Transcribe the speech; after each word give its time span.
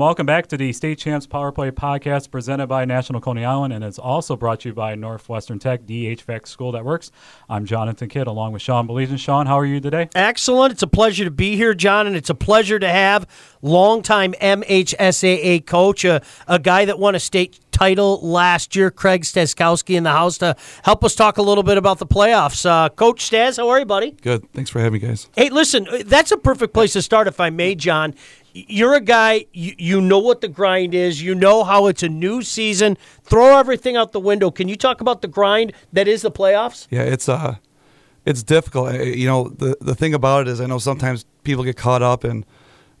And 0.00 0.06
welcome 0.06 0.24
back 0.24 0.46
to 0.46 0.56
the 0.56 0.72
State 0.72 0.96
Champs 0.96 1.26
Power 1.26 1.52
Play 1.52 1.70
podcast 1.70 2.30
presented 2.30 2.68
by 2.68 2.86
National 2.86 3.20
Coney 3.20 3.44
Island, 3.44 3.74
and 3.74 3.84
it's 3.84 3.98
also 3.98 4.34
brought 4.34 4.60
to 4.60 4.70
you 4.70 4.74
by 4.74 4.94
Northwestern 4.94 5.58
Tech, 5.58 5.84
the 5.84 6.16
HVAC 6.16 6.48
school 6.48 6.72
that 6.72 6.86
works. 6.86 7.12
I'm 7.50 7.66
Jonathan 7.66 8.08
Kidd 8.08 8.26
along 8.26 8.52
with 8.54 8.62
Sean 8.62 8.88
Baligian. 8.88 9.18
Sean, 9.18 9.44
how 9.44 9.58
are 9.58 9.66
you 9.66 9.78
today? 9.78 10.08
Excellent. 10.14 10.72
It's 10.72 10.82
a 10.82 10.86
pleasure 10.86 11.24
to 11.24 11.30
be 11.30 11.54
here, 11.54 11.74
John, 11.74 12.06
and 12.06 12.16
it's 12.16 12.30
a 12.30 12.34
pleasure 12.34 12.78
to 12.78 12.88
have 12.88 13.26
longtime 13.60 14.32
MHSAA 14.40 15.66
coach, 15.66 16.06
a, 16.06 16.22
a 16.48 16.58
guy 16.58 16.86
that 16.86 16.98
won 16.98 17.14
a 17.14 17.20
state 17.20 17.60
title 17.70 18.20
last 18.20 18.76
year, 18.76 18.90
Craig 18.90 19.22
Staskowski, 19.22 19.96
in 19.96 20.02
the 20.02 20.10
house 20.10 20.36
to 20.38 20.54
help 20.82 21.02
us 21.02 21.14
talk 21.14 21.38
a 21.38 21.42
little 21.42 21.62
bit 21.62 21.78
about 21.78 21.98
the 21.98 22.06
playoffs. 22.06 22.64
Uh, 22.64 22.90
coach 22.90 23.22
Stas, 23.22 23.56
how 23.56 23.68
are 23.68 23.78
you, 23.78 23.86
buddy? 23.86 24.10
Good. 24.10 24.50
Thanks 24.52 24.70
for 24.70 24.80
having 24.80 25.00
me, 25.00 25.06
guys. 25.06 25.28
Hey, 25.34 25.48
listen, 25.48 25.86
that's 26.04 26.30
a 26.30 26.36
perfect 26.36 26.74
place 26.74 26.92
to 26.92 27.02
start, 27.02 27.26
if 27.26 27.40
I 27.40 27.50
may, 27.50 27.74
John 27.74 28.14
you're 28.52 28.94
a 28.94 29.00
guy 29.00 29.46
you, 29.52 29.74
you 29.78 30.00
know 30.00 30.18
what 30.18 30.40
the 30.40 30.48
grind 30.48 30.94
is 30.94 31.22
you 31.22 31.34
know 31.34 31.64
how 31.64 31.86
it's 31.86 32.02
a 32.02 32.08
new 32.08 32.42
season. 32.42 32.96
Throw 33.22 33.58
everything 33.58 33.96
out 33.96 34.12
the 34.12 34.20
window. 34.20 34.50
Can 34.50 34.68
you 34.68 34.76
talk 34.76 35.00
about 35.00 35.22
the 35.22 35.28
grind 35.28 35.72
that 35.92 36.08
is 36.08 36.22
the 36.22 36.30
playoffs? 36.30 36.86
Yeah 36.90 37.02
it's 37.02 37.28
uh 37.28 37.56
it's 38.26 38.42
difficult. 38.42 38.94
You 38.94 39.26
know 39.26 39.48
the 39.48 39.76
the 39.80 39.94
thing 39.94 40.14
about 40.14 40.46
it 40.46 40.48
is 40.48 40.60
i 40.60 40.66
know 40.66 40.78
sometimes 40.78 41.24
people 41.42 41.64
get 41.64 41.76
caught 41.76 42.02
up 42.02 42.24
in 42.24 42.44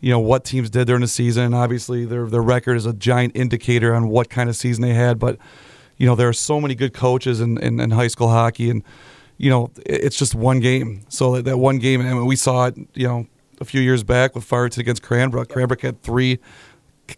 you 0.00 0.10
know 0.10 0.18
what 0.18 0.44
teams 0.44 0.70
did 0.70 0.86
during 0.86 1.02
the 1.02 1.08
season. 1.08 1.54
Obviously 1.54 2.04
their 2.04 2.26
their 2.26 2.42
record 2.42 2.76
is 2.76 2.86
a 2.86 2.92
giant 2.92 3.36
indicator 3.36 3.94
on 3.94 4.08
what 4.08 4.30
kind 4.30 4.48
of 4.48 4.56
season 4.56 4.82
they 4.82 4.94
had. 4.94 5.18
But 5.18 5.38
you 5.96 6.06
know 6.06 6.14
there 6.14 6.28
are 6.28 6.34
so 6.34 6.60
many 6.60 6.74
good 6.74 6.94
coaches 6.94 7.40
in, 7.40 7.58
in, 7.58 7.80
in 7.80 7.90
high 7.90 8.08
school 8.08 8.28
hockey. 8.28 8.70
And 8.70 8.82
you 9.36 9.50
know 9.50 9.70
it's 9.84 10.18
just 10.18 10.34
one 10.34 10.60
game. 10.60 11.02
So 11.08 11.40
that 11.40 11.58
one 11.58 11.78
game 11.78 12.00
and 12.00 12.26
we 12.26 12.36
saw 12.36 12.66
it 12.66 12.76
you 12.94 13.06
know 13.06 13.26
a 13.60 13.64
few 13.64 13.80
years 13.80 14.02
back 14.02 14.34
with 14.34 14.44
Farmington 14.44 14.80
against 14.80 15.02
Cranbrook. 15.02 15.48
Cranbrook 15.48 15.82
had 15.82 16.02
three 16.02 16.38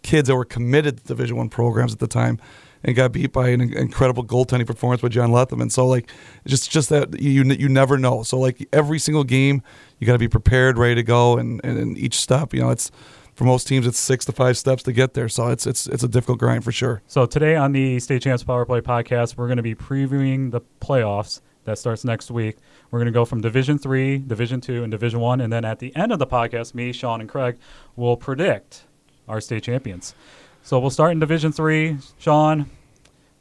kids 0.01 0.27
that 0.27 0.35
were 0.35 0.45
committed 0.45 0.97
to 0.97 1.03
Division 1.03 1.37
One 1.37 1.49
programs 1.49 1.93
at 1.93 1.99
the 1.99 2.07
time, 2.07 2.39
and 2.83 2.95
got 2.95 3.11
beat 3.11 3.31
by 3.31 3.49
an 3.49 3.61
incredible 3.61 4.25
goaltending 4.25 4.67
performance 4.67 5.01
by 5.01 5.07
John 5.07 5.29
Letherman. 5.31 5.71
So 5.71 5.87
like, 5.87 6.09
just 6.45 6.69
just 6.69 6.89
that 6.89 7.19
you 7.19 7.43
you 7.43 7.69
never 7.69 7.97
know. 7.97 8.23
So 8.23 8.37
like 8.39 8.67
every 8.73 8.99
single 8.99 9.23
game, 9.23 9.61
you 9.99 10.07
got 10.07 10.13
to 10.13 10.19
be 10.19 10.27
prepared, 10.27 10.77
ready 10.77 10.95
to 10.95 11.03
go, 11.03 11.37
and, 11.37 11.61
and 11.63 11.77
and 11.77 11.97
each 11.97 12.19
step, 12.19 12.53
you 12.53 12.61
know, 12.61 12.69
it's 12.69 12.91
for 13.35 13.45
most 13.45 13.67
teams 13.67 13.87
it's 13.87 13.97
six 13.97 14.25
to 14.25 14.31
five 14.31 14.57
steps 14.57 14.83
to 14.83 14.91
get 14.91 15.13
there. 15.13 15.29
So 15.29 15.47
it's 15.47 15.65
it's 15.65 15.87
it's 15.87 16.03
a 16.03 16.07
difficult 16.07 16.39
grind 16.39 16.63
for 16.63 16.71
sure. 16.71 17.01
So 17.07 17.25
today 17.25 17.55
on 17.55 17.71
the 17.71 17.99
State 17.99 18.21
Champs 18.21 18.43
Power 18.43 18.65
Play 18.65 18.81
podcast, 18.81 19.37
we're 19.37 19.47
going 19.47 19.57
to 19.57 19.63
be 19.63 19.75
previewing 19.75 20.51
the 20.51 20.61
playoffs 20.81 21.41
that 21.65 21.77
starts 21.77 22.03
next 22.03 22.29
week. 22.29 22.57
We're 22.93 22.99
going 22.99 23.07
to 23.07 23.11
go 23.11 23.25
from 23.25 23.41
Division 23.41 23.79
Three, 23.79 24.19
Division 24.19 24.61
Two, 24.61 24.83
and 24.83 24.91
Division 24.91 25.19
One, 25.19 25.41
and 25.41 25.51
then 25.51 25.65
at 25.65 25.79
the 25.79 25.95
end 25.95 26.11
of 26.11 26.19
the 26.19 26.27
podcast, 26.27 26.75
me, 26.75 26.93
Sean, 26.93 27.21
and 27.21 27.27
Craig 27.27 27.57
will 27.95 28.15
predict 28.15 28.83
our 29.27 29.41
state 29.41 29.63
champions. 29.63 30.13
So 30.61 30.77
we'll 30.77 30.91
start 30.91 31.11
in 31.11 31.19
Division 31.19 31.51
Three. 31.51 31.97
Sean, 32.19 32.69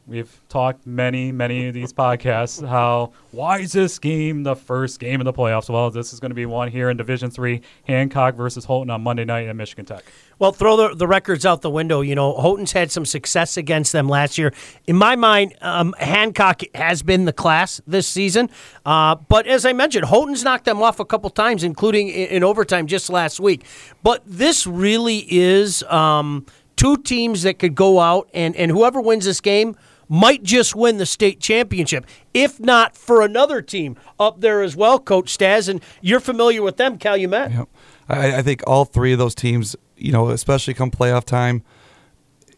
We've 0.07 0.41
talked 0.49 0.87
many, 0.87 1.31
many 1.33 1.69
of 1.69 1.75
these 1.75 1.93
podcasts 1.93 2.67
how 2.67 3.13
why 3.31 3.61
is 3.61 3.73
this 3.73 3.99
game 3.99 4.43
the 4.43 4.57
first 4.57 4.99
game 4.99 5.21
of 5.21 5.27
the 5.27 5.33
playoffs? 5.35 5.69
Well, 5.69 5.91
this 5.91 6.13
is 6.13 6.19
going 6.19 6.31
to 6.31 6.35
be 6.35 6.47
one 6.47 6.69
here 6.69 6.89
in 6.89 6.97
Division 6.97 7.31
Three, 7.31 7.61
Hancock 7.87 8.35
versus 8.35 8.65
Houghton 8.65 8.91
on 8.91 9.03
Monday 9.03 9.25
night 9.25 9.49
at 9.49 9.55
Michigan 9.55 9.85
Tech. 9.85 10.05
Well, 10.39 10.53
throw 10.53 10.77
the, 10.77 10.95
the 10.95 11.07
records 11.07 11.47
out 11.47 11.63
the 11.63 11.71
window. 11.71 12.01
You 12.01 12.15
know, 12.15 12.35
Houghton's 12.35 12.73
had 12.73 12.91
some 12.91 13.05
success 13.05 13.57
against 13.57 13.93
them 13.93 14.09
last 14.09 14.39
year. 14.39 14.53
In 14.87 14.97
my 14.97 15.17
mind, 15.17 15.55
um, 15.61 15.95
Hancock 15.99 16.63
has 16.75 17.03
been 17.03 17.25
the 17.25 17.33
class 17.33 17.81
this 17.87 18.07
season. 18.07 18.51
Uh, 18.85 19.15
but 19.15 19.47
as 19.47 19.65
I 19.65 19.73
mentioned, 19.73 20.07
Houghton's 20.07 20.45
knocked 20.45 20.65
them 20.65 20.83
off 20.83 21.01
a 21.01 21.05
couple 21.05 21.31
times, 21.31 21.65
including 21.65 22.09
in, 22.09 22.29
in 22.29 22.45
overtime 22.45 22.87
just 22.87 23.11
last 23.11 23.41
week. 23.41 23.65
But 24.03 24.23
this 24.27 24.67
really 24.67 25.27
is 25.29 25.83
um, 25.85 26.47
two 26.77 26.97
teams 26.97 27.43
that 27.43 27.59
could 27.59 27.75
go 27.75 28.01
out 28.01 28.29
and, 28.35 28.57
and 28.57 28.71
whoever 28.71 29.01
wins 29.01 29.25
this 29.25 29.41
game– 29.41 29.77
might 30.13 30.43
just 30.43 30.77
win 30.77 30.99
the 30.99 31.07
state 31.07 31.41
championship, 31.41 32.05
if 32.35 32.61
not 32.61 32.95
for 32.95 33.23
another 33.23 33.63
team 33.63 33.97
up 34.21 34.43
there 34.43 34.61
as 34.61 34.77
well, 34.77 34.99
Coach 34.99 35.31
Stas. 35.31 35.69
And 35.69 35.83
you're 36.03 36.21
familiar 36.21 36.61
with 36.61 36.77
them, 36.77 36.99
Calumet. 36.99 37.51
Yeah. 37.51 37.65
I, 38.13 38.39
I 38.39 38.43
think 38.43 38.63
all 38.67 38.85
three 38.85 39.13
of 39.13 39.19
those 39.19 39.35
teams, 39.35 39.75
you 39.97 40.13
know, 40.13 40.29
especially 40.31 40.75
come 40.75 40.91
playoff 40.91 41.25
time, 41.25 41.63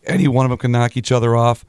any 0.05 0.29
one 0.29 0.45
of 0.45 0.51
them 0.51 0.59
can 0.59 0.73
knock 0.73 0.97
each 0.97 1.13
other 1.13 1.37
off. 1.37 1.65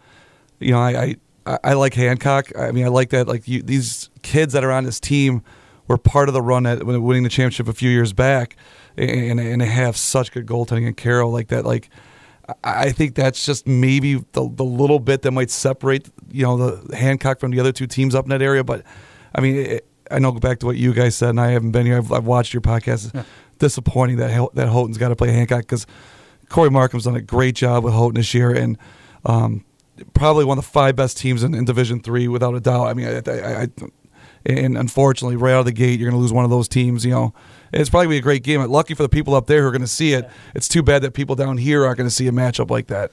You 0.59 0.71
know, 0.71 0.79
I, 0.79 1.15
I, 1.45 1.59
I 1.63 1.73
like 1.73 1.93
Hancock. 1.93 2.51
I 2.57 2.71
mean, 2.71 2.85
I 2.85 2.89
like 2.89 3.11
that. 3.11 3.27
Like 3.27 3.47
you, 3.47 3.61
these 3.61 4.09
kids 4.23 4.53
that 4.53 4.63
are 4.63 4.71
on 4.71 4.83
this 4.83 4.99
team 4.99 5.43
were 5.87 5.97
part 5.97 6.27
of 6.29 6.33
the 6.33 6.41
run 6.41 6.65
at 6.65 6.83
winning 6.83 7.23
the 7.23 7.29
championship 7.29 7.67
a 7.67 7.73
few 7.73 7.89
years 7.89 8.11
back, 8.11 8.57
and 8.97 9.39
and 9.39 9.61
they 9.61 9.67
have 9.67 9.95
such 9.95 10.31
good 10.31 10.47
goaltending 10.47 10.87
and 10.87 10.97
Carroll 10.97 11.31
like 11.31 11.49
that. 11.49 11.65
Like 11.65 11.89
I 12.63 12.91
think 12.91 13.15
that's 13.15 13.45
just 13.45 13.67
maybe 13.67 14.15
the, 14.15 14.49
the 14.49 14.65
little 14.65 14.99
bit 14.99 15.21
that 15.23 15.31
might 15.31 15.51
separate 15.51 16.09
you 16.31 16.43
know 16.43 16.57
the 16.57 16.95
Hancock 16.97 17.39
from 17.39 17.51
the 17.51 17.59
other 17.59 17.71
two 17.71 17.87
teams 17.87 18.15
up 18.15 18.25
in 18.25 18.29
that 18.29 18.41
area. 18.41 18.63
But 18.63 18.83
I 19.33 19.41
mean, 19.41 19.55
it, 19.57 19.87
I 20.11 20.19
know 20.19 20.31
back 20.31 20.59
to 20.59 20.65
what 20.65 20.77
you 20.77 20.93
guys 20.93 21.15
said, 21.15 21.29
and 21.29 21.41
I 21.41 21.51
haven't 21.51 21.71
been 21.71 21.85
here. 21.85 21.97
I've, 21.97 22.11
I've 22.11 22.25
watched 22.25 22.53
your 22.53 22.61
podcast. 22.61 23.13
Yeah. 23.13 23.23
Disappointing 23.57 24.17
that 24.17 24.49
that 24.55 24.67
Houghton's 24.67 24.97
got 24.97 25.09
to 25.09 25.15
play 25.15 25.31
Hancock 25.31 25.61
because 25.61 25.87
Corey 26.49 26.69
Markham's 26.69 27.05
done 27.05 27.15
a 27.15 27.21
great 27.21 27.55
job 27.55 27.85
with 27.85 27.93
Houghton 27.93 28.15
this 28.15 28.33
year, 28.33 28.51
and 28.51 28.77
um, 29.25 29.63
probably 30.13 30.43
one 30.43 30.57
of 30.57 30.65
the 30.65 30.69
five 30.69 30.97
best 30.97 31.17
teams 31.17 31.41
in, 31.41 31.53
in 31.55 31.63
Division 31.63 32.01
Three 32.01 32.27
without 32.27 32.53
a 32.53 32.59
doubt. 32.59 32.87
I 32.87 32.93
mean, 32.93 33.07
I, 33.07 33.31
I, 33.31 33.61
I, 33.61 33.67
and 34.45 34.77
unfortunately, 34.77 35.37
right 35.37 35.53
out 35.53 35.59
of 35.59 35.65
the 35.65 35.71
gate, 35.71 35.99
you're 35.99 36.09
going 36.09 36.19
to 36.19 36.21
lose 36.21 36.33
one 36.33 36.43
of 36.43 36.51
those 36.51 36.67
teams. 36.67 37.05
You 37.05 37.11
know 37.11 37.33
it's 37.75 37.89
probably 37.89 38.07
be 38.07 38.17
a 38.17 38.21
great 38.21 38.43
game. 38.43 38.61
Lucky 38.61 38.93
for 38.93 39.03
the 39.03 39.09
people 39.09 39.35
up 39.35 39.47
there 39.47 39.61
who 39.61 39.67
are 39.67 39.71
going 39.71 39.81
to 39.81 39.87
see 39.87 40.13
it. 40.13 40.29
It's 40.53 40.67
too 40.67 40.83
bad 40.83 41.01
that 41.03 41.11
people 41.13 41.35
down 41.35 41.57
here 41.57 41.85
aren't 41.85 41.97
going 41.97 42.09
to 42.09 42.13
see 42.15 42.27
a 42.27 42.31
matchup 42.31 42.69
like 42.69 42.87
that. 42.87 43.11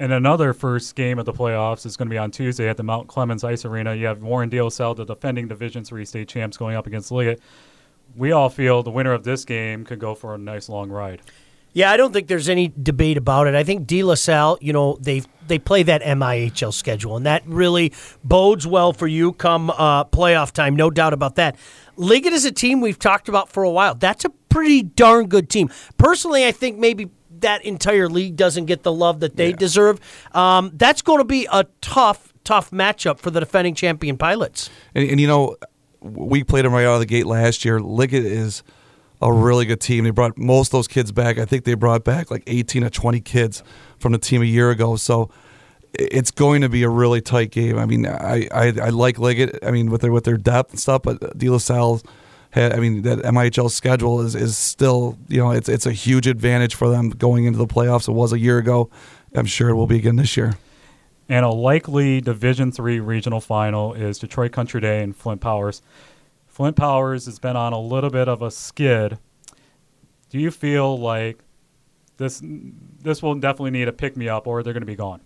And 0.00 0.12
another 0.12 0.52
first 0.52 0.94
game 0.94 1.18
of 1.18 1.24
the 1.24 1.32
playoffs 1.32 1.84
is 1.84 1.96
going 1.96 2.08
to 2.08 2.10
be 2.10 2.18
on 2.18 2.30
Tuesday 2.30 2.68
at 2.68 2.76
the 2.76 2.84
Mount 2.84 3.08
Clemens 3.08 3.42
Ice 3.42 3.64
Arena. 3.64 3.94
You 3.94 4.06
have 4.06 4.22
Warren 4.22 4.50
Salle, 4.70 4.94
the 4.94 5.04
defending 5.04 5.48
Division 5.48 5.84
Three 5.84 6.04
state 6.04 6.28
champs, 6.28 6.56
going 6.56 6.76
up 6.76 6.86
against 6.86 7.10
Liggett. 7.10 7.40
We 8.16 8.32
all 8.32 8.48
feel 8.48 8.82
the 8.82 8.90
winner 8.90 9.12
of 9.12 9.24
this 9.24 9.44
game 9.44 9.84
could 9.84 9.98
go 9.98 10.14
for 10.14 10.34
a 10.34 10.38
nice 10.38 10.68
long 10.68 10.90
ride. 10.90 11.22
Yeah, 11.72 11.90
I 11.90 11.96
don't 11.96 12.12
think 12.12 12.28
there's 12.28 12.48
any 12.48 12.72
debate 12.82 13.16
about 13.16 13.46
it. 13.46 13.54
I 13.54 13.62
think 13.62 13.86
De 13.86 14.02
La 14.02 14.14
Salle, 14.14 14.56
you 14.60 14.72
know, 14.72 14.96
they 15.00 15.22
they 15.46 15.58
play 15.58 15.82
that 15.82 16.02
MIHL 16.02 16.72
schedule, 16.72 17.16
and 17.16 17.26
that 17.26 17.42
really 17.46 17.92
bodes 18.24 18.66
well 18.66 18.92
for 18.92 19.06
you 19.06 19.32
come 19.32 19.70
uh, 19.70 20.04
playoff 20.04 20.52
time. 20.52 20.76
No 20.76 20.90
doubt 20.90 21.12
about 21.12 21.34
that. 21.36 21.56
Liggett 21.96 22.32
is 22.32 22.44
a 22.44 22.52
team 22.52 22.80
we've 22.80 22.98
talked 22.98 23.28
about 23.28 23.50
for 23.50 23.62
a 23.64 23.70
while. 23.70 23.94
That's 23.94 24.24
a 24.24 24.30
pretty 24.48 24.82
darn 24.82 25.26
good 25.26 25.50
team. 25.50 25.70
Personally, 25.98 26.46
I 26.46 26.52
think 26.52 26.78
maybe 26.78 27.10
that 27.40 27.64
entire 27.64 28.08
league 28.08 28.36
doesn't 28.36 28.66
get 28.66 28.82
the 28.82 28.92
love 28.92 29.20
that 29.20 29.36
they 29.36 29.50
yeah. 29.50 29.56
deserve. 29.56 30.00
Um, 30.32 30.70
that's 30.74 31.02
going 31.02 31.18
to 31.18 31.24
be 31.24 31.46
a 31.50 31.64
tough, 31.80 32.32
tough 32.44 32.70
matchup 32.70 33.18
for 33.18 33.30
the 33.30 33.40
defending 33.40 33.74
champion 33.74 34.16
pilots. 34.16 34.70
And, 34.94 35.08
and, 35.08 35.20
you 35.20 35.26
know, 35.26 35.56
we 36.00 36.44
played 36.44 36.64
them 36.64 36.72
right 36.72 36.84
out 36.84 36.94
of 36.94 37.00
the 37.00 37.06
gate 37.06 37.26
last 37.26 37.64
year. 37.64 37.80
Liggett 37.80 38.24
is 38.24 38.62
a 39.20 39.32
really 39.32 39.66
good 39.66 39.80
team. 39.80 40.04
They 40.04 40.10
brought 40.10 40.38
most 40.38 40.68
of 40.68 40.72
those 40.72 40.88
kids 40.88 41.12
back. 41.12 41.38
I 41.38 41.44
think 41.44 41.64
they 41.64 41.74
brought 41.74 42.04
back 42.04 42.30
like 42.30 42.44
18 42.46 42.84
or 42.84 42.90
20 42.90 43.20
kids 43.20 43.62
from 43.98 44.12
the 44.12 44.18
team 44.18 44.42
a 44.42 44.46
year 44.46 44.70
ago. 44.70 44.96
So 44.96 45.30
it's 45.94 46.30
going 46.30 46.62
to 46.62 46.68
be 46.68 46.82
a 46.82 46.88
really 46.88 47.20
tight 47.20 47.50
game. 47.50 47.78
I 47.78 47.86
mean, 47.86 48.06
I, 48.06 48.48
I, 48.52 48.66
I 48.80 48.88
like 48.90 49.18
Liggett. 49.18 49.58
I 49.62 49.70
mean, 49.70 49.90
with 49.90 50.02
their 50.02 50.12
with 50.12 50.24
their 50.24 50.36
depth 50.36 50.70
and 50.70 50.80
stuff, 50.80 51.02
but 51.02 51.36
De 51.36 51.48
La 51.48 51.58
Salle. 51.58 52.00
I 52.54 52.76
mean, 52.76 53.02
that 53.02 53.18
MIHL 53.20 53.70
schedule 53.70 54.20
is 54.20 54.34
is 54.34 54.56
still 54.56 55.18
you 55.28 55.38
know 55.38 55.50
it's 55.50 55.68
it's 55.68 55.86
a 55.86 55.92
huge 55.92 56.26
advantage 56.26 56.74
for 56.74 56.88
them 56.88 57.10
going 57.10 57.44
into 57.44 57.58
the 57.58 57.66
playoffs. 57.66 58.08
It 58.08 58.12
was 58.12 58.32
a 58.32 58.38
year 58.38 58.58
ago. 58.58 58.90
I'm 59.34 59.46
sure 59.46 59.68
it 59.68 59.74
will 59.74 59.86
be 59.86 59.96
again 59.96 60.16
this 60.16 60.36
year. 60.36 60.54
And 61.28 61.44
a 61.44 61.50
likely 61.50 62.20
Division 62.20 62.72
Three 62.72 63.00
regional 63.00 63.40
final 63.40 63.92
is 63.92 64.18
Detroit 64.18 64.52
Country 64.52 64.80
Day 64.80 65.02
and 65.02 65.14
Flint 65.14 65.40
Powers. 65.40 65.82
Flint 66.46 66.76
Powers 66.76 67.26
has 67.26 67.38
been 67.38 67.56
on 67.56 67.72
a 67.72 67.80
little 67.80 68.10
bit 68.10 68.28
of 68.28 68.40
a 68.40 68.50
skid. 68.50 69.18
Do 70.30 70.38
you 70.38 70.50
feel 70.50 70.98
like 70.98 71.44
this 72.16 72.42
this 72.42 73.22
will 73.22 73.34
definitely 73.34 73.72
need 73.72 73.88
a 73.88 73.92
pick 73.92 74.16
me 74.16 74.28
up, 74.28 74.46
or 74.46 74.62
they're 74.62 74.72
going 74.72 74.80
to 74.82 74.86
be 74.86 74.96
gone? 74.96 75.20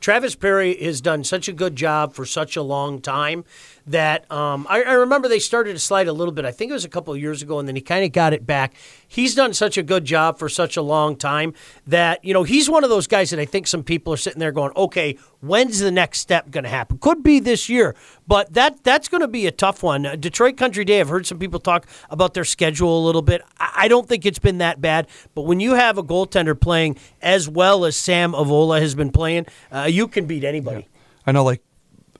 Travis 0.00 0.34
Perry 0.36 0.76
has 0.82 1.00
done 1.00 1.24
such 1.24 1.48
a 1.48 1.52
good 1.52 1.74
job 1.74 2.14
for 2.14 2.24
such 2.24 2.56
a 2.56 2.62
long 2.62 3.00
time 3.00 3.44
that 3.88 4.30
um, 4.30 4.66
I, 4.68 4.82
I, 4.82 4.92
remember 4.92 5.28
they 5.28 5.38
started 5.38 5.72
to 5.72 5.78
slide 5.78 6.08
a 6.08 6.12
little 6.12 6.32
bit. 6.32 6.44
I 6.44 6.50
think 6.50 6.70
it 6.70 6.74
was 6.74 6.84
a 6.84 6.88
couple 6.88 7.14
of 7.14 7.20
years 7.20 7.42
ago, 7.42 7.58
and 7.58 7.66
then 7.66 7.74
he 7.74 7.80
kind 7.80 8.04
of 8.04 8.12
got 8.12 8.32
it 8.32 8.46
back. 8.46 8.74
He's 9.06 9.34
done 9.34 9.54
such 9.54 9.78
a 9.78 9.82
good 9.82 10.04
job 10.04 10.38
for 10.38 10.48
such 10.48 10.76
a 10.76 10.82
long 10.82 11.16
time 11.16 11.54
that 11.86 12.24
you 12.24 12.34
know 12.34 12.42
he's 12.42 12.68
one 12.68 12.84
of 12.84 12.90
those 12.90 13.06
guys 13.06 13.30
that 13.30 13.40
I 13.40 13.44
think 13.44 13.66
some 13.66 13.82
people 13.82 14.12
are 14.12 14.18
sitting 14.18 14.38
there 14.38 14.52
going, 14.52 14.72
"Okay, 14.76 15.16
when's 15.40 15.78
the 15.78 15.90
next 15.90 16.20
step 16.20 16.50
going 16.50 16.64
to 16.64 16.70
happen?" 16.70 16.98
Could 16.98 17.22
be 17.22 17.40
this 17.40 17.68
year, 17.68 17.96
but 18.26 18.52
that 18.52 18.84
that's 18.84 19.08
going 19.08 19.22
to 19.22 19.28
be 19.28 19.46
a 19.46 19.52
tough 19.52 19.82
one. 19.82 20.04
Uh, 20.04 20.16
Detroit 20.16 20.56
Country 20.56 20.84
Day. 20.84 21.00
I've 21.00 21.08
heard 21.08 21.26
some 21.26 21.38
people 21.38 21.60
talk 21.60 21.86
about 22.10 22.34
their 22.34 22.44
schedule 22.44 23.02
a 23.02 23.04
little 23.04 23.22
bit. 23.22 23.42
I, 23.58 23.72
I 23.76 23.88
don't 23.88 24.06
think 24.06 24.26
it's 24.26 24.38
been 24.38 24.58
that 24.58 24.80
bad, 24.80 25.08
but 25.34 25.42
when 25.42 25.60
you 25.60 25.74
have 25.74 25.96
a 25.96 26.02
goaltender 26.02 26.58
playing 26.58 26.98
as 27.22 27.48
well 27.48 27.84
as 27.84 27.96
Sam 27.96 28.32
Avola 28.32 28.80
has 28.80 28.94
been 28.94 29.10
playing, 29.10 29.46
uh, 29.72 29.88
you 29.90 30.08
can 30.08 30.26
beat 30.26 30.44
anybody. 30.44 30.80
Yeah. 30.80 30.98
I 31.26 31.32
know, 31.32 31.44
like 31.44 31.62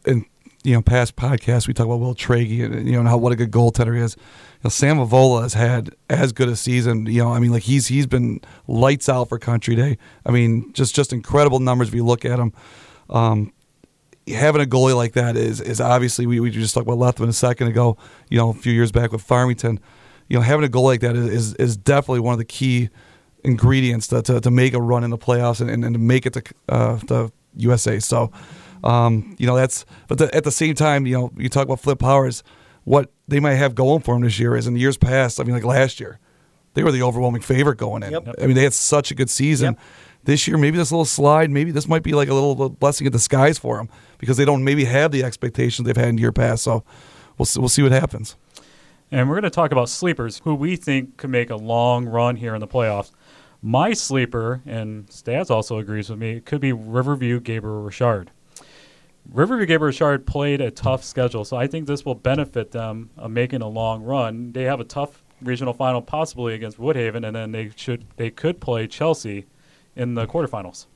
in 0.05 0.25
you 0.65 0.75
know 0.75 0.83
past 0.83 1.17
podcasts 1.17 1.69
we 1.69 1.75
talk 1.75 1.87
about 1.87 2.01
Will 2.01 2.15
Tragey 2.15 2.65
and 2.65 2.87
you 2.87 2.93
know 2.93 3.01
and 3.01 3.09
how 3.09 3.17
what 3.17 3.33
a 3.33 3.37
good 3.37 3.51
goaltender 3.51 3.97
he 3.97 4.03
is. 4.03 4.17
You 4.17 4.65
know, 4.65 4.71
Sam 4.71 4.97
Avola 4.99 5.43
has 5.43 5.55
had 5.55 5.95
as 6.11 6.33
good 6.33 6.49
a 6.49 6.57
season. 6.57 7.07
You 7.07 7.23
know, 7.23 7.33
I 7.33 7.39
mean, 7.39 7.53
like 7.53 7.63
he's 7.63 7.87
he's 7.87 8.07
been 8.07 8.41
lights 8.67 9.09
out 9.09 9.29
for 9.29 9.39
Country 9.39 9.75
Day. 9.75 9.99
I 10.27 10.31
mean, 10.31 10.73
just 10.73 10.95
just 10.95 11.13
incredible 11.13 11.61
numbers 11.61 11.89
if 11.89 11.95
you 11.95 12.05
look 12.05 12.25
at 12.25 12.39
him. 12.39 12.53
Um, 13.09 13.53
having 14.27 14.61
a 14.61 14.67
goalie 14.67 14.97
like 14.97 15.13
that 15.15 15.37
is 15.37 15.61
is 15.61 15.81
obviously 15.81 16.27
we, 16.27 16.41
we 16.41 16.51
just 16.51 16.75
talked 16.75 16.87
about 16.87 16.99
Lethman 16.99 17.29
a 17.29 17.33
second 17.33 17.69
ago. 17.69 17.97
You 18.29 18.39
know, 18.39 18.51
a 18.51 18.55
few 18.55 18.73
years 18.73 18.93
back 18.93 19.13
with 19.13 19.23
Farmington. 19.23 19.81
You 20.29 20.37
know, 20.37 20.43
having 20.43 20.65
a 20.65 20.69
goal 20.69 20.85
like 20.85 21.01
that 21.01 21.17
is 21.17 21.27
is, 21.27 21.55
is 21.55 21.77
definitely 21.77 22.21
one 22.21 22.33
of 22.33 22.39
the 22.39 22.45
key 22.45 22.91
ingredients 23.45 24.09
to, 24.09 24.21
to, 24.23 24.41
to 24.41 24.51
make 24.51 24.75
a 24.75 24.81
run 24.81 25.05
in 25.05 25.11
the 25.11 25.19
playoffs 25.19 25.61
and, 25.61 25.71
and, 25.71 25.85
and 25.85 25.95
to 25.95 25.99
make 25.99 26.27
it 26.27 26.33
to 26.35 26.43
uh, 26.69 26.97
the 27.07 27.31
USA. 27.57 27.99
So, 28.01 28.33
um, 28.85 29.35
you 29.39 29.47
know, 29.47 29.57
that's 29.57 29.85
but 30.07 30.19
the, 30.19 30.35
at 30.35 30.45
the 30.45 30.53
same 30.53 30.75
time, 30.75 31.07
you 31.07 31.15
know, 31.17 31.33
you 31.37 31.49
talk 31.49 31.65
about 31.65 31.81
Flint 31.81 31.99
Powers. 31.99 32.43
What 32.85 33.11
they 33.27 33.39
might 33.39 33.55
have 33.55 33.75
going 33.75 34.01
for 34.01 34.15
them 34.15 34.23
this 34.23 34.39
year 34.39 34.57
is 34.57 34.67
in 34.67 34.75
years 34.77 34.97
past. 34.97 35.41
I 35.41 35.45
mean, 35.45 35.55
like 35.55 35.65
last 35.65 36.01
year, 36.01 36.19
they 36.75 36.83
were 36.83 36.93
the 36.93 37.03
overwhelming 37.03 37.43
favorite 37.43 37.77
going 37.77 38.03
in. 38.03 38.13
Yep. 38.13 38.37
I 38.41 38.47
mean, 38.47 38.57
they 38.57 38.63
had 38.63 38.73
such 38.73 39.11
a 39.11 39.15
good 39.15 39.29
season. 39.29 39.75
Yep. 39.75 39.81
This 40.25 40.49
year, 40.49 40.57
maybe 40.57 40.79
this 40.79 40.91
little 40.91 41.05
slide, 41.05 41.51
maybe 41.51 41.71
this 41.71 41.87
might 41.87 42.03
be 42.03 42.13
like 42.13 42.29
a 42.29 42.35
little 42.35 42.69
blessing 42.71 43.07
in 43.07 43.13
disguise 43.13 43.59
for 43.59 43.77
them 43.77 43.89
because 44.19 44.37
they 44.37 44.45
don't 44.45 44.65
maybe 44.65 44.85
have 44.85 45.13
the 45.13 45.23
expectations 45.23 45.87
they've 45.87 45.97
had 45.97 46.09
in 46.09 46.19
year 46.19 46.33
past. 46.33 46.65
So 46.65 46.83
we'll 47.37 47.47
see, 47.47 47.61
we'll 47.61 47.69
see 47.69 47.83
what 47.83 47.93
happens. 47.93 48.37
And 49.11 49.29
we're 49.29 49.37
going 49.37 49.45
to 49.45 49.51
talk 49.51 49.73
about 49.73 49.89
sleepers 49.89 50.41
who 50.45 50.55
we 50.55 50.77
think 50.77 51.17
could 51.17 51.31
make 51.31 51.51
a 51.51 51.57
long 51.57 52.07
run 52.07 52.37
here 52.37 52.55
in 52.55 52.61
the 52.61 52.69
playoffs. 52.69 53.11
My 53.63 53.93
sleeper, 53.93 54.61
and 54.67 55.11
Stas 55.11 55.51
also 55.51 55.79
agrees 55.79 56.11
with 56.11 56.19
me, 56.19 56.41
could 56.41 56.61
be 56.61 56.73
Riverview 56.73 57.41
Gabriel 57.41 57.83
Richard. 57.83 58.31
Riverview 59.31 59.67
Gabriel 59.67 59.89
Richard 59.89 60.27
played 60.27 60.63
a 60.63 60.71
tough 60.71 61.05
schedule, 61.05 61.45
so 61.45 61.57
I 61.57 61.67
think 61.67 61.87
this 61.87 62.05
will 62.05 62.15
benefit 62.15 62.71
them 62.71 63.11
of 63.17 63.31
making 63.31 63.61
a 63.61 63.69
long 63.69 64.03
run. 64.03 64.53
They 64.53 64.63
have 64.63 64.81
a 64.81 64.85
tough 64.85 65.23
regional 65.43 65.75
final, 65.75 66.01
possibly 66.01 66.55
against 66.55 66.79
Woodhaven, 66.79 67.27
and 67.27 67.37
then 67.37 67.53
they 67.53 67.71
should 67.77 68.07
they 68.17 68.31
could 68.31 68.59
play 68.59 68.87
Chelsea 68.87 69.45
in 69.95 70.15
the 70.15 70.27
quarterfinals. 70.27 70.87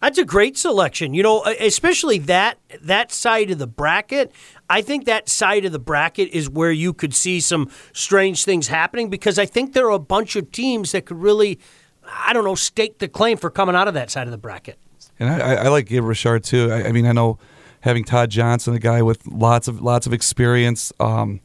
That's 0.00 0.18
a 0.18 0.24
great 0.24 0.56
selection. 0.56 1.14
You 1.14 1.24
know, 1.24 1.42
especially 1.44 2.18
that 2.20 2.58
that 2.80 3.10
side 3.10 3.50
of 3.50 3.58
the 3.58 3.66
bracket. 3.66 4.30
I 4.70 4.80
think 4.80 5.06
that 5.06 5.28
side 5.28 5.64
of 5.64 5.72
the 5.72 5.80
bracket 5.80 6.28
is 6.28 6.48
where 6.48 6.70
you 6.70 6.92
could 6.92 7.12
see 7.12 7.40
some 7.40 7.70
strange 7.92 8.44
things 8.44 8.68
happening 8.68 9.10
because 9.10 9.36
I 9.36 9.46
think 9.46 9.72
there 9.72 9.86
are 9.86 9.96
a 9.96 9.98
bunch 9.98 10.36
of 10.36 10.52
teams 10.52 10.92
that 10.92 11.06
could 11.06 11.20
really, 11.20 11.58
I 12.06 12.32
don't 12.32 12.44
know, 12.44 12.54
stake 12.54 12.98
the 12.98 13.08
claim 13.08 13.36
for 13.36 13.50
coming 13.50 13.74
out 13.74 13.88
of 13.88 13.94
that 13.94 14.10
side 14.10 14.28
of 14.28 14.30
the 14.30 14.38
bracket. 14.38 14.78
And 15.18 15.28
I, 15.28 15.54
I 15.54 15.68
like 15.68 15.86
Gabe 15.86 16.04
Richard 16.04 16.44
too. 16.44 16.70
I, 16.70 16.88
I, 16.88 16.92
mean, 16.92 17.06
I 17.06 17.12
know 17.12 17.38
having 17.80 18.04
Todd 18.04 18.30
Johnson, 18.30 18.74
a 18.74 18.78
guy 18.78 19.02
with 19.02 19.26
lots 19.26 19.68
of 19.68 19.80
lots 19.80 20.06
of 20.06 20.12
experience, 20.12 20.92
um, 21.00 21.40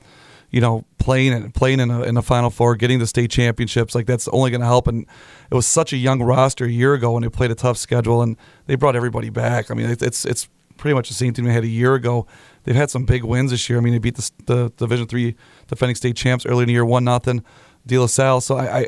you 0.52 0.62
know, 0.62 0.86
playing 1.00 1.34
and 1.34 1.54
playing 1.54 1.80
in 1.80 1.90
a, 1.90 2.04
in 2.04 2.18
a 2.18 2.22
Final 2.22 2.50
Four, 2.50 2.76
getting 2.76 3.00
the 3.00 3.08
state 3.08 3.32
championships, 3.32 3.96
like 3.96 4.06
that's 4.06 4.28
only 4.30 4.52
going 4.52 4.62
to 4.62 4.68
help. 4.68 4.88
And 4.88 5.06
it 5.50 5.56
was 5.56 5.66
such 5.66 5.94
a 5.94 5.98
young 5.98 6.22
roster 6.22 6.66
a 6.66 6.70
year 6.70 6.94
ago 6.94 7.14
when 7.14 7.24
they 7.24 7.30
played 7.30 7.52
a 7.52 7.56
tough 7.56 7.78
schedule, 7.78 8.22
and 8.22 8.38
they 8.68 8.76
brought 8.76 8.96
everybody 8.96 9.30
back. 9.30 9.72
I 9.72 9.74
mean, 9.74 9.90
it's 9.90 10.04
it's, 10.04 10.26
it's 10.26 10.50
pretty 10.78 10.94
much 10.94 11.08
the 11.08 11.16
same 11.16 11.34
team 11.34 11.46
they 11.46 11.54
had 11.54 11.64
a 11.64 11.68
year 11.68 11.96
ago. 11.96 12.28
They've 12.64 12.76
had 12.76 12.90
some 12.90 13.06
big 13.06 13.24
wins 13.24 13.52
this 13.52 13.70
year. 13.70 13.80
I 13.80 13.82
mean, 13.82 13.94
they 13.94 14.00
beat 14.00 14.16
the, 14.16 14.32
the 14.46 14.70
Division 14.78 15.08
three 15.08 15.36
defending 15.68 15.96
state 15.96 16.16
champs 16.16 16.46
early 16.46 16.64
in 16.64 16.68
the 16.68 16.74
year, 16.74 16.86
one 16.86 17.04
nothing, 17.04 17.44
De 17.86 17.98
La 17.98 18.06
Salle. 18.06 18.40
So 18.40 18.58
I, 18.58 18.80
I, 18.80 18.88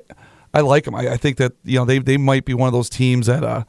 I 0.53 0.61
like 0.61 0.85
them. 0.85 0.95
I, 0.95 1.09
I, 1.09 1.17
think 1.17 1.37
that 1.37 1.53
you 1.63 1.77
know 1.77 1.85
they 1.85 1.99
they 1.99 2.17
might 2.17 2.45
be 2.45 2.53
one 2.53 2.67
of 2.67 2.73
those 2.73 2.89
teams 2.89 3.27
that. 3.27 3.43
Uh, 3.43 3.63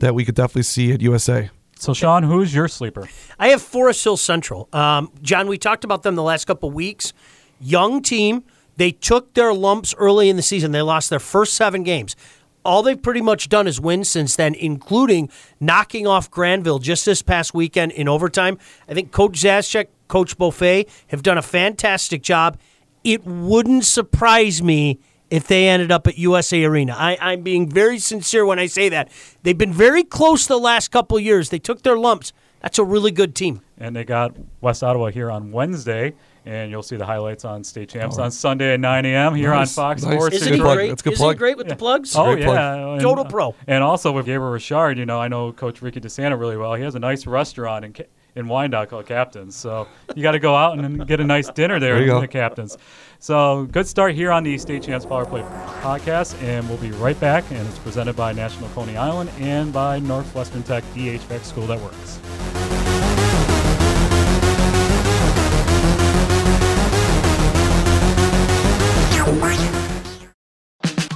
that 0.00 0.14
we 0.14 0.24
could 0.24 0.34
definitely 0.34 0.64
see 0.64 0.92
at 0.92 1.00
USA. 1.00 1.50
So, 1.78 1.94
Sean, 1.94 2.24
who's 2.24 2.54
your 2.54 2.68
sleeper? 2.68 3.08
I 3.38 3.48
have 3.48 3.62
Forest 3.62 4.04
Hill 4.04 4.16
Central. 4.18 4.68
Um, 4.72 5.10
John, 5.22 5.46
we 5.48 5.56
talked 5.56 5.84
about 5.84 6.02
them 6.02 6.14
the 6.14 6.22
last 6.22 6.44
couple 6.46 6.70
weeks. 6.70 7.14
Young 7.58 8.02
team. 8.02 8.44
They 8.76 8.90
took 8.90 9.34
their 9.34 9.52
lumps 9.54 9.94
early 9.96 10.28
in 10.28 10.36
the 10.36 10.42
season. 10.42 10.72
They 10.72 10.82
lost 10.82 11.10
their 11.10 11.18
first 11.18 11.54
seven 11.54 11.82
games. 11.82 12.16
All 12.64 12.82
they've 12.82 13.00
pretty 13.00 13.22
much 13.22 13.48
done 13.48 13.66
is 13.66 13.80
win 13.80 14.04
since 14.04 14.36
then, 14.36 14.54
including 14.54 15.30
knocking 15.58 16.06
off 16.06 16.30
Grandville 16.30 16.78
just 16.78 17.06
this 17.06 17.22
past 17.22 17.54
weekend 17.54 17.92
in 17.92 18.08
overtime. 18.08 18.58
I 18.88 18.94
think 18.94 19.12
Coach 19.12 19.32
Zaschek, 19.32 19.86
Coach 20.08 20.36
Buffet 20.36 20.86
have 21.08 21.22
done 21.22 21.38
a 21.38 21.42
fantastic 21.42 22.22
job. 22.22 22.58
It 23.04 23.24
wouldn't 23.24 23.86
surprise 23.86 24.62
me 24.62 24.98
if 25.30 25.46
they 25.46 25.68
ended 25.68 25.92
up 25.92 26.06
at 26.06 26.18
USA 26.18 26.64
Arena. 26.64 26.94
I, 26.96 27.32
am 27.32 27.42
being 27.42 27.68
very 27.68 27.98
sincere 27.98 28.44
when 28.44 28.58
I 28.58 28.66
say 28.66 28.88
that. 28.88 29.10
They've 29.42 29.56
been 29.56 29.72
very 29.72 30.04
close 30.04 30.46
the 30.46 30.58
last 30.58 30.88
couple 30.88 31.18
years. 31.18 31.50
They 31.50 31.58
took 31.58 31.82
their 31.82 31.96
lumps. 31.96 32.32
That's 32.60 32.78
a 32.78 32.84
really 32.84 33.10
good 33.10 33.34
team. 33.34 33.62
And 33.78 33.96
they 33.96 34.04
got 34.04 34.36
West 34.60 34.82
Ottawa 34.82 35.10
here 35.10 35.30
on 35.30 35.50
Wednesday, 35.50 36.14
and 36.44 36.70
you'll 36.70 36.82
see 36.82 36.96
the 36.96 37.06
highlights 37.06 37.46
on 37.46 37.64
State 37.64 37.88
Champs 37.88 38.18
oh. 38.18 38.24
on 38.24 38.30
Sunday 38.30 38.74
at 38.74 38.80
9 38.80 39.06
a.m. 39.06 39.34
here 39.34 39.50
nice. 39.50 39.78
on 39.78 39.82
Fox 39.82 40.02
nice. 40.02 40.14
Sports. 40.14 40.36
Isn't 40.36 40.52
he 40.52 40.58
great? 40.58 40.88
That's 40.88 41.00
good 41.00 41.14
Isn't 41.14 41.24
plug. 41.24 41.36
he 41.36 41.38
great 41.38 41.56
with 41.56 41.68
yeah. 41.68 41.74
the 41.74 41.78
plugs? 41.78 42.14
Oh, 42.14 42.34
great 42.34 42.40
yeah. 42.40 42.92
And, 42.92 43.00
Total 43.00 43.24
pro. 43.24 43.54
And 43.66 43.82
also 43.82 44.12
with 44.12 44.26
Gabriel 44.26 44.52
Richard, 44.52 44.98
you 44.98 45.06
know, 45.06 45.18
I 45.18 45.28
know 45.28 45.52
Coach 45.52 45.80
Ricky 45.80 46.00
DeSanta 46.00 46.38
really 46.38 46.58
well. 46.58 46.74
He 46.74 46.82
has 46.82 46.94
a 46.94 46.98
nice 46.98 47.26
restaurant 47.26 47.84
in 47.86 47.94
in 48.34 48.48
Wyandotte 48.48 48.90
called 48.90 49.06
Captains. 49.06 49.56
So 49.56 49.86
you 50.14 50.22
got 50.22 50.32
to 50.32 50.38
go 50.38 50.54
out 50.54 50.78
and 50.78 51.06
get 51.06 51.20
a 51.20 51.24
nice 51.24 51.50
dinner 51.50 51.78
there, 51.80 52.04
there 52.04 52.20
the 52.20 52.28
Captains. 52.28 52.76
So 53.18 53.66
good 53.66 53.86
start 53.86 54.14
here 54.14 54.30
on 54.32 54.44
the 54.44 54.56
State 54.58 54.82
Champs 54.82 55.04
Power 55.04 55.26
Play 55.26 55.42
podcast, 55.82 56.40
and 56.42 56.68
we'll 56.68 56.78
be 56.78 56.92
right 56.92 57.18
back. 57.20 57.44
And 57.50 57.66
it's 57.68 57.78
presented 57.78 58.16
by 58.16 58.32
National 58.32 58.68
Coney 58.70 58.96
Island 58.96 59.30
and 59.38 59.72
by 59.72 59.98
Northwestern 59.98 60.62
Tech, 60.62 60.84
the 60.94 61.18
school 61.40 61.66
that 61.66 61.80
works. 61.80 62.18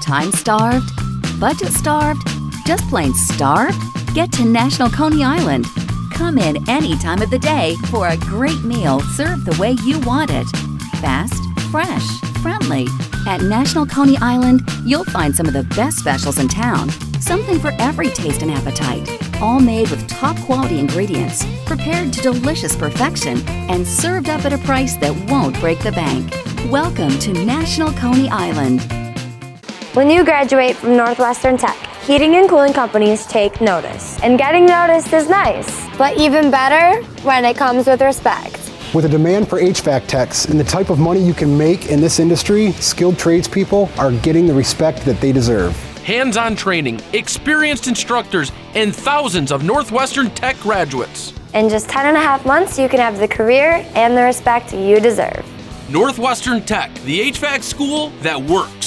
Time 0.03 0.31
starved? 0.33 0.89
Budget 1.41 1.73
starved? 1.73 2.21
Just 2.67 2.87
plain 2.89 3.13
starved? 3.15 3.79
Get 4.15 4.31
to 4.33 4.45
National 4.45 4.91
Coney 4.91 5.25
Island 5.25 5.67
Come 6.15 6.39
in 6.39 6.69
any 6.69 6.97
time 6.97 7.23
of 7.23 7.31
the 7.31 7.41
day 7.41 7.75
for 7.91 8.07
a 8.07 8.17
great 8.17 8.63
meal 8.63 9.01
served 9.01 9.45
the 9.45 9.61
way 9.61 9.73
you 9.85 9.99
want 10.01 10.31
it. 10.33 10.47
Fast, 11.01 11.43
fresh, 11.73 12.21
friendly. 12.41 12.87
At 13.27 13.43
National 13.43 13.85
Coney 13.85 14.17
Island, 14.19 14.63
you'll 14.85 15.05
find 15.05 15.35
some 15.35 15.47
of 15.47 15.53
the 15.53 15.65
best 15.75 15.99
specials 15.99 16.39
in 16.39 16.47
town. 16.47 16.91
Something 17.21 17.59
for 17.59 17.73
every 17.81 18.11
taste 18.11 18.43
and 18.43 18.51
appetite. 18.53 19.11
All 19.43 19.59
made 19.59 19.91
with 19.91 20.07
top 20.07 20.39
quality 20.43 20.79
ingredients, 20.79 21.45
prepared 21.67 22.13
to 22.13 22.23
delicious 22.23 22.77
perfection, 22.77 23.47
and 23.49 23.85
served 23.85 24.29
up 24.29 24.45
at 24.45 24.53
a 24.53 24.59
price 24.59 24.97
that 24.99 25.15
won't 25.29 25.59
break 25.59 25.81
the 25.81 25.93
bank. 25.93 26.33
Welcome 26.71 27.19
to 27.19 27.33
National 27.45 27.93
Coney 27.93 28.29
Island. 28.29 28.83
When 29.95 30.09
you 30.09 30.25
graduate 30.25 30.77
from 30.77 30.97
Northwestern 30.97 31.57
Tech, 31.57 31.77
heating 32.05 32.37
and 32.37 32.51
cooling 32.51 32.75
companies 32.75 33.27
take 33.27 33.63
notice. 33.63 34.21
And 34.23 34.39
getting 34.39 34.67
noticed 34.67 35.13
is 35.15 35.29
nice, 35.29 35.89
but 35.97 36.19
even 36.19 36.51
better 36.51 37.03
when 37.23 37.47
it 37.47 37.57
comes 37.57 37.87
with 37.87 38.03
respect. 38.03 38.61
With 38.93 39.07
a 39.07 39.09
demand 39.09 39.49
for 39.49 39.59
HVAC 39.59 40.07
techs 40.07 40.45
and 40.45 40.61
the 40.61 40.65
type 40.65 40.91
of 40.91 40.99
money 40.99 41.21
you 41.21 41.33
can 41.33 41.57
make 41.57 41.87
in 41.87 42.01
this 42.01 42.21
industry, 42.21 42.73
skilled 42.73 43.19
tradespeople 43.19 43.89
are 43.99 44.13
getting 44.13 44.47
the 44.47 44.55
respect 44.55 45.05
that 45.07 45.19
they 45.21 45.33
deserve. 45.33 45.75
Hands 46.05 46.37
on 46.37 46.55
training, 46.55 47.01
experienced 47.15 47.89
instructors, 47.89 48.53
and 48.75 48.95
thousands 48.95 49.51
of 49.51 49.65
Northwestern 49.65 50.31
Tech 50.31 50.59
graduates. 50.61 51.33
In 51.55 51.71
just 51.71 51.89
10 51.89 52.07
and 52.07 52.17
a 52.17 52.21
half 52.21 52.45
months, 52.45 52.79
you 52.79 52.89
can 52.89 53.01
have 53.01 53.19
the 53.19 53.29
career 53.29 53.89
and 53.95 54.15
the 54.15 54.23
respect 54.23 54.75
you 54.75 55.01
deserve. 55.01 55.45
Northwestern 55.89 56.63
Tech, 56.63 56.93
the 57.05 57.31
HVAC 57.31 57.63
school 57.63 58.11
that 58.21 58.41
works. 58.41 58.84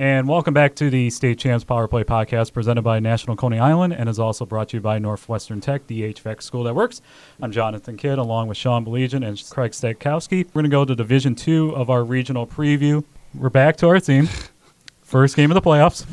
And 0.00 0.26
welcome 0.26 0.54
back 0.54 0.76
to 0.76 0.88
the 0.88 1.10
State 1.10 1.38
Champs 1.38 1.62
Power 1.62 1.86
Play 1.86 2.04
podcast 2.04 2.54
presented 2.54 2.80
by 2.80 3.00
National 3.00 3.36
Coney 3.36 3.58
Island 3.58 3.92
and 3.92 4.08
is 4.08 4.18
also 4.18 4.46
brought 4.46 4.70
to 4.70 4.78
you 4.78 4.80
by 4.80 4.98
Northwestern 4.98 5.60
Tech, 5.60 5.86
the 5.88 6.14
HVAC 6.14 6.40
school 6.42 6.64
that 6.64 6.74
works. 6.74 7.02
I'm 7.42 7.52
Jonathan 7.52 7.98
Kidd 7.98 8.16
along 8.16 8.48
with 8.48 8.56
Sean 8.56 8.82
Baligian 8.82 9.22
and 9.28 9.38
Craig 9.50 9.72
Staskowski. 9.72 10.46
We're 10.46 10.62
going 10.62 10.64
to 10.64 10.70
go 10.70 10.86
to 10.86 10.94
Division 10.94 11.34
Two 11.34 11.76
of 11.76 11.90
our 11.90 12.02
regional 12.02 12.46
preview. 12.46 13.04
We're 13.34 13.50
back 13.50 13.76
to 13.76 13.88
our 13.88 14.00
theme. 14.00 14.30
First 15.02 15.36
game 15.36 15.50
of 15.50 15.54
the 15.54 15.60
playoffs. 15.60 16.06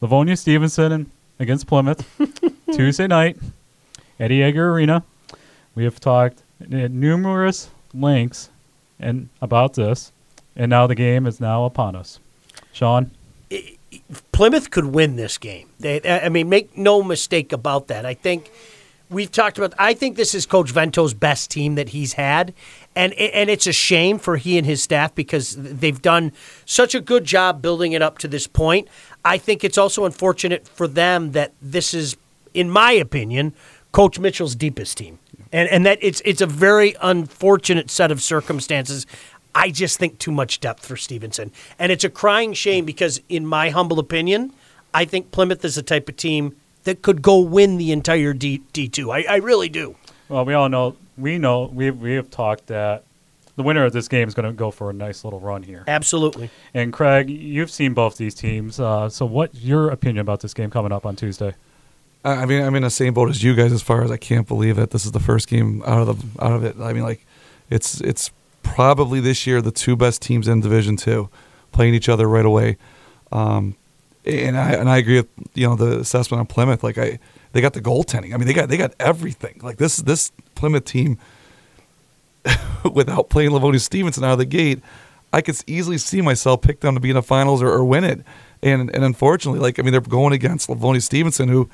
Livonia 0.00 0.36
Stevenson 0.36 1.12
against 1.38 1.68
Plymouth. 1.68 2.04
Tuesday 2.72 3.06
night 3.06 3.38
Eddie 4.18 4.42
Edgar 4.42 4.72
Arena. 4.72 5.04
We 5.76 5.84
have 5.84 6.00
talked 6.00 6.42
at 6.60 6.90
numerous 6.90 7.70
lengths 7.94 8.50
and 8.98 9.28
about 9.40 9.74
this, 9.74 10.10
and 10.56 10.68
now 10.68 10.88
the 10.88 10.96
game 10.96 11.28
is 11.28 11.38
now 11.40 11.64
upon 11.64 11.94
us. 11.94 12.18
Sean? 12.74 13.10
Plymouth 14.32 14.70
could 14.70 14.86
win 14.86 15.16
this 15.16 15.38
game. 15.38 15.68
They, 15.78 16.02
I 16.02 16.28
mean, 16.28 16.48
make 16.48 16.76
no 16.76 17.02
mistake 17.02 17.52
about 17.52 17.86
that. 17.86 18.04
I 18.04 18.14
think 18.14 18.50
we've 19.08 19.30
talked 19.30 19.56
about. 19.56 19.72
I 19.78 19.94
think 19.94 20.16
this 20.16 20.34
is 20.34 20.44
Coach 20.44 20.72
Vento's 20.72 21.14
best 21.14 21.50
team 21.50 21.76
that 21.76 21.90
he's 21.90 22.14
had, 22.14 22.52
and 22.96 23.12
and 23.14 23.48
it's 23.48 23.68
a 23.68 23.72
shame 23.72 24.18
for 24.18 24.36
he 24.36 24.58
and 24.58 24.66
his 24.66 24.82
staff 24.82 25.14
because 25.14 25.56
they've 25.56 26.02
done 26.02 26.32
such 26.66 26.94
a 26.94 27.00
good 27.00 27.24
job 27.24 27.62
building 27.62 27.92
it 27.92 28.02
up 28.02 28.18
to 28.18 28.28
this 28.28 28.48
point. 28.48 28.88
I 29.24 29.38
think 29.38 29.62
it's 29.62 29.78
also 29.78 30.04
unfortunate 30.04 30.66
for 30.66 30.88
them 30.88 31.32
that 31.32 31.52
this 31.62 31.94
is, 31.94 32.16
in 32.52 32.68
my 32.68 32.90
opinion, 32.92 33.54
Coach 33.92 34.18
Mitchell's 34.18 34.56
deepest 34.56 34.98
team, 34.98 35.20
and 35.52 35.68
and 35.68 35.86
that 35.86 35.98
it's 36.02 36.20
it's 36.24 36.40
a 36.40 36.46
very 36.46 36.96
unfortunate 37.00 37.90
set 37.90 38.10
of 38.10 38.20
circumstances. 38.20 39.06
I 39.54 39.70
just 39.70 39.98
think 39.98 40.18
too 40.18 40.32
much 40.32 40.60
depth 40.60 40.86
for 40.86 40.96
Stevenson, 40.96 41.52
and 41.78 41.92
it's 41.92 42.04
a 42.04 42.10
crying 42.10 42.52
shame 42.54 42.84
because, 42.84 43.20
in 43.28 43.46
my 43.46 43.70
humble 43.70 43.98
opinion, 43.98 44.52
I 44.92 45.04
think 45.04 45.30
Plymouth 45.30 45.64
is 45.64 45.74
the 45.76 45.82
type 45.82 46.08
of 46.08 46.16
team 46.16 46.56
that 46.84 47.02
could 47.02 47.22
go 47.22 47.40
win 47.40 47.78
the 47.78 47.92
entire 47.92 48.32
D 48.32 48.62
D 48.72 48.88
two. 48.88 49.10
I, 49.10 49.24
I 49.28 49.36
really 49.36 49.68
do. 49.68 49.96
Well, 50.28 50.44
we 50.44 50.54
all 50.54 50.68
know 50.68 50.96
we 51.16 51.38
know 51.38 51.70
we 51.72 51.90
we 51.90 52.14
have 52.14 52.30
talked 52.30 52.66
that 52.68 53.04
the 53.56 53.62
winner 53.62 53.84
of 53.84 53.92
this 53.92 54.08
game 54.08 54.26
is 54.26 54.34
going 54.34 54.46
to 54.46 54.52
go 54.52 54.70
for 54.70 54.90
a 54.90 54.92
nice 54.92 55.24
little 55.24 55.40
run 55.40 55.62
here. 55.62 55.84
Absolutely. 55.86 56.50
And 56.72 56.92
Craig, 56.92 57.30
you've 57.30 57.70
seen 57.70 57.94
both 57.94 58.16
these 58.16 58.34
teams. 58.34 58.80
Uh, 58.80 59.08
so, 59.08 59.24
what's 59.24 59.60
your 59.60 59.90
opinion 59.90 60.18
about 60.20 60.40
this 60.40 60.54
game 60.54 60.70
coming 60.70 60.92
up 60.92 61.06
on 61.06 61.16
Tuesday? 61.16 61.54
I 62.24 62.32
I 62.32 62.46
mean, 62.46 62.62
I'm 62.62 62.74
in 62.74 62.82
the 62.82 62.90
same 62.90 63.14
boat 63.14 63.30
as 63.30 63.42
you 63.42 63.54
guys 63.54 63.72
as 63.72 63.82
far 63.82 64.02
as 64.02 64.10
I 64.10 64.16
can't 64.16 64.48
believe 64.48 64.78
it. 64.78 64.90
This 64.90 65.04
is 65.04 65.12
the 65.12 65.20
first 65.20 65.48
game 65.48 65.82
out 65.86 66.08
of 66.08 66.34
the 66.34 66.44
out 66.44 66.52
of 66.52 66.64
it. 66.64 66.76
I 66.80 66.92
mean, 66.92 67.04
like, 67.04 67.24
it's 67.70 68.00
it's 68.00 68.32
probably 68.64 69.20
this 69.20 69.46
year 69.46 69.62
the 69.62 69.70
two 69.70 69.94
best 69.94 70.20
teams 70.20 70.48
in 70.48 70.60
Division 70.60 70.96
Two 70.96 71.28
playing 71.70 71.94
each 71.94 72.08
other 72.08 72.28
right 72.28 72.44
away. 72.44 72.76
Um, 73.30 73.76
and 74.24 74.56
I 74.56 74.72
and 74.72 74.88
I 74.88 74.98
agree 74.98 75.16
with 75.16 75.28
you 75.54 75.68
know 75.68 75.76
the 75.76 76.00
assessment 76.00 76.40
on 76.40 76.46
Plymouth. 76.46 76.82
Like 76.82 76.98
I, 76.98 77.18
they 77.52 77.60
got 77.60 77.74
the 77.74 77.80
goaltending. 77.80 78.34
I 78.34 78.36
mean, 78.38 78.46
they 78.46 78.54
got 78.54 78.68
they 78.68 78.76
got 78.76 78.94
everything. 78.98 79.60
Like 79.62 79.76
this 79.76 79.98
this 79.98 80.32
Plymouth 80.54 80.84
team, 80.84 81.18
without 82.92 83.28
playing 83.28 83.50
Livonia 83.50 83.80
Stevenson 83.80 84.24
out 84.24 84.32
of 84.32 84.38
the 84.38 84.44
gate, 84.44 84.82
I 85.32 85.40
could 85.40 85.56
easily 85.66 85.98
see 85.98 86.20
myself 86.20 86.62
pick 86.62 86.80
them 86.80 86.94
to 86.94 87.00
be 87.00 87.10
in 87.10 87.16
the 87.16 87.22
finals 87.22 87.62
or, 87.62 87.68
or 87.68 87.84
win 87.84 88.04
it. 88.04 88.24
And 88.62 88.94
and 88.94 89.04
unfortunately, 89.04 89.60
like 89.60 89.78
I 89.78 89.82
mean, 89.82 89.92
they're 89.92 90.00
going 90.00 90.32
against 90.32 90.68
Livonia 90.68 91.00
Stevenson, 91.00 91.48
who 91.48 91.68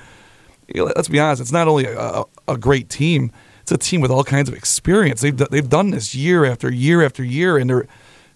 you 0.66 0.84
know, 0.84 0.92
let's 0.96 1.08
be 1.08 1.20
honest, 1.20 1.40
it's 1.40 1.52
not 1.52 1.68
only 1.68 1.84
a, 1.84 1.98
a, 1.98 2.24
a 2.48 2.56
great 2.56 2.88
team, 2.88 3.32
it's 3.70 3.86
a 3.86 3.90
team 3.90 4.00
with 4.00 4.10
all 4.10 4.24
kinds 4.24 4.48
of 4.48 4.54
experience. 4.54 5.20
They've 5.20 5.36
they've 5.36 5.68
done 5.68 5.90
this 5.90 6.14
year 6.14 6.44
after 6.44 6.70
year 6.70 7.02
after 7.02 7.22
year, 7.22 7.56
and 7.56 7.70
they're 7.70 7.86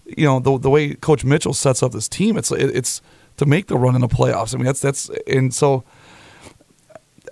you 0.05 0.25
know 0.25 0.39
the 0.39 0.57
the 0.57 0.69
way 0.69 0.93
Coach 0.95 1.25
Mitchell 1.25 1.53
sets 1.53 1.83
up 1.83 1.91
this 1.91 2.07
team, 2.07 2.37
it's 2.37 2.51
it, 2.51 2.75
it's 2.75 3.01
to 3.37 3.45
make 3.45 3.67
the 3.67 3.77
run 3.77 3.95
in 3.95 4.01
the 4.01 4.07
playoffs. 4.07 4.53
I 4.53 4.57
mean, 4.57 4.65
that's 4.65 4.81
that's 4.81 5.09
and 5.27 5.53
so. 5.53 5.83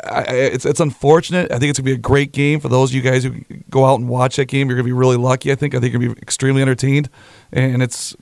I, 0.03 0.21
it's 0.23 0.65
it's 0.65 0.81
unfortunate. 0.81 1.51
I 1.51 1.59
think 1.59 1.69
it's 1.69 1.79
gonna 1.79 1.85
be 1.85 1.93
a 1.93 1.97
great 1.97 2.33
game 2.33 2.59
for 2.59 2.67
those 2.67 2.89
of 2.89 2.95
you 2.95 3.01
guys 3.01 3.23
who 3.23 3.35
go 3.69 3.85
out 3.85 3.99
and 3.99 4.09
watch 4.09 4.35
that 4.35 4.45
game. 4.45 4.67
You're 4.67 4.75
gonna 4.75 4.85
be 4.85 4.91
really 4.91 5.15
lucky. 5.15 5.51
I 5.51 5.55
think. 5.55 5.75
I 5.75 5.79
think 5.79 5.93
you're 5.93 6.01
gonna 6.01 6.15
be 6.15 6.21
extremely 6.21 6.61
entertained, 6.61 7.09
and 7.53 7.81
it's 7.81 8.13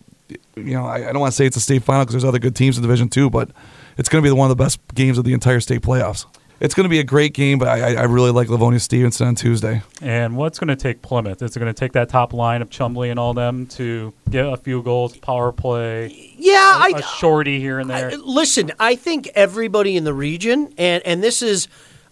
you 0.55 0.73
know 0.73 0.85
I, 0.85 0.97
I 0.97 1.11
don't 1.11 1.21
want 1.21 1.31
to 1.31 1.35
say 1.35 1.47
it's 1.47 1.55
a 1.55 1.61
state 1.61 1.81
final 1.81 2.03
because 2.03 2.13
there's 2.13 2.25
other 2.25 2.39
good 2.39 2.55
teams 2.55 2.77
in 2.77 2.83
Division 2.83 3.07
Two, 3.09 3.31
but 3.31 3.49
it's 3.97 4.09
gonna 4.09 4.21
be 4.21 4.29
one 4.29 4.51
of 4.51 4.55
the 4.55 4.63
best 4.63 4.79
games 4.93 5.17
of 5.17 5.23
the 5.23 5.33
entire 5.33 5.59
state 5.59 5.81
playoffs. 5.81 6.25
It's 6.61 6.75
gonna 6.75 6.89
be 6.89 6.99
a 6.99 7.03
great 7.03 7.33
game, 7.33 7.57
but 7.57 7.67
I, 7.67 7.95
I 7.95 8.03
really 8.03 8.29
like 8.31 8.47
Livonia 8.47 8.79
Stevenson 8.79 9.27
on 9.27 9.35
Tuesday. 9.35 9.81
And 9.99 10.37
what's 10.37 10.59
going 10.59 10.67
to 10.67 10.75
take 10.75 11.01
Plymouth? 11.01 11.41
Is 11.41 11.55
it 11.55 11.59
going 11.59 11.73
to 11.73 11.79
take 11.79 11.93
that 11.93 12.07
top 12.09 12.33
line 12.33 12.61
of 12.61 12.69
Chumley 12.69 13.09
and 13.09 13.19
all 13.19 13.33
them 13.33 13.65
to 13.67 14.13
get 14.29 14.45
a 14.45 14.57
few 14.57 14.81
goals, 14.83 15.17
power 15.17 15.51
play, 15.51 16.33
Yeah, 16.37 16.77
a, 16.77 16.79
I 16.79 16.99
a 16.99 17.01
shorty 17.01 17.59
here 17.59 17.79
and 17.79 17.89
there? 17.89 18.11
I- 18.11 18.15
listen, 18.15 18.71
I 18.79 18.95
think 18.95 19.29
everybody 19.35 19.97
in 19.97 20.03
the 20.03 20.13
region, 20.13 20.71
and 20.77 21.01
and 21.05 21.23
this 21.23 21.41
is 21.41 21.67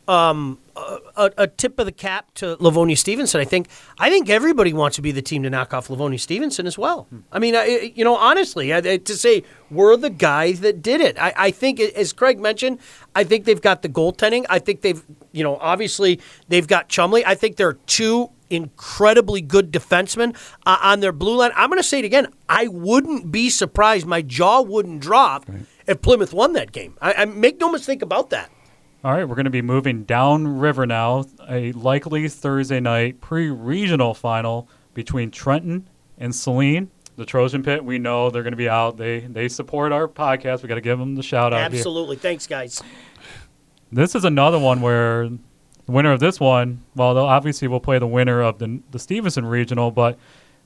um, 0.09 0.57
a, 0.75 1.31
a 1.37 1.47
tip 1.47 1.77
of 1.77 1.85
the 1.85 1.91
cap 1.91 2.33
to 2.33 2.57
Livonia 2.59 2.97
Stevenson. 2.97 3.39
I 3.39 3.45
think 3.45 3.69
I 3.99 4.09
think 4.09 4.27
everybody 4.27 4.73
wants 4.73 4.95
to 4.95 5.03
be 5.03 5.11
the 5.11 5.21
team 5.21 5.43
to 5.43 5.49
knock 5.49 5.71
off 5.73 5.89
Livonia 5.89 6.17
Stevenson 6.17 6.65
as 6.65 6.77
well. 6.77 7.07
I 7.31 7.37
mean, 7.37 7.55
I, 7.55 7.93
you 7.95 8.03
know, 8.03 8.15
honestly, 8.15 8.73
I, 8.73 8.81
to 8.81 9.15
say 9.15 9.43
we're 9.69 9.95
the 9.97 10.09
guys 10.09 10.61
that 10.61 10.81
did 10.81 10.99
it. 10.99 11.19
I, 11.19 11.33
I 11.37 11.51
think, 11.51 11.79
as 11.79 12.11
Craig 12.11 12.39
mentioned, 12.39 12.79
I 13.15 13.23
think 13.23 13.45
they've 13.45 13.61
got 13.61 13.83
the 13.83 13.89
goaltending. 13.89 14.45
I 14.49 14.57
think 14.57 14.81
they've, 14.81 15.03
you 15.31 15.43
know, 15.43 15.57
obviously 15.57 16.19
they've 16.47 16.67
got 16.67 16.89
Chumley. 16.89 17.23
I 17.23 17.35
think 17.35 17.57
they're 17.57 17.73
two 17.73 18.31
incredibly 18.49 19.41
good 19.41 19.71
defensemen 19.71 20.35
uh, 20.65 20.79
on 20.81 21.01
their 21.01 21.11
blue 21.11 21.35
line. 21.35 21.51
I'm 21.55 21.69
going 21.69 21.77
to 21.79 21.87
say 21.87 21.99
it 21.99 22.05
again. 22.05 22.33
I 22.47 22.67
wouldn't 22.67 23.31
be 23.31 23.51
surprised. 23.51 24.07
My 24.07 24.23
jaw 24.23 24.63
wouldn't 24.63 25.01
drop 25.01 25.45
if 25.85 26.01
Plymouth 26.01 26.33
won 26.33 26.53
that 26.53 26.71
game. 26.71 26.97
I, 26.99 27.13
I 27.13 27.25
make 27.25 27.59
no 27.59 27.71
mistake 27.71 28.01
about 28.01 28.31
that. 28.31 28.49
All 29.01 29.13
right, 29.13 29.23
we're 29.23 29.35
going 29.35 29.45
to 29.45 29.49
be 29.49 29.61
moving 29.61 30.03
downriver 30.03 30.85
now. 30.85 31.23
A 31.47 31.71
likely 31.71 32.27
Thursday 32.27 32.81
night 32.81 33.21
pre-regional 33.21 34.13
final 34.13 34.67
between 34.93 35.31
Trenton 35.31 35.87
and 36.17 36.35
Saline. 36.35 36.91
The 37.15 37.25
Trojan 37.25 37.63
Pit, 37.63 37.83
we 37.83 37.97
know 37.97 38.29
they're 38.29 38.43
going 38.43 38.51
to 38.51 38.57
be 38.57 38.67
out. 38.67 38.97
They 38.97 39.21
they 39.21 39.47
support 39.47 39.91
our 39.93 40.07
podcast. 40.07 40.63
We 40.63 40.69
got 40.69 40.75
to 40.75 40.81
give 40.81 40.99
them 40.99 41.15
the 41.15 41.23
shout 41.23 41.53
out. 41.53 41.71
here. 41.71 41.79
Absolutely. 41.79 42.17
Thanks, 42.17 42.45
guys. 42.45 42.81
This 43.91 44.15
is 44.15 44.25
another 44.25 44.59
one 44.59 44.81
where 44.81 45.29
the 45.29 45.39
winner 45.91 46.11
of 46.11 46.19
this 46.19 46.39
one, 46.39 46.83
well, 46.95 47.17
obviously 47.17 47.67
we'll 47.67 47.79
play 47.79 47.99
the 47.99 48.07
winner 48.07 48.41
of 48.41 48.59
the 48.59 48.81
the 48.91 48.99
Stevenson 48.99 49.45
regional, 49.45 49.91
but 49.91 50.19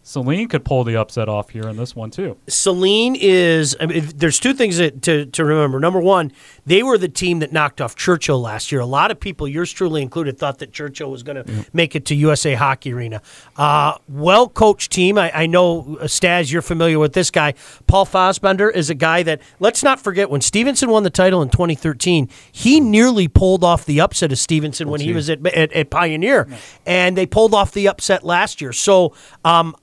Saline 0.06 0.50
could 0.50 0.66
pull 0.66 0.84
the 0.84 0.98
upset 0.98 1.30
off 1.30 1.50
here 1.52 1.64
in 1.64 1.78
this 1.78 1.96
one 1.96 2.12
too. 2.12 2.38
Saline 2.48 3.16
is. 3.16 3.76
I 3.80 3.86
mean, 3.86 4.12
there's 4.16 4.38
two 4.38 4.54
things 4.54 4.76
that, 4.78 5.02
to 5.04 5.26
to 5.28 5.46
remember. 5.46 5.80
Number 5.80 6.02
one, 6.02 6.34
they 6.66 6.84
were 6.84 6.98
the 6.98 7.08
team 7.08 7.40
that 7.40 7.54
knocked 7.54 7.80
off 7.80 7.96
Churchill 7.96 8.42
last 8.42 8.70
year. 8.70 8.82
A 8.82 8.86
lot 8.86 9.12
of 9.12 9.20
people, 9.20 9.48
yours 9.48 9.72
truly 9.72 10.02
included, 10.02 10.38
thought 10.38 10.60
that 10.60 10.74
Churchill 10.74 11.10
was 11.10 11.24
going 11.24 11.42
to 11.42 11.66
make 11.72 11.96
it 11.96 12.06
to 12.08 12.16
USA 12.16 12.54
Hockey 12.54 12.92
Arena. 12.92 13.22
Uh, 13.56 13.98
well 14.10 14.50
coached 14.50 14.92
team. 14.92 15.18
I, 15.18 15.32
I 15.34 15.46
know, 15.46 15.98
uh, 16.02 16.04
Staz, 16.04 16.52
you're 16.52 16.62
familiar 16.62 17.00
with 17.00 17.14
this 17.14 17.32
guy. 17.32 17.54
Paul 17.88 18.06
Fosbender 18.06 18.72
is 18.74 18.90
a 18.90 18.96
guy 18.96 19.24
that. 19.24 19.42
Let's 19.62 19.84
not 19.84 20.02
forget 20.02 20.30
when 20.30 20.42
Stevenson 20.42 20.90
won 20.90 21.04
the 21.04 21.10
title 21.10 21.42
in 21.42 21.48
2013. 21.48 22.28
He 22.52 22.82
nearly 22.82 23.30
pulled 23.30 23.64
off 23.64 23.86
the 23.86 24.02
upset 24.02 24.34
of 24.34 24.38
Stevenson 24.38 24.90
when 24.90 25.00
he 25.00 25.14
was 25.14 25.30
at, 25.30 25.46
at, 25.48 25.72
at 25.72 25.90
Pioneer, 25.90 26.50
and 26.86 27.16
they 27.16 27.26
pulled 27.26 27.54
off 27.54 27.72
the 27.72 27.88
upset 27.88 28.26
last 28.26 28.60
year. 28.60 28.74
So 28.74 29.16
um, 29.46 29.76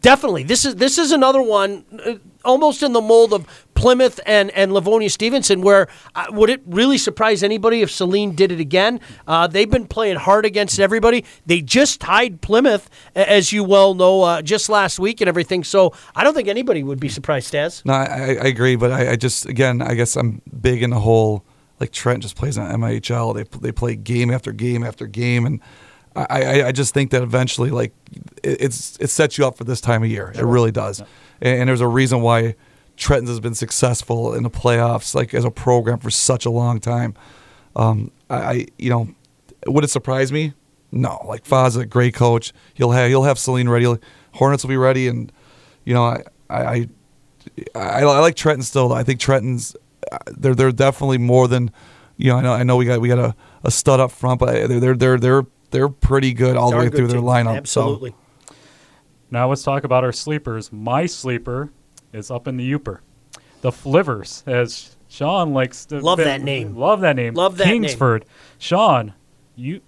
Definitely, 0.00 0.42
this 0.42 0.66
is 0.66 0.76
this 0.76 0.98
is 0.98 1.12
another 1.12 1.40
one, 1.40 1.82
uh, 2.04 2.16
almost 2.44 2.82
in 2.82 2.92
the 2.92 3.00
mold 3.00 3.32
of 3.32 3.46
Plymouth 3.72 4.20
and 4.26 4.50
and 4.50 4.70
Livonia 4.70 5.08
Stevenson. 5.08 5.62
Where 5.62 5.88
uh, 6.14 6.26
would 6.28 6.50
it 6.50 6.60
really 6.66 6.98
surprise 6.98 7.42
anybody 7.42 7.80
if 7.80 7.90
Saline 7.90 8.34
did 8.34 8.52
it 8.52 8.60
again? 8.60 9.00
Uh, 9.26 9.46
they've 9.46 9.70
been 9.70 9.86
playing 9.86 10.16
hard 10.16 10.44
against 10.44 10.78
everybody. 10.78 11.24
They 11.46 11.62
just 11.62 12.02
tied 12.02 12.42
Plymouth, 12.42 12.90
as 13.14 13.50
you 13.50 13.64
well 13.64 13.94
know, 13.94 14.22
uh, 14.24 14.42
just 14.42 14.68
last 14.68 14.98
week 14.98 15.22
and 15.22 15.28
everything. 15.28 15.64
So 15.64 15.94
I 16.14 16.22
don't 16.22 16.34
think 16.34 16.48
anybody 16.48 16.82
would 16.82 17.00
be 17.00 17.08
surprised, 17.08 17.50
Staz. 17.50 17.82
No, 17.86 17.94
I, 17.94 18.04
I 18.04 18.26
I 18.26 18.46
agree, 18.48 18.76
but 18.76 18.92
I, 18.92 19.12
I 19.12 19.16
just 19.16 19.46
again, 19.46 19.80
I 19.80 19.94
guess 19.94 20.16
I'm 20.16 20.42
big 20.60 20.82
in 20.82 20.90
the 20.90 21.00
whole 21.00 21.46
like 21.80 21.92
Trent 21.92 22.22
just 22.22 22.36
plays 22.36 22.58
on 22.58 22.70
MIHL. 22.78 23.34
They 23.34 23.58
they 23.58 23.72
play 23.72 23.96
game 23.96 24.30
after 24.30 24.52
game 24.52 24.84
after 24.84 25.06
game, 25.06 25.46
and 25.46 25.60
I, 26.30 26.42
I, 26.42 26.66
I 26.68 26.72
just 26.72 26.94
think 26.94 27.10
that 27.10 27.22
eventually, 27.22 27.70
like 27.70 27.92
it, 28.42 28.60
it's 28.60 28.96
it 28.98 29.08
sets 29.08 29.38
you 29.38 29.46
up 29.46 29.56
for 29.56 29.64
this 29.64 29.80
time 29.80 30.02
of 30.02 30.10
year. 30.10 30.32
It 30.34 30.44
really 30.44 30.72
does, 30.72 31.00
and, 31.00 31.60
and 31.60 31.68
there's 31.68 31.80
a 31.80 31.88
reason 31.88 32.20
why 32.20 32.54
Trenton's 32.96 33.30
has 33.30 33.40
been 33.40 33.54
successful 33.54 34.34
in 34.34 34.42
the 34.42 34.50
playoffs, 34.50 35.14
like 35.14 35.34
as 35.34 35.44
a 35.44 35.50
program 35.50 35.98
for 35.98 36.10
such 36.10 36.46
a 36.46 36.50
long 36.50 36.80
time. 36.80 37.14
Um, 37.76 38.10
I, 38.28 38.36
I 38.36 38.66
you 38.78 38.90
know, 38.90 39.08
would 39.66 39.84
it 39.84 39.88
surprise 39.88 40.32
me? 40.32 40.54
No, 40.90 41.24
like 41.26 41.44
Foz, 41.44 41.78
a 41.78 41.86
great 41.86 42.14
coach. 42.14 42.52
He'll 42.74 42.92
have 42.92 43.08
he'll 43.08 43.24
have 43.24 43.38
Saline 43.38 43.68
ready. 43.68 43.86
Hornets 44.32 44.64
will 44.64 44.70
be 44.70 44.76
ready, 44.76 45.08
and 45.08 45.30
you 45.84 45.94
know, 45.94 46.04
I 46.04 46.22
I, 46.50 46.62
I 46.62 46.88
I, 47.74 48.00
I 48.00 48.18
like 48.20 48.36
Trenton 48.36 48.62
still. 48.62 48.92
I 48.92 49.02
think 49.02 49.20
Trenton's 49.20 49.76
uh, 50.10 50.18
they're 50.36 50.54
they're 50.54 50.72
definitely 50.72 51.18
more 51.18 51.48
than 51.48 51.70
you 52.16 52.30
know. 52.30 52.38
I 52.38 52.42
know 52.42 52.52
I 52.52 52.62
know 52.62 52.76
we 52.76 52.84
got 52.86 53.00
we 53.00 53.08
got 53.08 53.18
a, 53.18 53.34
a 53.64 53.70
stud 53.70 54.00
up 54.00 54.10
front, 54.10 54.40
but 54.40 54.68
they're 54.68 54.96
they're 54.96 55.18
they're 55.18 55.46
they're 55.70 55.80
they're 55.80 55.88
pretty 55.88 56.32
good 56.32 56.56
all 56.56 56.70
the 56.70 56.76
way 56.76 56.84
good 56.84 56.96
through 56.96 57.08
their 57.08 57.18
team. 57.18 57.26
lineup. 57.26 57.56
Absolutely. 57.56 58.14
Now 59.30 59.48
let's 59.48 59.62
talk 59.62 59.84
about 59.84 60.04
our 60.04 60.12
sleepers. 60.12 60.72
My 60.72 61.06
sleeper 61.06 61.70
is 62.12 62.30
up 62.30 62.48
in 62.48 62.56
the 62.56 62.72
Uper. 62.72 63.00
The 63.60 63.70
Flivers, 63.70 64.46
as 64.46 64.96
Sean 65.08 65.52
likes 65.52 65.84
to 65.86 66.00
Love 66.00 66.18
that 66.18 66.42
name. 66.42 66.76
Love 66.76 67.00
that 67.00 67.16
name. 67.16 67.34
Love 67.34 67.56
that 67.58 67.66
name. 67.66 67.82
Kingsford. 67.82 68.24
Sean, 68.58 69.14
you 69.56 69.80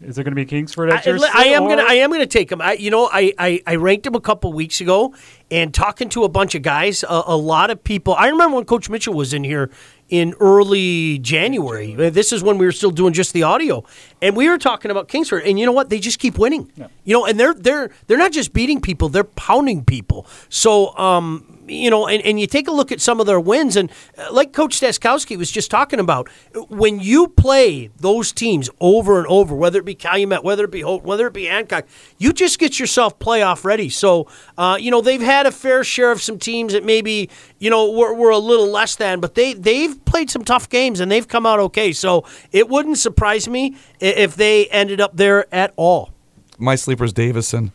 is 0.00 0.18
it 0.18 0.24
going 0.24 0.32
to 0.32 0.36
be 0.36 0.44
Kingsford 0.44 0.90
at 0.90 1.06
I, 1.06 1.10
your 1.10 1.20
I 1.32 1.44
am 1.44 1.68
gonna 1.68 1.84
I 1.86 1.94
am 1.94 2.10
gonna 2.10 2.26
take 2.26 2.50
him. 2.50 2.60
I 2.60 2.72
you 2.72 2.90
know 2.90 3.08
I, 3.12 3.32
I, 3.38 3.62
I 3.66 3.76
ranked 3.76 4.06
him 4.06 4.14
a 4.14 4.20
couple 4.20 4.52
weeks 4.52 4.80
ago 4.80 5.14
and 5.50 5.72
talking 5.72 6.08
to 6.10 6.24
a 6.24 6.28
bunch 6.28 6.54
of 6.54 6.62
guys, 6.62 7.04
a, 7.04 7.22
a 7.26 7.36
lot 7.36 7.70
of 7.70 7.84
people. 7.84 8.14
I 8.14 8.28
remember 8.28 8.56
when 8.56 8.64
Coach 8.64 8.90
Mitchell 8.90 9.14
was 9.14 9.32
in 9.32 9.44
here 9.44 9.70
in 10.12 10.34
early 10.40 11.18
January. 11.20 11.94
This 12.10 12.34
is 12.34 12.42
when 12.42 12.58
we 12.58 12.66
were 12.66 12.72
still 12.72 12.90
doing 12.90 13.14
just 13.14 13.32
the 13.32 13.44
audio, 13.44 13.82
And 14.20 14.36
we 14.36 14.46
were 14.46 14.58
talking 14.58 14.90
about 14.90 15.08
Kingsford, 15.08 15.42
and 15.44 15.58
you 15.58 15.64
know 15.64 15.72
what? 15.72 15.88
They 15.88 15.98
just 15.98 16.18
keep 16.18 16.38
winning. 16.38 16.70
You 17.04 17.14
know, 17.14 17.24
and 17.24 17.40
they're 17.40 17.54
they're 17.54 17.90
they're 18.06 18.18
not 18.18 18.30
just 18.30 18.52
beating 18.52 18.82
people; 18.82 19.08
they're 19.08 19.24
pounding 19.24 19.84
people. 19.86 20.26
So, 20.50 20.94
um, 20.98 21.51
you 21.66 21.90
know, 21.90 22.06
and, 22.06 22.22
and 22.24 22.40
you 22.40 22.46
take 22.46 22.68
a 22.68 22.72
look 22.72 22.90
at 22.90 23.00
some 23.00 23.20
of 23.20 23.26
their 23.26 23.40
wins, 23.40 23.76
and 23.76 23.90
uh, 24.18 24.32
like 24.32 24.52
Coach 24.52 24.80
Staskowski 24.80 25.36
was 25.36 25.50
just 25.50 25.70
talking 25.70 26.00
about, 26.00 26.28
when 26.68 27.00
you 27.00 27.28
play 27.28 27.90
those 27.98 28.32
teams 28.32 28.68
over 28.80 29.18
and 29.18 29.26
over, 29.28 29.54
whether 29.54 29.78
it 29.78 29.84
be 29.84 29.94
Calumet, 29.94 30.42
whether 30.42 30.64
it 30.64 30.70
be 30.70 30.80
Holt, 30.80 31.04
whether 31.04 31.26
it 31.26 31.32
be 31.32 31.44
Hancock, 31.46 31.86
you 32.18 32.32
just 32.32 32.58
get 32.58 32.78
yourself 32.80 33.18
playoff 33.18 33.64
ready. 33.64 33.88
So, 33.88 34.26
uh, 34.58 34.76
you 34.80 34.90
know, 34.90 35.00
they've 35.00 35.20
had 35.20 35.46
a 35.46 35.52
fair 35.52 35.84
share 35.84 36.10
of 36.10 36.20
some 36.20 36.38
teams 36.38 36.72
that 36.72 36.84
maybe 36.84 37.30
you 37.58 37.70
know 37.70 37.90
were, 37.90 38.14
were 38.14 38.30
a 38.30 38.38
little 38.38 38.68
less 38.68 38.96
than, 38.96 39.20
but 39.20 39.34
they 39.34 39.54
they've 39.54 40.04
played 40.04 40.30
some 40.30 40.44
tough 40.44 40.68
games 40.68 41.00
and 41.00 41.10
they've 41.10 41.28
come 41.28 41.46
out 41.46 41.60
okay. 41.60 41.92
So 41.92 42.24
it 42.50 42.68
wouldn't 42.68 42.98
surprise 42.98 43.48
me 43.48 43.76
if 44.00 44.34
they 44.36 44.66
ended 44.68 45.00
up 45.00 45.16
there 45.16 45.46
at 45.54 45.72
all. 45.76 46.10
my 46.58 46.74
sleeper's 46.74 47.12
Davison. 47.12 47.72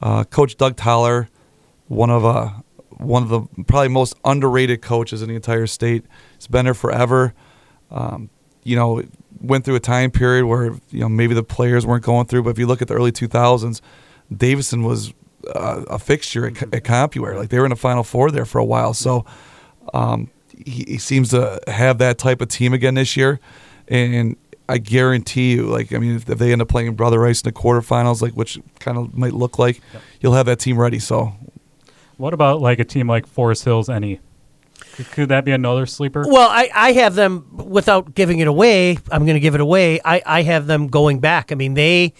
Uh, 0.00 0.24
Coach 0.24 0.56
Doug 0.56 0.76
Toller, 0.76 1.28
one 1.88 2.10
of 2.10 2.24
uh, 2.24 2.50
one 3.02 3.22
of 3.22 3.28
the 3.28 3.64
probably 3.64 3.88
most 3.88 4.14
underrated 4.24 4.82
coaches 4.82 5.22
in 5.22 5.28
the 5.28 5.34
entire 5.34 5.66
state. 5.66 6.04
He's 6.36 6.46
been 6.46 6.64
there 6.64 6.74
forever. 6.74 7.34
Um, 7.90 8.30
you 8.64 8.76
know, 8.76 9.02
went 9.40 9.64
through 9.64 9.74
a 9.74 9.80
time 9.80 10.10
period 10.10 10.46
where 10.46 10.72
you 10.90 11.00
know 11.00 11.08
maybe 11.08 11.34
the 11.34 11.42
players 11.42 11.84
weren't 11.86 12.04
going 12.04 12.26
through, 12.26 12.44
but 12.44 12.50
if 12.50 12.58
you 12.58 12.66
look 12.66 12.80
at 12.82 12.88
the 12.88 12.94
early 12.94 13.12
2000s, 13.12 13.80
Davison 14.34 14.82
was 14.82 15.12
uh, 15.54 15.84
a 15.88 15.98
fixture 15.98 16.46
at, 16.46 16.62
at 16.62 16.84
CompuWare. 16.84 17.36
Like 17.36 17.50
they 17.50 17.58
were 17.58 17.66
in 17.66 17.70
the 17.70 17.76
Final 17.76 18.04
Four 18.04 18.30
there 18.30 18.44
for 18.44 18.58
a 18.58 18.64
while. 18.64 18.94
So 18.94 19.24
um, 19.92 20.30
he, 20.56 20.84
he 20.86 20.98
seems 20.98 21.30
to 21.30 21.60
have 21.66 21.98
that 21.98 22.18
type 22.18 22.40
of 22.40 22.48
team 22.48 22.72
again 22.72 22.94
this 22.94 23.16
year, 23.16 23.40
and 23.88 24.36
I 24.68 24.78
guarantee 24.78 25.52
you, 25.52 25.66
like 25.66 25.92
I 25.92 25.98
mean, 25.98 26.16
if, 26.16 26.28
if 26.30 26.38
they 26.38 26.52
end 26.52 26.62
up 26.62 26.68
playing 26.68 26.94
Brother 26.94 27.18
Rice 27.18 27.42
in 27.42 27.48
the 27.48 27.52
quarterfinals, 27.52 28.22
like 28.22 28.32
which 28.34 28.58
kind 28.78 28.96
of 28.96 29.16
might 29.16 29.34
look 29.34 29.58
like, 29.58 29.80
you'll 30.20 30.34
have 30.34 30.46
that 30.46 30.60
team 30.60 30.78
ready. 30.78 30.98
So 30.98 31.34
What 32.22 32.34
about 32.34 32.60
like 32.60 32.78
a 32.78 32.84
team 32.84 33.08
like 33.08 33.26
Forest 33.26 33.64
Hills? 33.64 33.88
Any? 33.88 34.20
Could, 34.92 35.10
could 35.10 35.28
that 35.30 35.44
be 35.44 35.50
another 35.50 35.86
sleeper? 35.86 36.24
Well, 36.24 36.48
I, 36.48 36.70
I 36.72 36.92
have 36.92 37.16
them 37.16 37.48
without 37.68 38.14
giving 38.14 38.38
it 38.38 38.46
away. 38.46 38.96
I'm 39.10 39.24
going 39.24 39.34
to 39.34 39.40
give 39.40 39.56
it 39.56 39.60
away. 39.60 39.98
I, 40.04 40.22
I 40.24 40.42
have 40.42 40.68
them 40.68 40.86
going 40.86 41.18
back. 41.18 41.50
I 41.50 41.56
mean, 41.56 41.74
they 41.74 42.14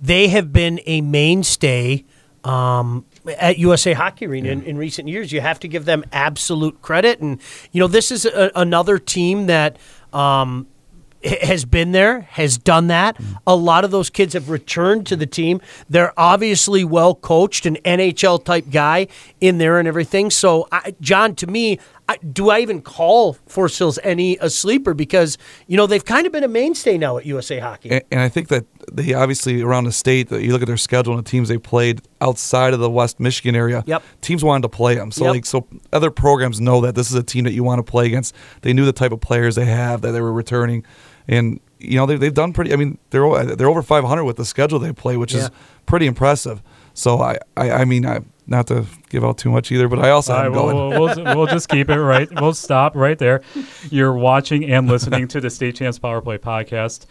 they 0.00 0.28
have 0.28 0.52
been 0.52 0.78
a 0.86 1.00
mainstay 1.00 2.04
um, 2.44 3.04
at 3.36 3.58
USA 3.58 3.94
Hockey 3.94 4.26
Arena 4.26 4.50
in, 4.50 4.62
in 4.62 4.78
recent 4.78 5.08
years. 5.08 5.32
You 5.32 5.40
have 5.40 5.58
to 5.58 5.66
give 5.66 5.86
them 5.86 6.04
absolute 6.12 6.80
credit. 6.80 7.18
And 7.18 7.40
you 7.72 7.80
know, 7.80 7.88
this 7.88 8.12
is 8.12 8.26
a, 8.26 8.52
another 8.54 8.96
team 9.00 9.46
that. 9.46 9.76
Um, 10.12 10.68
h- 10.70 10.77
has 11.24 11.64
been 11.64 11.92
there, 11.92 12.20
has 12.22 12.58
done 12.58 12.86
that. 12.88 13.16
A 13.46 13.56
lot 13.56 13.84
of 13.84 13.90
those 13.90 14.10
kids 14.10 14.34
have 14.34 14.50
returned 14.50 15.06
to 15.08 15.16
the 15.16 15.26
team. 15.26 15.60
They're 15.88 16.12
obviously 16.18 16.84
well 16.84 17.14
coached, 17.14 17.66
an 17.66 17.76
NHL 17.84 18.44
type 18.44 18.66
guy 18.70 19.08
in 19.40 19.58
there 19.58 19.78
and 19.78 19.88
everything. 19.88 20.30
So, 20.30 20.68
I, 20.70 20.94
John, 21.00 21.34
to 21.36 21.46
me, 21.46 21.78
I, 22.10 22.16
do 22.18 22.48
I 22.48 22.60
even 22.60 22.80
call 22.80 23.34
Forest 23.46 23.78
Hills 23.78 23.98
any 24.02 24.38
a 24.40 24.48
sleeper 24.48 24.94
because 24.94 25.36
you 25.66 25.76
know 25.76 25.86
they've 25.86 26.04
kind 26.04 26.26
of 26.26 26.32
been 26.32 26.42
a 26.44 26.48
mainstay 26.48 26.96
now 26.96 27.18
at 27.18 27.26
USA 27.26 27.58
Hockey. 27.58 27.90
and, 27.90 28.02
and 28.10 28.20
I 28.20 28.30
think 28.30 28.48
that 28.48 28.64
they 28.90 29.12
obviously 29.12 29.60
around 29.60 29.84
the 29.84 29.92
state 29.92 30.30
that 30.30 30.42
you 30.42 30.52
look 30.52 30.62
at 30.62 30.68
their 30.68 30.78
schedule 30.78 31.12
and 31.14 31.22
the 31.22 31.30
teams 31.30 31.50
they 31.50 31.58
played 31.58 32.00
outside 32.22 32.72
of 32.72 32.80
the 32.80 32.88
West 32.88 33.20
Michigan 33.20 33.54
area. 33.54 33.84
Yep. 33.86 34.02
Teams 34.22 34.42
wanted 34.42 34.62
to 34.62 34.70
play 34.70 34.94
them, 34.94 35.10
so 35.10 35.24
Yep. 35.26 35.34
like 35.34 35.44
so 35.46 35.66
other 35.92 36.10
programs 36.10 36.62
know 36.62 36.80
that 36.80 36.94
this 36.94 37.10
is 37.10 37.14
a 37.14 37.22
team 37.22 37.44
that 37.44 37.52
you 37.52 37.62
want 37.62 37.78
to 37.78 37.82
play 37.82 38.06
against. 38.06 38.34
They 38.62 38.72
knew 38.72 38.86
the 38.86 38.92
type 38.94 39.12
of 39.12 39.20
players 39.20 39.56
they 39.56 39.66
have 39.66 40.00
that 40.00 40.12
they 40.12 40.22
were 40.22 40.32
returning, 40.32 40.84
and 41.28 41.60
you 41.78 41.96
know 41.96 42.06
they, 42.06 42.16
they've 42.16 42.34
done 42.34 42.52
pretty. 42.52 42.72
I 42.72 42.76
mean 42.76 42.98
they're 43.10 43.44
they're 43.56 43.68
over 43.68 43.82
500 43.82 44.24
with 44.24 44.36
the 44.36 44.44
schedule 44.44 44.78
they 44.78 44.92
play, 44.92 45.16
which 45.16 45.34
Yeah. 45.34 45.42
is 45.44 45.50
pretty 45.86 46.06
impressive. 46.06 46.62
So 46.94 47.20
I 47.20 47.38
I, 47.56 47.70
I 47.70 47.84
mean 47.84 48.06
I 48.06 48.20
not 48.46 48.66
to 48.68 48.86
give 49.10 49.24
out 49.24 49.36
too 49.36 49.50
much 49.50 49.70
either, 49.70 49.88
but 49.88 49.98
I 49.98 50.08
also 50.10 50.32
All 50.34 50.40
right, 50.42 50.48
we'll, 50.50 50.62
going. 50.72 50.98
we'll, 50.98 51.14
we'll, 51.24 51.36
we'll 51.36 51.46
just 51.46 51.68
keep 51.68 51.90
it 51.90 52.00
right. 52.00 52.28
We'll 52.40 52.54
stop 52.68 52.96
right 52.96 53.18
there. 53.18 53.42
You're 53.90 54.14
watching 54.14 54.64
and 54.64 54.88
listening 54.88 55.28
to 55.28 55.40
the 55.42 55.50
State 55.50 55.76
Champs 55.76 55.98
Power 55.98 56.22
Play 56.22 56.38
podcast, 56.38 57.04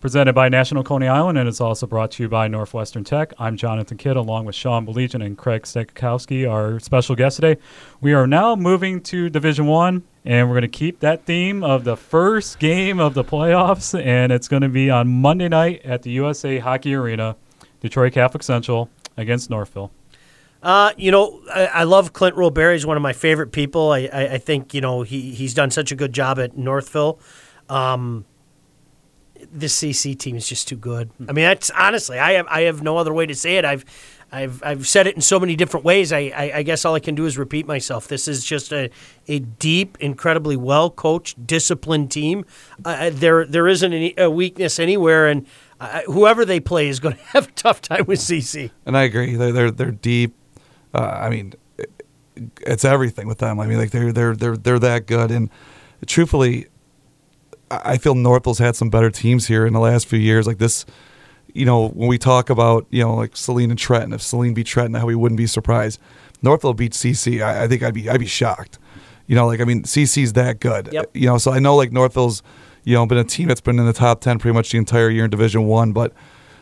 presented 0.00 0.32
by 0.34 0.48
National 0.48 0.82
Coney 0.82 1.08
Island, 1.08 1.36
and 1.36 1.46
it's 1.46 1.60
also 1.60 1.86
brought 1.86 2.10
to 2.12 2.22
you 2.22 2.30
by 2.30 2.48
Northwestern 2.48 3.04
Tech. 3.04 3.34
I'm 3.38 3.58
Jonathan 3.58 3.98
Kidd, 3.98 4.16
along 4.16 4.46
with 4.46 4.54
Sean 4.54 4.86
Baligian 4.86 5.22
and 5.24 5.36
Craig 5.36 5.64
Staskowski, 5.64 6.50
our 6.50 6.80
special 6.80 7.14
guest 7.16 7.36
today. 7.36 7.60
We 8.00 8.14
are 8.14 8.26
now 8.26 8.56
moving 8.56 9.02
to 9.02 9.28
Division 9.28 9.66
One, 9.66 10.04
and 10.26 10.48
we're 10.48 10.54
going 10.54 10.62
to 10.62 10.68
keep 10.68 10.98
that 11.00 11.24
theme 11.24 11.62
of 11.62 11.84
the 11.84 11.96
first 11.96 12.58
game 12.58 12.98
of 12.98 13.14
the 13.14 13.22
playoffs, 13.22 13.98
and 13.98 14.32
it's 14.32 14.48
going 14.48 14.62
to 14.62 14.68
be 14.68 14.90
on 14.90 15.06
Monday 15.06 15.48
night 15.48 15.82
at 15.84 16.02
the 16.02 16.10
USA 16.10 16.58
Hockey 16.58 16.94
Arena, 16.94 17.36
Detroit 17.80 18.12
Catholic 18.12 18.42
Central 18.42 18.90
against 19.16 19.48
Northville. 19.50 19.92
Uh, 20.64 20.90
you 20.96 21.12
know, 21.12 21.40
I, 21.54 21.66
I 21.66 21.82
love 21.84 22.12
Clint 22.12 22.34
Roberry. 22.34 22.74
He's 22.74 22.84
one 22.84 22.96
of 22.96 23.02
my 23.04 23.12
favorite 23.12 23.52
people. 23.52 23.92
I, 23.92 24.08
I, 24.12 24.32
I 24.32 24.38
think 24.38 24.74
you 24.74 24.80
know 24.80 25.02
he 25.02 25.32
he's 25.32 25.54
done 25.54 25.70
such 25.70 25.92
a 25.92 25.94
good 25.94 26.12
job 26.12 26.40
at 26.40 26.56
Northville. 26.56 27.20
Um, 27.68 28.24
this 29.52 29.78
CC 29.80 30.18
team 30.18 30.36
is 30.36 30.48
just 30.48 30.68
too 30.68 30.76
good. 30.76 31.10
I 31.28 31.32
mean, 31.32 31.44
that's 31.44 31.70
honestly, 31.70 32.18
I 32.18 32.32
have 32.32 32.46
I 32.48 32.62
have 32.62 32.82
no 32.82 32.98
other 32.98 33.12
way 33.14 33.26
to 33.26 33.34
say 33.34 33.56
it. 33.56 33.64
I've 33.64 33.84
I've 34.32 34.62
I've 34.64 34.86
said 34.88 35.06
it 35.06 35.14
in 35.14 35.20
so 35.20 35.38
many 35.38 35.54
different 35.56 35.84
ways. 35.84 36.12
I, 36.12 36.32
I, 36.36 36.52
I 36.56 36.62
guess 36.62 36.84
all 36.84 36.94
I 36.94 37.00
can 37.00 37.14
do 37.14 37.26
is 37.26 37.38
repeat 37.38 37.66
myself. 37.66 38.08
This 38.08 38.26
is 38.28 38.44
just 38.44 38.72
a 38.72 38.90
a 39.28 39.38
deep, 39.38 39.96
incredibly 40.00 40.56
well 40.56 40.90
coached, 40.90 41.46
disciplined 41.46 42.10
team. 42.10 42.44
Uh, 42.84 43.10
there 43.12 43.44
there 43.46 43.68
isn't 43.68 43.92
any, 43.92 44.14
a 44.18 44.28
weakness 44.30 44.78
anywhere, 44.78 45.28
and 45.28 45.46
uh, 45.80 46.02
whoever 46.06 46.44
they 46.44 46.58
play 46.60 46.88
is 46.88 46.98
going 47.00 47.14
to 47.16 47.22
have 47.24 47.48
a 47.48 47.52
tough 47.52 47.80
time 47.80 48.04
with 48.06 48.18
CC. 48.18 48.70
And 48.84 48.96
I 48.96 49.02
agree. 49.04 49.36
They're 49.36 49.52
they're, 49.52 49.70
they're 49.70 49.90
deep. 49.92 50.34
Uh, 50.94 50.98
I 51.02 51.30
mean, 51.30 51.54
it- 51.78 51.90
it's 52.66 52.84
everything 52.84 53.26
with 53.28 53.38
them. 53.38 53.58
I 53.60 53.66
mean, 53.66 53.78
like 53.78 53.92
they're 53.92 54.12
they're 54.12 54.36
they're 54.36 54.56
they're 54.56 54.78
that 54.80 55.06
good. 55.06 55.30
And 55.30 55.48
truthfully, 56.06 56.66
I 57.70 57.92
I 57.96 57.98
feel 57.98 58.14
Northville's 58.14 58.58
had 58.58 58.76
some 58.76 58.90
better 58.90 59.10
teams 59.10 59.46
here 59.46 59.66
in 59.66 59.72
the 59.72 59.80
last 59.80 60.06
few 60.06 60.18
years. 60.18 60.46
Like 60.46 60.58
this, 60.58 60.86
you 61.52 61.64
know, 61.64 61.88
when 61.88 62.08
we 62.08 62.18
talk 62.18 62.50
about 62.50 62.86
you 62.90 63.02
know 63.02 63.14
like 63.14 63.36
Saline 63.36 63.70
and 63.70 63.78
Trenton, 63.78 64.12
if 64.12 64.22
Saline 64.22 64.54
beat 64.54 64.66
Trenton, 64.66 64.94
how 64.94 65.06
we 65.06 65.14
wouldn't 65.14 65.38
be 65.38 65.46
surprised. 65.46 66.00
Northville 66.42 66.74
beat 66.74 66.92
CC. 66.92 67.42
I, 67.42 67.64
I 67.64 67.68
think 67.68 67.82
I'd 67.82 67.94
be 67.94 68.08
I'd 68.08 68.20
be 68.20 68.26
shocked. 68.26 68.78
You 69.26 69.34
know, 69.34 69.46
like 69.46 69.60
I 69.60 69.64
mean, 69.64 69.82
CC's 69.82 70.34
that 70.34 70.60
good. 70.60 70.90
Yep. 70.92 71.10
You 71.14 71.26
know, 71.26 71.38
so 71.38 71.50
I 71.50 71.58
know 71.58 71.74
like 71.74 71.92
Northville's, 71.92 72.42
you 72.84 72.94
know, 72.94 73.06
been 73.06 73.18
a 73.18 73.24
team 73.24 73.48
that's 73.48 73.60
been 73.60 73.78
in 73.78 73.86
the 73.86 73.92
top 73.92 74.20
ten 74.20 74.38
pretty 74.38 74.54
much 74.54 74.70
the 74.70 74.78
entire 74.78 75.10
year 75.10 75.24
in 75.24 75.30
Division 75.30 75.66
One, 75.66 75.92
but 75.92 76.12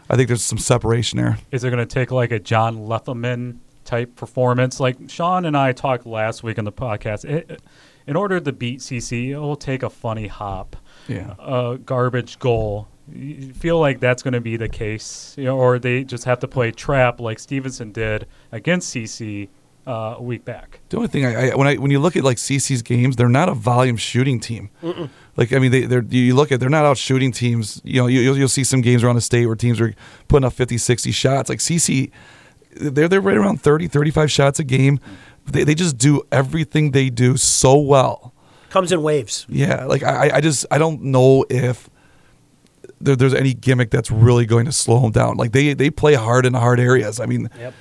I 0.09 0.17
think 0.17 0.29
there's 0.29 0.43
some 0.43 0.59
separation 0.59 1.19
there. 1.19 1.39
Is 1.51 1.65
it 1.65 1.71
going 1.71 1.87
to 1.87 1.93
take 1.93 2.11
like 2.11 2.31
a 2.31 2.39
John 2.39 2.87
Leffelman 2.87 3.59
type 3.85 4.17
performance? 4.17 4.81
Like 4.81 4.97
Sean 5.09 5.45
and 5.45 5.57
I 5.57 5.73
talked 5.73 6.07
last 6.07 6.43
week 6.43 6.59
on 6.59 6.65
the 6.65 6.73
podcast. 6.73 7.25
It, 7.25 7.61
in 8.07 8.17
order 8.17 8.39
to 8.39 8.53
beat 8.53 8.81
CC, 8.81 9.29
it 9.31 9.39
will 9.39 9.57
take 9.57 9.83
a 9.83 9.89
funny 9.91 10.27
hop, 10.27 10.77
Yeah. 11.09 11.35
a 11.39 11.79
garbage 11.79 12.39
goal. 12.39 12.89
You 13.11 13.53
feel 13.55 13.79
like 13.81 14.01
that's 14.01 14.23
going 14.23 14.33
to 14.35 14.41
be 14.41 14.57
the 14.57 14.69
case, 14.69 15.35
you 15.39 15.45
know, 15.45 15.59
or 15.59 15.79
they 15.79 16.05
just 16.05 16.25
have 16.25 16.39
to 16.41 16.49
play 16.49 16.71
trap 16.71 17.21
like 17.21 17.39
Stevenson 17.39 17.93
did 17.93 18.27
against 18.53 18.95
CC 18.95 19.49
uh, 19.87 20.15
a 20.19 20.23
week 20.23 20.45
back. 20.45 20.81
The 20.89 20.97
only 20.97 21.09
thing 21.09 21.27
I, 21.27 21.51
I 21.51 21.55
when 21.55 21.67
I 21.69 21.75
when 21.77 21.91
you 21.91 21.99
look 21.99 22.17
at 22.17 22.25
like 22.25 22.39
CC's 22.39 22.81
games, 22.83 23.17
they're 23.17 23.29
not 23.29 23.51
a 23.51 23.55
volume 23.55 23.99
shooting 23.99 24.41
team. 24.41 24.71
Like 25.37 25.53
I 25.53 25.59
mean, 25.59 25.71
they 25.71 25.83
they're 25.83 26.03
you 26.03 26.35
look 26.35 26.51
at 26.53 26.61
they're 26.61 26.71
not 26.71 26.87
out 26.87 26.97
shooting 26.97 27.33
teams. 27.33 27.81
You 27.85 28.01
know, 28.01 28.07
you, 28.07 28.21
you'll, 28.21 28.39
you'll 28.39 28.49
see 28.49 28.65
some 28.65 28.81
games 28.81 29.03
around 29.05 29.17
the 29.17 29.21
state 29.21 29.45
where 29.47 29.57
teams 29.57 29.81
are 29.83 29.95
putting 30.29 30.47
up 30.47 30.55
50, 30.55 30.79
60 30.79 31.11
shots. 31.11 31.49
Like 31.51 31.59
CC, 31.59 32.11
they're 32.77 33.09
they're 33.09 33.21
right 33.21 33.37
around 33.37 33.61
30, 33.63 33.89
35 33.89 34.31
shots 34.31 34.59
a 34.59 34.65
game. 34.65 34.99
They 35.47 35.65
they 35.65 35.75
just 35.75 35.99
do 35.99 36.23
everything 36.33 36.91
they 36.93 37.11
do 37.11 37.37
so 37.37 37.79
well. 37.79 38.33
Comes 38.71 38.93
in 38.93 39.03
waves. 39.03 39.47
Yeah, 39.49 39.85
like 39.85 40.03
I 40.03 40.31
I 40.37 40.41
just 40.41 40.67
I 40.71 40.79
don't 40.79 41.03
know 41.03 41.45
if 41.51 41.89
there, 43.01 43.17
there's 43.17 43.35
any 43.35 43.55
gimmick 43.55 43.91
that's 43.91 44.11
really 44.11 44.47
going 44.47 44.65
to 44.67 44.73
slow 44.73 45.01
them 45.01 45.11
down. 45.13 45.37
Like 45.37 45.53
they 45.53 45.75
they 45.75 45.91
play 45.91 46.15
hard 46.15 46.47
in 46.47 46.53
the 46.55 46.61
hard 46.61 46.81
areas. 46.81 47.21
I 47.21 47.27
mean, 47.27 47.49
Yep. 47.59 47.75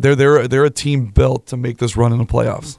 they're 0.00 0.16
they're 0.16 0.48
they're 0.48 0.64
a 0.64 0.70
team 0.70 1.06
built 1.06 1.46
to 1.48 1.56
make 1.56 1.78
this 1.78 1.96
run 1.96 2.12
in 2.12 2.18
the 2.18 2.24
playoffs. 2.24 2.78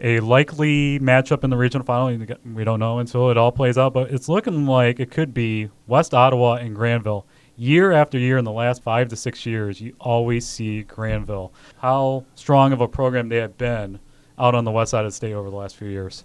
A 0.00 0.18
likely 0.20 0.98
matchup 0.98 1.44
in 1.44 1.50
the 1.50 1.56
regional 1.56 1.84
final, 1.86 2.26
we 2.52 2.64
don't 2.64 2.80
know 2.80 2.98
until 2.98 3.30
it 3.30 3.36
all 3.36 3.52
plays 3.52 3.78
out, 3.78 3.94
but 3.94 4.10
it's 4.10 4.28
looking 4.28 4.66
like 4.66 4.98
it 4.98 5.10
could 5.12 5.32
be 5.32 5.70
West 5.86 6.12
Ottawa 6.12 6.54
and 6.54 6.74
Grandville. 6.74 7.26
Year 7.56 7.92
after 7.92 8.18
year 8.18 8.36
in 8.36 8.44
the 8.44 8.52
last 8.52 8.82
five 8.82 9.08
to 9.08 9.16
six 9.16 9.46
years, 9.46 9.80
you 9.80 9.94
always 10.00 10.46
see 10.46 10.82
Grandville. 10.82 11.52
How 11.78 12.24
strong 12.34 12.72
of 12.72 12.80
a 12.80 12.88
program 12.88 13.28
they 13.28 13.36
have 13.36 13.56
been 13.56 14.00
out 14.38 14.54
on 14.54 14.64
the 14.64 14.70
west 14.70 14.90
side 14.90 15.04
of 15.04 15.12
the 15.12 15.14
state 15.14 15.32
over 15.32 15.50
the 15.50 15.56
last 15.56 15.76
few 15.76 15.88
years. 15.88 16.24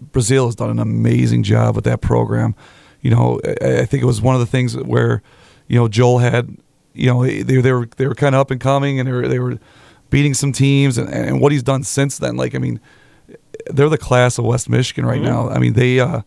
Brazil 0.00 0.46
has 0.46 0.56
done 0.56 0.70
an 0.70 0.80
amazing 0.80 1.44
job 1.44 1.76
with 1.76 1.84
that 1.84 2.00
program. 2.00 2.56
You 3.00 3.10
know, 3.10 3.40
I, 3.44 3.84
think 3.84 4.02
it 4.02 4.06
was 4.06 4.20
one 4.20 4.34
of 4.34 4.40
the 4.40 4.46
things 4.46 4.76
where, 4.76 5.22
you 5.68 5.76
know, 5.78 5.88
Joel 5.88 6.18
had, 6.18 6.56
you 6.92 7.06
know, 7.06 7.24
they, 7.24 7.42
they 7.42 7.72
were 7.72 7.88
they 7.96 8.06
were 8.06 8.14
kind 8.14 8.34
of 8.34 8.40
up 8.40 8.50
and 8.50 8.60
coming, 8.60 8.98
and 8.98 9.08
they 9.08 9.12
were 9.12 9.28
they 9.28 9.38
were 9.38 9.58
beating 10.10 10.34
some 10.34 10.52
teams, 10.52 10.98
and, 10.98 11.08
and 11.08 11.40
what 11.40 11.52
he's 11.52 11.62
done 11.62 11.84
since 11.84 12.18
then. 12.18 12.36
Like, 12.36 12.54
I 12.54 12.58
mean, 12.58 12.80
they're 13.70 13.88
the 13.88 13.98
class 13.98 14.38
of 14.38 14.44
West 14.44 14.68
Michigan 14.68 15.06
right 15.06 15.20
now. 15.20 15.48
I 15.48 15.58
mean, 15.58 15.72
they, 15.72 16.00
uh, 16.00 16.22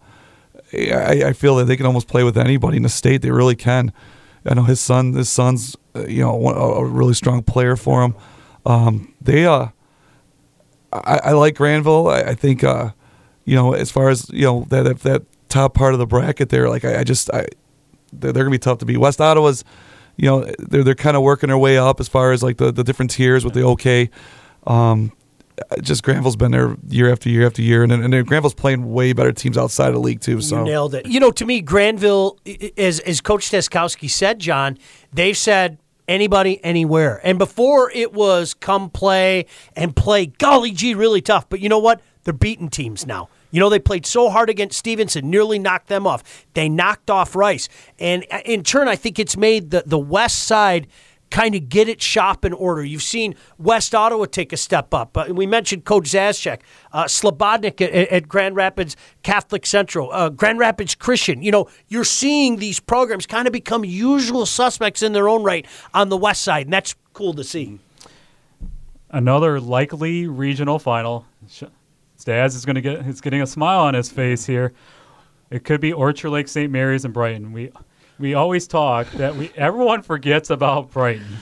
I, 0.76 1.30
I 1.30 1.34
feel 1.34 1.56
that 1.58 1.66
they 1.66 1.78
can 1.78 1.86
almost 1.86 2.08
play 2.08 2.24
with 2.24 2.38
anybody 2.38 2.78
in 2.78 2.84
the 2.84 2.90
state. 2.90 3.22
They 3.22 3.32
really 3.32 3.56
can. 3.56 3.92
I 4.46 4.54
know 4.54 4.64
his 4.64 4.80
son. 4.80 5.14
His 5.14 5.30
son's 5.30 5.76
uh, 5.96 6.06
you 6.06 6.22
know 6.22 6.50
a 6.50 6.86
really 6.86 7.14
strong 7.14 7.42
player 7.44 7.76
for 7.76 8.04
him. 8.04 8.16
Um, 8.66 9.14
they 9.22 9.46
uh, 9.46 9.68
I, 10.92 11.20
I 11.24 11.32
like 11.32 11.56
Grandville. 11.56 12.08
I, 12.08 12.22
I 12.22 12.36
think 12.36 12.64
uh, 12.64 12.92
you 13.44 13.56
know 13.56 13.74
as 13.74 13.92
far 13.92 14.10
as 14.10 14.30
you 14.30 14.46
know 14.46 14.66
that 14.70 14.84
that, 14.84 15.00
that 15.02 15.24
top 15.50 15.74
part 15.74 15.94
of 15.94 16.00
the 16.00 16.06
bracket 16.06 16.50
there. 16.50 16.70
Like 16.70 16.86
I, 16.86 17.00
I 17.00 17.04
just 17.04 17.34
I 17.34 17.48
they're, 18.14 18.32
they're 18.32 18.44
gonna 18.44 18.52
be 18.52 18.60
tough 18.60 18.80
to 18.80 18.86
beat. 18.86 18.98
West 18.98 19.20
Ottawa's 19.20 19.64
you 20.18 20.28
know 20.28 20.52
they're 20.60 20.84
they're 20.84 20.96
kind 20.96 21.18
of 21.18 21.24
working 21.24 21.48
their 21.48 21.58
way 21.58 21.78
up 21.78 22.00
as 22.00 22.08
far 22.08 22.32
as 22.32 22.44
like 22.44 22.58
the, 22.58 22.72
the 22.72 22.84
different 22.84 23.12
tiers 23.12 23.44
with 23.44 23.54
the 23.54 23.62
OK. 23.64 24.10
Um, 24.68 25.12
just 25.82 26.04
Grandville's 26.04 26.36
been 26.36 26.52
there 26.52 26.76
year 26.88 27.12
after 27.12 27.30
year 27.30 27.46
after 27.46 27.62
year, 27.62 27.84
and 27.84 27.92
and 27.92 28.28
Grandville's 28.28 28.54
playing 28.54 28.92
way 28.92 29.14
better 29.14 29.32
teams 29.32 29.58
outside 29.58 29.90
of 29.90 29.94
the 29.94 30.00
league 30.00 30.22
too. 30.22 30.42
So 30.42 30.60
You 30.60 30.66
nailed 30.66 30.96
it. 30.96 31.06
You 31.06 31.20
know, 31.20 31.32
to 31.32 31.46
me, 31.46 31.62
Grandville, 31.62 32.40
as 32.78 33.00
as 33.00 33.22
Coach 33.22 33.50
Staskowski 33.50 34.10
said, 34.10 34.40
John, 34.40 34.78
they've 35.14 35.38
said 35.38 35.78
anybody, 36.08 36.64
anywhere. 36.64 37.20
And 37.24 37.38
before 37.38 37.92
it 37.92 38.14
was 38.14 38.54
come 38.54 38.90
play 38.90 39.46
and 39.76 39.96
play, 39.96 40.28
golly 40.28 40.72
gee, 40.72 40.94
really 40.94 41.22
tough. 41.22 41.50
But 41.50 41.60
you 41.60 41.70
know 41.70 41.80
what? 41.80 42.02
They're 42.24 42.34
beating 42.34 42.70
teams 42.70 43.06
now. 43.06 43.30
You 43.52 43.60
know, 43.60 43.70
they 43.70 43.80
played 43.80 44.06
so 44.06 44.30
hard 44.30 44.50
against 44.50 44.78
Stevenson, 44.78 45.30
nearly 45.30 45.60
knocked 45.60 45.88
them 45.88 46.06
off. 46.06 46.46
They 46.56 46.68
knocked 46.68 47.10
off 47.10 47.36
Rice. 47.36 47.70
And 48.00 48.26
uh, 48.30 48.40
in 48.44 48.64
turn, 48.64 48.88
I 48.88 48.96
think 48.96 49.18
it's 49.18 49.38
made 49.38 49.72
the, 49.72 49.84
the 49.86 50.00
West 50.00 50.44
side 50.44 50.88
kind 51.36 51.54
of 51.54 51.68
get 51.68 51.90
it 51.90 52.02
shop 52.02 52.46
in 52.46 52.54
order. 52.54 52.82
You've 52.82 53.04
seen 53.04 53.36
West 53.58 53.94
Ottawa 53.94 54.24
take 54.24 54.54
a 54.54 54.58
step 54.58 54.94
up. 54.94 55.18
Uh, 55.18 55.26
we 55.32 55.46
mentioned 55.46 55.84
Coach 55.84 56.06
Zaschek, 56.06 56.62
uh, 56.94 57.04
Slobodnik 57.04 57.82
at, 57.82 57.92
at 57.92 58.30
Grand 58.30 58.56
Rapids 58.56 58.96
Catholic 59.22 59.66
Central, 59.66 60.10
uh, 60.14 60.30
Grand 60.30 60.60
Rapids 60.60 60.96
Christian. 60.96 61.44
You 61.44 61.52
know, 61.52 61.68
you're 61.90 62.06
seeing 62.06 62.56
these 62.56 62.80
programs 62.80 63.26
kind 63.26 63.48
of 63.48 63.52
become 63.52 63.84
usual 63.84 64.46
suspects 64.46 65.04
in 65.04 65.12
their 65.12 65.28
own 65.28 65.44
right 65.44 65.66
on 65.94 66.08
the 66.08 66.16
West 66.16 66.42
side, 66.42 66.68
and 66.68 66.74
that's 66.74 66.96
cool 67.12 67.34
to 67.34 67.44
see. 67.44 67.80
Another 69.10 69.60
likely 69.60 70.28
regional 70.28 70.80
final. 70.80 71.26
Staz 72.18 72.56
is 72.56 72.64
going 72.64 72.76
to 72.76 72.82
get. 72.82 73.04
He's 73.04 73.20
getting 73.20 73.42
a 73.42 73.48
smile 73.48 73.82
on 73.82 73.94
his 73.94 74.10
face 74.10 74.46
here. 74.46 74.72
It 75.50 75.66
could 75.66 75.82
be 75.82 75.92
Orchard 75.92 76.30
Lake, 76.30 76.48
St. 76.48 76.72
Mary's, 76.72 77.04
and 77.04 77.14
Brighton. 77.14 77.52
We 77.52 77.72
we 78.20 78.34
always 78.34 78.68
talk 78.68 79.10
that 79.12 79.36
we 79.36 79.52
everyone 79.56 80.02
forgets 80.02 80.50
about 80.50 80.92
Brighton. 80.92 81.38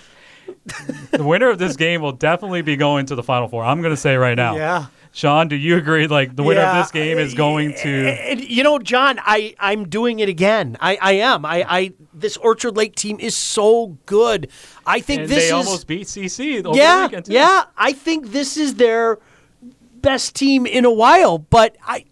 the 1.11 1.23
winner 1.23 1.49
of 1.49 1.59
this 1.59 1.75
game 1.75 2.01
will 2.01 2.11
definitely 2.13 2.61
be 2.61 2.75
going 2.75 3.05
to 3.07 3.15
the 3.15 3.23
Final 3.23 3.47
Four. 3.47 3.63
I'm 3.63 3.81
going 3.81 3.93
to 3.93 3.99
say 3.99 4.15
right 4.15 4.35
now. 4.35 4.55
Yeah. 4.55 4.85
Sean, 5.11 5.47
do 5.47 5.55
you 5.55 5.77
agree? 5.77 6.07
Like 6.07 6.35
the 6.35 6.41
winner 6.41 6.61
Yeah. 6.61 6.79
of 6.79 6.83
this 6.85 6.91
game 6.91 7.19
is 7.19 7.35
going 7.35 7.75
to. 7.83 8.35
You 8.43 8.63
know, 8.63 8.79
John, 8.79 9.19
I, 9.21 9.53
I'm 9.59 9.87
doing 9.87 10.19
it 10.19 10.27
again. 10.29 10.75
I, 10.79 10.97
I 10.99 11.11
am. 11.13 11.45
I, 11.45 11.65
I 11.67 11.93
this 12.13 12.35
Orchard 12.37 12.75
Lake 12.75 12.95
team 12.95 13.19
is 13.19 13.35
so 13.35 13.97
good. 14.07 14.49
I 14.87 15.01
think 15.01 15.21
And 15.21 15.29
this 15.29 15.43
they 15.43 15.45
is 15.47 15.51
almost 15.51 15.85
beat 15.87 16.07
CC 16.07 16.75
yeah, 16.75 17.09
yeah. 17.27 17.65
I 17.77 17.93
think 17.93 18.31
this 18.31 18.57
is 18.57 18.75
their 18.75 19.19
best 20.01 20.35
team 20.35 20.65
in 20.65 20.83
a 20.83 20.91
while. 20.91 21.37
But 21.37 21.75
I, 21.85 22.05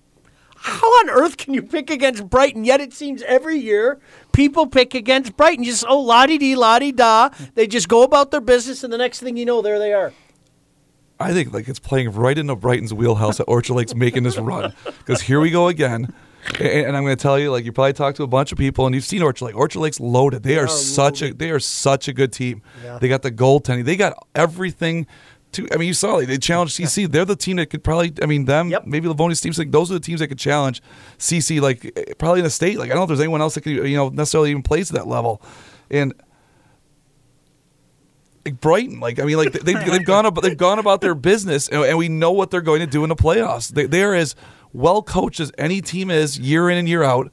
how 0.64 0.88
on 0.88 1.10
earth 1.10 1.38
can 1.38 1.56
you 1.56 1.64
pick 1.64 1.90
against 1.90 2.30
Brighton? 2.30 2.64
Yet 2.64 2.82
it 2.82 2.94
seems 2.94 3.24
every 3.24 3.58
year 3.58 4.00
people 4.32 4.68
pick 4.68 4.94
against 4.94 5.36
Brighton. 5.36 5.64
Just 5.64 5.84
oh, 5.88 6.00
la 6.00 6.28
di 6.28 6.38
di, 6.38 6.56
la 6.56 6.78
di 6.78 6.92
da. 6.92 7.30
They 7.56 7.66
just 7.66 7.88
go 7.88 8.04
about 8.04 8.30
their 8.30 8.42
business, 8.42 8.84
and 8.84 8.94
the 8.94 8.98
next 8.98 9.22
thing 9.22 9.38
you 9.38 9.46
know, 9.46 9.64
there 9.64 9.80
they 9.80 9.92
are. 9.92 10.14
I 11.20 11.34
think 11.34 11.52
like 11.52 11.68
it's 11.68 11.80
playing 11.80 12.12
right 12.12 12.38
into 12.38 12.56
Brighton's 12.56 12.94
wheelhouse 12.94 13.38
that 13.38 13.46
Orchard 13.46 13.74
Lake's 13.74 13.96
making 13.96 14.24
this 14.24 14.38
run 14.38 14.74
because 14.86 15.22
here 15.22 15.40
we 15.40 15.50
go 15.50 15.68
again. 15.68 16.14
And, 16.60 16.68
and 16.68 16.98
I'm 16.98 17.04
going 17.04 17.16
to 17.16 17.22
tell 17.22 17.38
you, 17.40 17.52
like 17.52 17.66
you 17.66 17.72
probably 17.72 17.94
talked 17.94 18.18
to 18.18 18.24
a 18.24 18.28
bunch 18.28 18.52
of 18.52 18.58
people, 18.58 18.86
and 18.86 18.94
you've 18.96 19.06
seen 19.06 19.22
Orchard 19.22 19.46
Lake. 19.46 19.56
Orchard 19.56 19.80
Lake's 19.80 20.00
loaded. 20.00 20.44
They, 20.44 20.58
are, 20.58 20.68
such 20.68 21.22
a 21.22 21.34
they 21.34 21.52
are 21.52 21.60
such 21.60 22.08
a 22.08 22.14
good 22.14 22.34
team. 22.34 22.62
They 23.00 23.08
got 23.08 23.22
the 23.22 23.32
goaltending. 23.32 23.86
They 23.86 23.96
got 23.96 24.14
everything. 24.36 25.08
To 25.54 25.68
I 25.72 25.78
mean, 25.78 25.88
you 25.88 25.94
saw 25.94 26.14
like, 26.16 26.28
they 26.28 26.38
challenged 26.38 26.78
CC. 26.78 27.12
They're 27.12 27.26
the 27.26 27.36
team 27.36 27.58
that 27.58 27.70
could 27.70 27.84
probably. 27.84 28.14
I 28.22 28.26
mean, 28.26 28.46
them 28.46 28.70
Yep. 28.70 28.86
maybe 28.86 29.08
Livonia's 29.08 29.42
teams. 29.42 29.58
Like 29.60 29.72
those 29.72 29.92
are 29.92 29.96
the 29.96 30.00
teams 30.00 30.20
that 30.22 30.28
could 30.28 30.40
challenge 30.40 30.82
CC. 31.18 31.60
Like 31.60 32.16
probably 32.18 32.40
in 32.40 32.44
the 32.46 32.50
state. 32.50 32.78
Like 32.78 32.90
I 32.90 32.94
don't 32.94 33.00
know 33.00 33.04
if 33.04 33.10
there's 33.10 33.20
anyone 33.20 33.42
else 33.42 33.56
that 33.56 33.62
could 33.62 33.72
you 33.74 33.96
know 33.96 34.10
necessarily 34.10 34.52
even 34.52 34.64
plays 34.64 34.88
to 34.88 34.94
that 34.94 35.08
level. 35.08 35.42
And 35.90 36.14
like 38.46 38.60
Brighton. 38.60 39.00
Like 39.00 39.20
I 39.20 39.24
mean, 39.24 39.38
like 39.38 39.52
they, 39.54 39.74
they've 39.74 40.06
gone 40.06 40.26
about 40.26 40.42
they've 40.44 40.58
gone 40.58 40.80
about 40.80 41.02
their 41.02 41.16
business, 41.16 41.68
and, 41.68 41.84
and 41.84 41.98
we 41.98 42.10
know 42.10 42.32
what 42.32 42.52
they're 42.52 42.62
going 42.62 42.80
to 42.80 42.88
do 42.88 43.04
in 43.04 43.10
the 43.10 43.16
playoffs. 43.16 43.70
They, 43.70 43.86
they're 43.86 44.16
as 44.16 44.36
well 44.74 45.02
coached 45.02 45.40
as 45.40 45.52
any 45.58 45.82
team 45.82 46.10
is 46.10 46.40
year 46.40 46.70
in 46.70 46.78
and 46.78 46.88
year 46.88 47.04
out. 47.04 47.32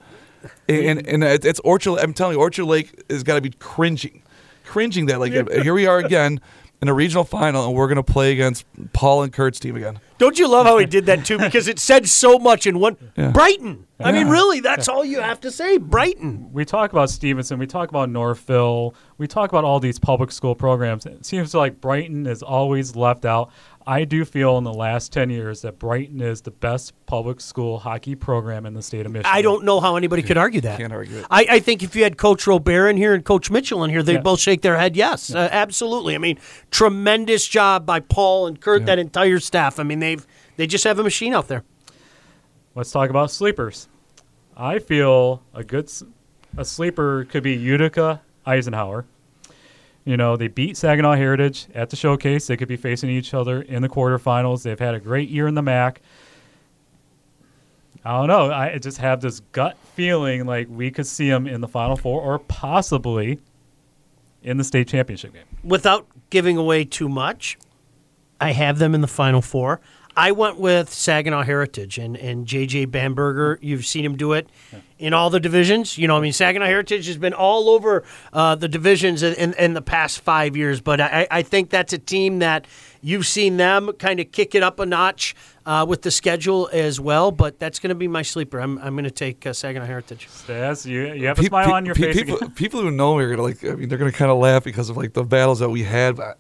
And 0.69 1.07
and 1.07 1.25
it's 1.25 1.61
Orchard. 1.61 1.99
I'm 1.99 2.15
telling 2.15 2.37
you, 2.37 2.41
Orchard 2.41 2.65
Lake 2.65 3.03
has 3.11 3.23
got 3.23 3.35
to 3.35 3.41
be 3.41 3.51
cringing, 3.51 4.23
cringing 4.65 5.07
that 5.07 5.19
like 5.19 5.33
here 5.33 5.75
we 5.75 5.87
are 5.87 5.99
again 5.99 6.41
in 6.81 6.89
a 6.89 6.95
regional 6.95 7.25
final, 7.25 7.67
and 7.67 7.75
we're 7.75 7.89
going 7.89 7.97
to 7.97 8.03
play 8.03 8.33
against 8.33 8.65
Paul 8.93 9.23
and 9.23 9.33
Kurt's 9.33 9.59
team 9.59 9.77
again. 9.77 9.99
Don't 10.19 10.39
you 10.39 10.49
love 10.49 10.67
how 10.67 10.79
he 10.79 10.87
did 10.87 11.07
that 11.07 11.25
too? 11.25 11.39
Because 11.39 11.69
it 11.69 11.79
said 11.79 12.09
so 12.09 12.39
much 12.39 12.67
in 12.67 12.79
one. 12.79 12.97
Yeah. 13.17 13.31
Brighton. 13.31 13.87
I 14.01 14.13
mean, 14.13 14.29
really, 14.29 14.61
that's 14.61 14.89
all 14.89 15.05
you 15.05 15.21
have 15.21 15.41
to 15.41 15.51
say. 15.51 15.77
Brighton. 15.79 16.53
we 16.53 16.65
talk 16.65 16.93
about 16.93 17.11
Stevenson, 17.11 17.59
we 17.59 17.67
talk 17.67 17.89
about 17.89 18.11
Northville. 18.11 18.95
we 19.17 19.27
talk 19.27 19.51
about 19.51 19.65
all 19.65 19.81
these 19.81 19.99
public 19.99 20.31
school 20.31 20.55
programs. 20.55 21.05
It 21.05 21.27
seems 21.27 21.53
like 21.53 21.81
Brighton 21.81 22.27
is 22.27 22.43
always 22.43 22.95
left 22.95 23.25
out. 23.25 23.51
I 23.91 24.05
do 24.05 24.27
feel 24.27 24.59
in 24.59 24.65
the 24.65 24.73
last 24.75 25.13
10 25.15 25.31
years 25.31 25.63
that 25.63 25.79
Brighton 25.79 26.21
is 26.21 26.43
the 26.43 26.51
best 26.51 26.93
public 27.07 27.41
school 27.41 27.79
hockey 27.79 28.15
program 28.15 28.67
in 28.67 28.75
the 28.75 28.83
state 28.83 29.07
of 29.07 29.13
Michigan. 29.13 29.33
I 29.35 29.41
don't 29.41 29.65
know 29.65 29.81
how 29.81 29.97
anybody 29.97 30.21
could 30.23 30.37
argue 30.37 30.61
that. 30.61 30.79
Can't 30.79 30.93
argue 30.93 31.17
it. 31.17 31.27
I, 31.31 31.47
I 31.53 31.59
think 31.61 31.83
if 31.83 31.97
you 31.97 32.03
had 32.03 32.19
Coach 32.19 32.47
Robert 32.47 32.89
in 32.89 32.99
here 32.99 33.15
and 33.15 33.25
Coach 33.25 33.51
Mitchell 33.51 33.83
in 33.85 33.91
here, 33.91 34.03
they'd 34.03 34.15
Yeah. 34.17 34.21
both 34.21 34.41
shake 34.41 34.61
their 34.61 34.77
head 34.77 34.95
yes. 34.95 35.35
Uh, 35.35 35.49
absolutely. 35.51 36.15
I 36.15 36.19
mean, 36.19 36.39
tremendous 36.71 37.49
job 37.49 37.87
by 37.87 38.01
Paul 38.01 38.47
and 38.47 38.61
Kurt, 38.61 38.85
that 38.85 38.99
entire 38.99 39.39
staff. 39.41 39.79
I 39.81 39.85
mean, 39.85 40.01
they've 40.01 40.27
they 40.57 40.67
just 40.67 40.85
have 40.85 40.99
a 40.99 41.03
machine 41.03 41.33
out 41.33 41.49
there. 41.49 41.65
Let's 42.75 42.91
talk 42.91 43.09
about 43.09 43.31
sleepers. 43.31 43.89
I 44.57 44.81
feel 44.81 45.43
a 45.55 45.65
good 45.65 45.85
s- 45.87 46.03
a 46.59 46.65
sleeper 46.65 47.25
could 47.25 47.43
be 47.43 47.55
Utica 47.55 48.21
Eisenhower. 48.45 49.07
You 50.09 50.17
know, 50.17 50.39
they 50.39 50.49
beat 50.49 50.79
Saginaw 50.79 51.17
Heritage 51.17 51.67
at 51.75 51.91
the 51.91 51.97
showcase. 51.97 52.47
They 52.47 52.57
could 52.57 52.67
be 52.67 52.79
facing 52.79 53.11
each 53.11 53.35
other 53.35 53.61
in 53.61 53.83
the 53.83 53.91
quarterfinals. 53.91 54.63
They've 54.63 54.79
had 54.79 54.95
a 54.95 55.01
great 55.01 55.29
year 55.29 55.47
in 55.47 55.55
the 55.55 55.61
MAC. 55.61 56.01
I 58.07 58.13
don't 58.13 58.27
know. 58.27 58.51
I 58.51 58.79
just 58.79 58.97
have 58.97 59.21
this 59.21 59.41
gut 59.53 59.77
feeling 59.97 60.47
like 60.47 60.67
we 60.71 60.91
could 60.91 61.07
see 61.07 61.29
them 61.29 61.47
in 61.47 61.61
the 61.61 61.69
Final 61.69 61.95
Four 61.95 62.23
or 62.23 62.39
possibly 62.39 63.39
in 64.43 64.57
the 64.57 64.65
state 64.65 64.89
championship 64.89 65.35
game. 65.35 65.45
Without 65.63 66.07
giving 66.31 66.57
away 66.57 66.87
too 66.87 67.11
much, 67.11 67.59
I 68.41 68.53
have 68.53 68.79
them 68.79 68.95
in 68.95 69.03
the 69.03 69.09
Final 69.09 69.43
Four. 69.43 69.79
I 70.19 70.33
went 70.33 70.59
with 70.59 70.93
Saginaw 70.93 71.45
Heritage 71.45 71.97
and, 71.97 72.17
and 72.17 72.45
JJ 72.45 72.91
Bamberger. 72.91 73.57
You've 73.63 73.87
seen 73.87 74.05
him 74.05 74.17
do 74.17 74.33
it 74.33 74.49
in 74.99 75.15
all 75.15 75.31
the 75.31 75.39
divisions. 75.39 75.97
You 75.97 76.09
know, 76.09 76.17
I 76.17 76.21
mean, 76.21 76.33
Saginaw 76.33 76.67
Heritage 76.67 77.07
has 77.07 77.17
been 77.17 77.33
all 77.35 77.69
over 77.71 78.03
uh, 78.33 78.57
the 78.57 78.67
divisions 78.67 79.23
in, 79.23 79.35
in, 79.35 79.55
in 79.55 79.75
the 79.75 79.81
past 79.81 80.21
five 80.21 80.57
years, 80.57 80.81
but 80.81 81.01
I, 81.01 81.29
I 81.31 81.43
think 81.43 81.71
that's 81.71 81.93
a 81.93 81.99
team 81.99 82.41
that 82.41 82.67
you've 83.01 83.29
seen 83.29 83.59
them 83.59 83.93
kind 83.93 84.19
of 84.19 84.33
kick 84.33 84.57
it 84.57 84.63
up 84.65 84.81
a 84.81 84.87
notch 84.87 85.37
uh, 85.65 85.87
with 85.89 86.03
the 86.03 86.11
schedule 86.11 86.69
as 86.73 86.99
well. 86.99 87.31
But 87.31 87.61
that's 87.61 87.79
going 87.79 87.91
to 87.91 87.95
be 87.95 88.09
my 88.09 88.23
sleeper. 88.23 88.59
I'm, 88.59 88.77
I'm 88.79 88.95
going 88.95 89.05
to 89.05 89.13
take 89.13 89.47
uh, 89.47 89.53
Saginaw 89.53 89.87
Heritage. 89.87 90.27
Stas, 90.29 90.85
you, 90.85 91.13
you 91.13 91.29
have 91.29 91.39
a 91.39 91.43
Pe- 91.43 91.49
smile 91.49 91.67
pe- 91.67 91.73
on 91.73 91.87
your 91.87 91.95
pe- 91.95 92.13
face. 92.13 92.17
People, 92.17 92.37
again. 92.39 92.51
people 92.53 92.81
who 92.81 92.91
know 92.91 93.17
me 93.17 93.23
are 93.23 93.31
gonna 93.31 93.43
like. 93.43 93.65
I 93.65 93.77
mean, 93.77 93.89
they're 93.89 93.99
gonna 93.99 94.11
kind 94.11 94.33
of 94.33 94.39
laugh 94.39 94.65
because 94.65 94.91
of 94.91 94.97
like 94.97 95.13
the 95.13 95.23
battles 95.23 95.61
that 95.61 95.71
we 95.71 95.85
had. 95.85 96.17
But 96.17 96.39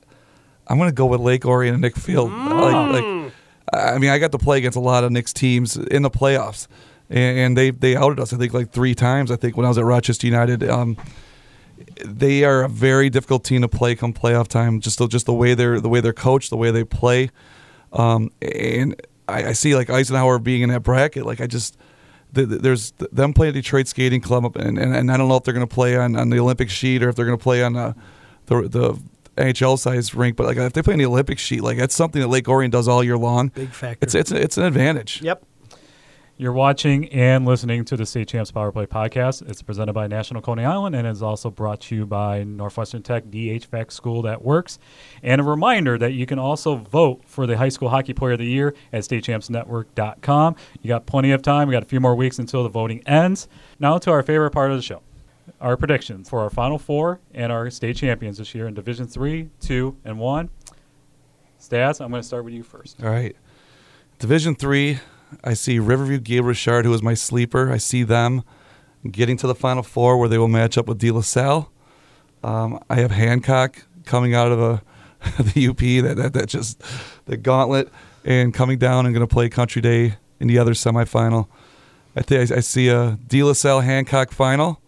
I'm 0.67 0.79
gonna 0.79 0.91
go 0.91 1.07
with 1.07 1.21
Lake 1.21 1.47
Orion 1.47 1.75
and 1.75 1.81
Nick 1.83 1.97
Field. 1.97 2.33
Like, 2.33 3.03
like, 3.03 3.28
I 3.73 3.99
mean, 3.99 4.11
I 4.11 4.19
got 4.19 4.33
to 4.33 4.39
play 4.39 4.59
against 4.59 4.77
a 4.77 4.81
lot 4.81 5.05
of 5.05 5.13
Nick's 5.13 5.33
teams 5.33 5.77
in 5.77 6.03
the 6.03 6.11
playoffs, 6.11 6.67
and, 7.11 7.57
they 7.57 7.71
they 7.71 7.97
outed 7.97 8.21
us. 8.21 8.33
I 8.33 8.37
think 8.37 8.53
like 8.53 8.71
three 8.71 8.95
times. 8.95 9.31
I 9.31 9.37
think 9.37 9.57
when 9.57 9.67
I 9.67 9.69
was 9.69 9.79
at 9.79 9.85
Rochester 9.85 10.27
United. 10.27 10.63
Um, 10.69 10.97
they 12.05 12.45
are 12.45 12.65
a 12.65 12.69
very 12.69 13.09
difficult 13.09 13.45
team 13.45 13.63
to 13.63 13.69
play 13.69 13.95
come 13.95 14.13
playoff 14.13 14.49
time. 14.49 14.81
Just 14.81 14.99
the, 14.99 15.07
just 15.07 15.27
the 15.27 15.33
way 15.33 15.55
they're 15.55 15.81
the 15.81 15.89
way 15.89 16.01
they're 16.01 16.13
coached, 16.13 16.51
the 16.51 16.57
way 16.57 16.71
they 16.71 16.85
play, 16.85 17.31
um, 17.93 18.31
and 18.43 19.01
I, 19.29 19.49
I 19.49 19.53
see 19.53 19.75
like 19.75 19.91
Eisenhower 19.91 20.39
being 20.39 20.63
in 20.63 20.71
that 20.71 20.83
bracket. 20.83 21.25
Like 21.25 21.41
I 21.41 21.47
just 21.47 21.77
th- 22.35 22.49
th- 22.49 22.61
there's 22.61 22.93
them 23.13 23.33
playing 23.33 23.55
Detroit 23.55 23.87
Skating 23.87 24.21
Club, 24.21 24.57
and, 24.57 24.79
and, 24.79 24.95
and 24.95 25.11
I 25.11 25.17
don't 25.17 25.29
know 25.29 25.37
if 25.37 25.45
they're 25.45 25.55
going 25.55 25.67
to 25.67 25.75
play 25.75 25.97
on, 25.97 26.17
on 26.17 26.31
the 26.31 26.39
Olympic 26.39 26.71
sheet 26.71 27.03
or 27.03 27.09
if 27.09 27.17
they're 27.17 27.27
going 27.27 27.39
to 27.39 27.43
play 27.43 27.63
on 27.63 27.77
uh, 27.77 27.93
the 28.47 28.69
the 28.69 29.01
NHL 29.39 29.79
size 29.79 30.15
rink. 30.15 30.37
But 30.37 30.47
like 30.47 30.57
if 30.57 30.73
they 30.73 30.83
play 30.83 30.95
in 30.95 30.99
the 30.99 31.07
Olympic 31.07 31.39
sheet, 31.39 31.63
like 31.63 31.79
that's 31.79 31.95
something 31.95 32.21
that 32.21 32.29
Lake 32.29 32.49
Orion 32.49 32.71
does 32.71 32.89
all 32.89 33.03
year 33.03 33.19
long. 33.19 33.49
Big 33.49 33.71
factor. 33.71 34.05
It's 34.05 34.15
it's 34.15 34.31
it's 34.31 34.57
an 34.57 34.65
advantage. 34.65 35.23
Yep. 35.23 35.45
You're 36.41 36.53
watching 36.53 37.09
and 37.09 37.45
listening 37.45 37.85
to 37.87 37.97
the 37.97 38.07
State 38.07 38.29
Champs 38.29 38.53
Power 38.53 38.71
Play 38.71 38.87
podcast. 38.87 39.49
It's 39.51 39.61
presented 39.61 39.93
by 39.93 40.07
National 40.07 40.41
Coney 40.41 40.65
Island 40.65 40.95
and 40.95 41.05
is 41.05 41.21
also 41.21 41.51
brought 41.51 41.81
to 41.81 41.97
you 41.97 42.07
by 42.07 42.45
Northwestern 42.45 43.03
Tech, 43.03 43.29
the 43.29 43.59
HVAC 43.59 43.91
school 43.91 44.23
that 44.23 44.45
works. 44.45 44.79
And 45.21 45.41
a 45.41 45.45
reminder 45.45 45.99
that 45.99 46.13
you 46.13 46.27
can 46.27 46.39
also 46.39 46.77
vote 46.77 47.23
for 47.27 47.45
the 47.49 47.59
High 47.59 47.71
School 47.71 47.89
Hockey 47.89 48.15
Player 48.15 48.35
of 48.35 48.39
the 48.39 48.47
Year 48.47 48.77
at 48.93 49.03
statechampsnetwork.com. 49.03 50.55
You 50.81 50.89
got 50.89 51.07
plenty 51.07 51.33
of 51.33 51.43
time. 51.43 51.67
We 51.67 51.73
got 51.73 51.83
a 51.83 51.87
few 51.87 51.99
more 51.99 52.15
weeks 52.15 52.39
until 52.39 52.63
the 52.63 52.69
voting 52.69 53.03
ends. 53.05 53.49
Now 53.81 53.99
to 53.99 54.13
our 54.13 54.23
favorite 54.23 54.53
part 54.53 54.71
of 54.71 54.77
the 54.77 54.83
show. 54.83 55.03
Our 55.61 55.77
predictions 55.77 56.29
for 56.29 56.41
our 56.41 56.51
Final 56.51 56.79
Four 56.79 57.21
and 57.35 57.51
our 57.51 57.69
state 57.71 57.97
champions 57.97 58.39
this 58.39 58.55
year 58.55 58.69
in 58.69 58.75
Division 58.75 59.07
Three, 59.07 59.51
Two, 59.61 59.97
and 60.05 60.19
One. 60.19 60.51
Stas, 61.59 62.01
I'm 62.01 62.11
going 62.11 62.23
to 62.23 62.27
start 62.27 62.45
with 62.45 62.55
you 62.55 62.63
first. 62.63 63.03
All 63.03 63.11
right. 63.11 63.35
Division 64.19 64.55
three, 64.55 64.99
I 65.45 65.55
see 65.55 65.79
Riverview 65.79 66.19
Gabe 66.19 66.45
Richard, 66.45 66.85
who 66.85 66.95
is 66.95 67.03
my 67.03 67.15
sleeper. 67.15 67.71
I 67.71 67.79
see 67.79 68.03
them 68.03 68.43
getting 69.09 69.37
to 69.39 69.47
the 69.47 69.55
Final 69.55 69.83
Four 69.83 70.19
where 70.19 70.29
they 70.29 70.39
will 70.39 70.49
match 70.49 70.79
up 70.79 70.87
with 70.87 70.99
De 70.99 71.11
La 71.11 71.21
Salle. 71.21 71.71
Um, 72.43 72.83
I 72.89 72.97
have 72.97 73.11
Hancock 73.11 73.85
coming 74.05 74.35
out 74.35 74.53
of 74.53 74.61
a, 74.61 74.83
the 75.43 75.69
UP, 75.71 75.79
that, 75.79 76.17
that, 76.17 76.33
that 76.33 76.49
just 76.49 76.83
the 77.27 77.37
gauntlet, 77.37 77.89
and 78.25 78.55
coming 78.55 78.79
down 78.79 79.07
and 79.07 79.15
going 79.15 79.27
to 79.27 79.33
play 79.33 79.49
Country 79.49 79.83
Day 79.83 80.17
in 80.41 80.49
the 80.49 80.59
other 80.59 80.73
semifinal. 80.73 81.49
I 82.17 82.23
think 82.23 82.51
I 82.51 82.61
see 82.61 82.89
a 82.89 83.19
De 83.27 83.43
La 83.43 83.53
Salle 83.53 83.81
Hancock 83.81 84.33
final. 84.33 84.81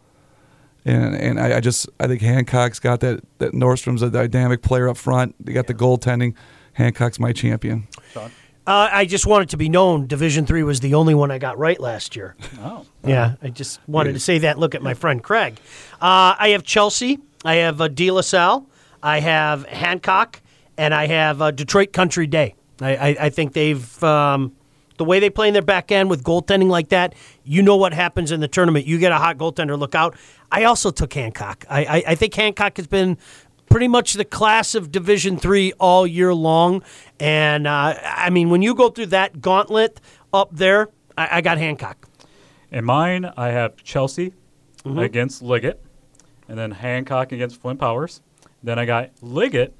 And 0.90 1.14
and 1.14 1.40
I, 1.40 1.58
I 1.58 1.60
just 1.60 1.88
I 2.00 2.08
think 2.08 2.20
Hancock's 2.20 2.80
got 2.80 3.00
that 3.00 3.22
that 3.38 3.52
Nordstrom's 3.52 4.02
a 4.02 4.10
dynamic 4.10 4.62
player 4.62 4.88
up 4.88 4.96
front. 4.96 5.34
They 5.44 5.52
got 5.52 5.68
the 5.68 5.74
goaltending. 5.74 6.34
Hancock's 6.72 7.20
my 7.20 7.32
champion. 7.32 7.86
Sean. 8.12 8.30
Uh, 8.66 8.88
I 8.92 9.04
just 9.04 9.26
want 9.26 9.44
it 9.44 9.48
to 9.50 9.56
be 9.56 9.68
known 9.68 10.06
Division 10.06 10.46
Three 10.46 10.62
was 10.62 10.80
the 10.80 10.94
only 10.94 11.14
one 11.14 11.30
I 11.30 11.38
got 11.38 11.58
right 11.58 11.78
last 11.80 12.14
year. 12.16 12.36
Oh. 12.60 12.86
Yeah, 13.04 13.34
I 13.42 13.48
just 13.48 13.80
wanted 13.86 14.12
to 14.14 14.20
say 14.20 14.38
that. 14.38 14.58
Look 14.58 14.74
at 14.74 14.82
my 14.82 14.94
friend 14.94 15.22
Craig. 15.22 15.58
Uh, 15.94 16.34
I 16.38 16.50
have 16.50 16.64
Chelsea. 16.64 17.18
I 17.44 17.54
have 17.56 17.80
uh, 17.80 17.88
De 17.88 18.10
La 18.10 18.20
Salle. 18.20 18.66
I 19.02 19.20
have 19.20 19.64
Hancock, 19.66 20.40
and 20.76 20.92
I 20.92 21.06
have 21.06 21.40
uh, 21.40 21.50
Detroit 21.52 21.92
Country 21.92 22.26
Day. 22.26 22.54
I, 22.80 22.96
I, 22.96 23.16
I 23.20 23.30
think 23.30 23.52
they've 23.54 24.04
um, 24.04 24.54
the 25.00 25.04
way 25.06 25.18
they 25.18 25.30
play 25.30 25.48
in 25.48 25.54
their 25.54 25.62
back 25.62 25.90
end 25.90 26.10
with 26.10 26.22
goaltending 26.22 26.68
like 26.68 26.90
that. 26.90 27.14
You 27.42 27.62
know 27.62 27.74
what 27.76 27.94
happens 27.94 28.32
in 28.32 28.40
the 28.40 28.48
tournament. 28.48 28.84
You 28.84 28.98
get 28.98 29.12
a 29.12 29.16
hot 29.16 29.38
goaltender. 29.38 29.78
Look 29.78 29.94
out. 29.94 30.14
I 30.52 30.64
also 30.64 30.90
took 30.90 31.14
Hancock. 31.14 31.64
I, 31.70 31.84
I, 31.84 32.02
I 32.08 32.14
think 32.16 32.34
Hancock 32.34 32.76
has 32.76 32.86
been 32.86 33.16
pretty 33.70 33.88
much 33.88 34.12
the 34.12 34.26
class 34.26 34.74
of 34.74 34.92
Division 34.92 35.38
Three 35.38 35.72
all 35.80 36.06
year 36.06 36.34
long. 36.34 36.82
And 37.18 37.66
uh, 37.66 37.94
I 38.04 38.28
mean, 38.28 38.50
when 38.50 38.60
you 38.60 38.74
go 38.74 38.90
through 38.90 39.06
that 39.06 39.40
gauntlet 39.40 40.02
up 40.34 40.50
there, 40.52 40.90
I, 41.16 41.38
I 41.38 41.40
got 41.40 41.56
Hancock. 41.56 42.06
In 42.70 42.84
mine, 42.84 43.24
I 43.38 43.48
have 43.48 43.82
Chelsea 43.82 44.34
against 44.84 45.40
Liggett, 45.40 45.82
and 46.46 46.58
then 46.58 46.72
Hancock 46.72 47.32
against 47.32 47.58
Flint 47.58 47.80
Powers. 47.80 48.20
Then 48.62 48.78
I 48.78 48.84
got 48.84 49.12
Liggett 49.22 49.74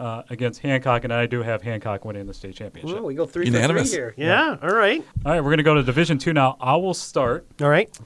uh, 0.00 0.22
against 0.30 0.60
Hancock, 0.60 1.04
and 1.04 1.12
I 1.12 1.26
do 1.26 1.42
have 1.42 1.60
Hancock 1.62 2.06
winning 2.06 2.26
the 2.26 2.32
state 2.32 2.56
championship. 2.56 2.96
Well, 2.96 3.04
we 3.04 3.14
go 3.14 3.26
three 3.26 3.44
Unanimous. 3.44 3.90
for 3.90 3.96
three 3.96 3.98
here. 3.98 4.14
Yeah, 4.16 4.56
all 4.62 4.74
right. 4.74 5.04
All 5.26 5.32
right, 5.32 5.40
we're 5.40 5.50
going 5.50 5.58
to 5.58 5.62
go 5.62 5.74
to 5.74 5.82
Division 5.82 6.16
Two 6.16 6.32
now. 6.32 6.56
I 6.58 6.74
will 6.76 6.94
start. 6.94 7.46
All 7.60 7.68
right. 7.68 7.96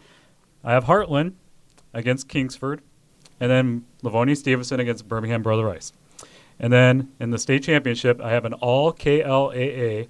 I 0.65 0.73
have 0.73 0.85
Hartland 0.85 1.35
against 1.93 2.29
Kingsford, 2.29 2.83
and 3.39 3.49
then 3.51 3.85
Livonia 4.03 4.35
Stevenson 4.35 4.81
against 4.81 5.07
Birmingham 5.07 5.43
Brother 5.43 5.65
Rice. 5.65 5.93
And 6.59 6.73
then 6.73 7.13
in 7.21 7.31
the 7.31 7.39
state 7.39 7.63
championship, 7.63 8.21
I 8.21 8.31
have 8.31 8.45
an 8.45 8.55
all 8.55 8.93
KLAA 8.93 10.09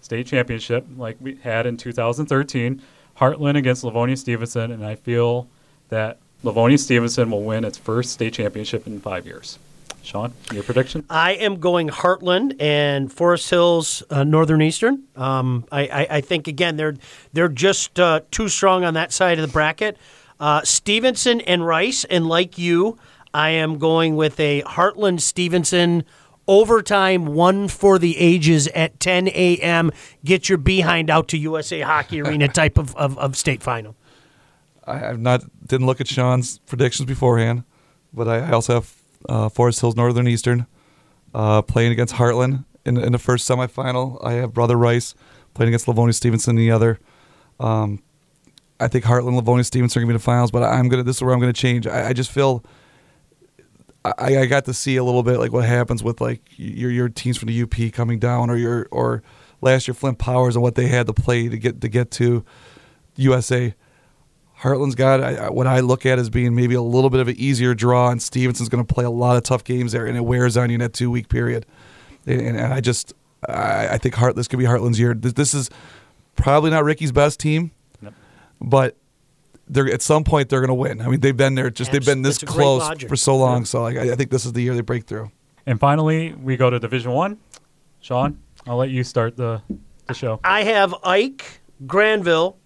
state 0.00 0.26
championship 0.26 0.86
like 0.96 1.16
we 1.20 1.36
had 1.36 1.66
in 1.66 1.76
2013. 1.76 2.80
Hartland 3.18 3.56
against 3.56 3.84
Livonia 3.84 4.16
Stevenson, 4.16 4.70
and 4.70 4.84
I 4.84 4.94
feel 4.94 5.48
that 5.88 6.18
Livonia 6.42 6.78
Stevenson 6.78 7.30
will 7.30 7.42
win 7.42 7.64
its 7.64 7.76
first 7.76 8.12
state 8.12 8.32
championship 8.34 8.86
in 8.86 9.00
five 9.00 9.26
years. 9.26 9.58
Sean, 10.06 10.32
your 10.52 10.62
prediction? 10.62 11.04
I 11.10 11.32
am 11.32 11.58
going 11.58 11.88
Hartland 11.88 12.56
and 12.60 13.12
Forest 13.12 13.50
Hills 13.50 14.02
uh, 14.08 14.24
Northern 14.24 14.62
Eastern. 14.62 15.02
Um, 15.16 15.64
I, 15.72 15.82
I, 15.82 16.06
I 16.10 16.20
think 16.20 16.46
again 16.46 16.76
they're 16.76 16.94
they're 17.32 17.48
just 17.48 17.98
uh, 17.98 18.20
too 18.30 18.48
strong 18.48 18.84
on 18.84 18.94
that 18.94 19.12
side 19.12 19.38
of 19.38 19.46
the 19.46 19.52
bracket. 19.52 19.98
Uh, 20.38 20.62
Stevenson 20.62 21.40
and 21.40 21.66
Rice, 21.66 22.04
and 22.04 22.26
like 22.26 22.56
you, 22.56 22.98
I 23.34 23.50
am 23.50 23.78
going 23.78 24.16
with 24.16 24.38
a 24.38 24.62
Hartland 24.62 25.20
Stevenson 25.20 26.04
overtime 26.46 27.26
one 27.26 27.66
for 27.68 27.98
the 27.98 28.16
ages 28.18 28.68
at 28.68 29.00
10 29.00 29.28
a.m. 29.28 29.90
Get 30.24 30.48
your 30.48 30.58
behind 30.58 31.10
out 31.10 31.28
to 31.28 31.38
USA 31.38 31.80
Hockey 31.80 32.22
Arena 32.22 32.48
type 32.52 32.78
of, 32.78 32.94
of, 32.96 33.18
of 33.18 33.36
state 33.36 33.62
final. 33.62 33.96
I, 34.86 35.08
I've 35.08 35.20
not 35.20 35.42
didn't 35.66 35.86
look 35.86 36.00
at 36.00 36.06
Sean's 36.06 36.58
predictions 36.60 37.06
beforehand, 37.06 37.64
but 38.12 38.28
I, 38.28 38.38
I 38.38 38.50
also 38.52 38.74
have 38.74 38.95
uh, 39.28 39.48
Forest 39.48 39.80
Hills 39.80 39.96
Northern 39.96 40.28
Eastern 40.28 40.66
uh, 41.34 41.62
playing 41.62 41.92
against 41.92 42.14
Hartland 42.14 42.64
in, 42.84 42.96
in 42.96 43.12
the 43.12 43.18
first 43.18 43.48
semifinal. 43.48 44.24
I 44.24 44.34
have 44.34 44.54
Brother 44.54 44.76
Rice 44.76 45.14
playing 45.54 45.68
against 45.68 45.88
Livonia 45.88 46.12
Stevenson 46.12 46.56
in 46.56 46.64
the 46.64 46.70
other. 46.70 46.98
Um, 47.60 48.02
I 48.78 48.88
think 48.88 49.04
Hartland, 49.04 49.36
Livonia 49.36 49.64
Stevenson 49.64 50.00
are 50.00 50.04
going 50.04 50.08
to 50.10 50.14
be 50.14 50.18
the 50.18 50.24
finals, 50.24 50.50
but 50.50 50.62
I'm 50.62 50.88
gonna. 50.88 51.02
This 51.02 51.16
is 51.16 51.22
where 51.22 51.32
I'm 51.32 51.40
going 51.40 51.52
to 51.52 51.60
change. 51.60 51.86
I, 51.86 52.08
I 52.08 52.12
just 52.12 52.30
feel. 52.30 52.64
I, 54.04 54.38
I 54.38 54.46
got 54.46 54.66
to 54.66 54.74
see 54.74 54.96
a 54.96 55.02
little 55.02 55.24
bit 55.24 55.38
like 55.38 55.52
what 55.52 55.64
happens 55.64 56.02
with 56.02 56.20
like 56.20 56.42
your 56.56 56.90
your 56.90 57.08
teams 57.08 57.36
from 57.38 57.48
the 57.48 57.62
UP 57.62 57.92
coming 57.92 58.18
down, 58.18 58.50
or 58.50 58.56
your 58.56 58.86
or 58.90 59.22
last 59.60 59.88
year 59.88 59.94
Flint 59.94 60.18
Powers 60.18 60.56
and 60.56 60.62
what 60.62 60.74
they 60.74 60.88
had 60.88 61.06
to 61.06 61.14
play 61.14 61.48
to 61.48 61.58
get 61.58 61.80
to 61.80 61.88
get 61.88 62.10
to 62.12 62.44
USA. 63.16 63.74
Hartland's 64.66 64.94
got 64.94 65.22
I, 65.22 65.34
I- 65.46 65.50
what 65.50 65.66
I 65.66 65.80
look 65.80 66.04
at 66.06 66.18
as 66.18 66.28
being 66.30 66.54
maybe 66.54 66.74
a 66.74 66.82
little 66.82 67.10
bit 67.10 67.20
of 67.20 67.28
an 67.28 67.36
easier 67.38 67.74
draw, 67.74 68.10
and 68.10 68.20
Stevenson's 68.20 68.68
going 68.68 68.84
to 68.84 68.92
play 68.94 69.04
a 69.04 69.10
lot 69.10 69.36
of 69.36 69.42
tough 69.44 69.62
games 69.64 69.92
there, 69.92 70.06
and 70.06 70.16
it 70.16 70.22
wears 70.22 70.56
on 70.56 70.70
you 70.70 70.74
in 70.74 70.80
that 70.80 70.92
two 70.92 71.10
week 71.10 71.28
period. 71.28 71.64
And, 72.26 72.40
and, 72.40 72.56
and 72.58 72.72
I 72.74 72.80
just 72.80 73.14
I, 73.48 73.88
I 73.92 73.98
think 73.98 74.14
Heart 74.16 74.34
this 74.36 74.48
could 74.48 74.58
be 74.58 74.64
Hartland's 74.64 74.98
year. 74.98 75.14
This, 75.14 75.34
this 75.34 75.54
is 75.54 75.70
probably 76.34 76.70
not 76.70 76.82
Ricky's 76.84 77.12
best 77.12 77.38
team, 77.38 77.70
Yep. 78.02 78.14
but 78.60 78.96
they're 79.68 79.88
at 79.92 80.02
some 80.02 80.24
point 80.24 80.48
they're 80.48 80.60
going 80.60 80.68
to 80.68 80.74
win. 80.74 81.00
I 81.00 81.08
mean 81.08 81.20
they've 81.20 81.36
been 81.36 81.54
there 81.54 81.70
just 81.70 81.92
they've 81.92 82.04
been 82.04 82.22
this 82.22 82.38
That's 82.38 82.52
a 82.52 82.56
great 82.56 82.64
close 82.64 83.02
for 83.04 83.16
so 83.16 83.36
long. 83.36 83.64
So 83.64 83.82
like, 83.82 83.96
I, 83.96 84.12
I 84.12 84.14
think 84.16 84.30
this 84.30 84.44
is 84.46 84.52
the 84.52 84.62
year 84.62 84.74
they 84.74 84.80
break 84.80 85.04
through. 85.06 85.30
And 85.66 85.78
finally, 85.78 86.32
we 86.34 86.56
go 86.56 86.70
to 86.70 86.78
Division 86.80 87.12
One. 87.12 87.38
Sean, 88.00 88.40
I'll 88.66 88.76
let 88.76 88.90
you 88.90 89.04
start 89.04 89.36
the, 89.36 89.62
the 90.06 90.14
show. 90.14 90.40
I 90.44 90.62
have 90.64 90.94
Ike, 91.04 91.60
Grandville, 91.86 92.56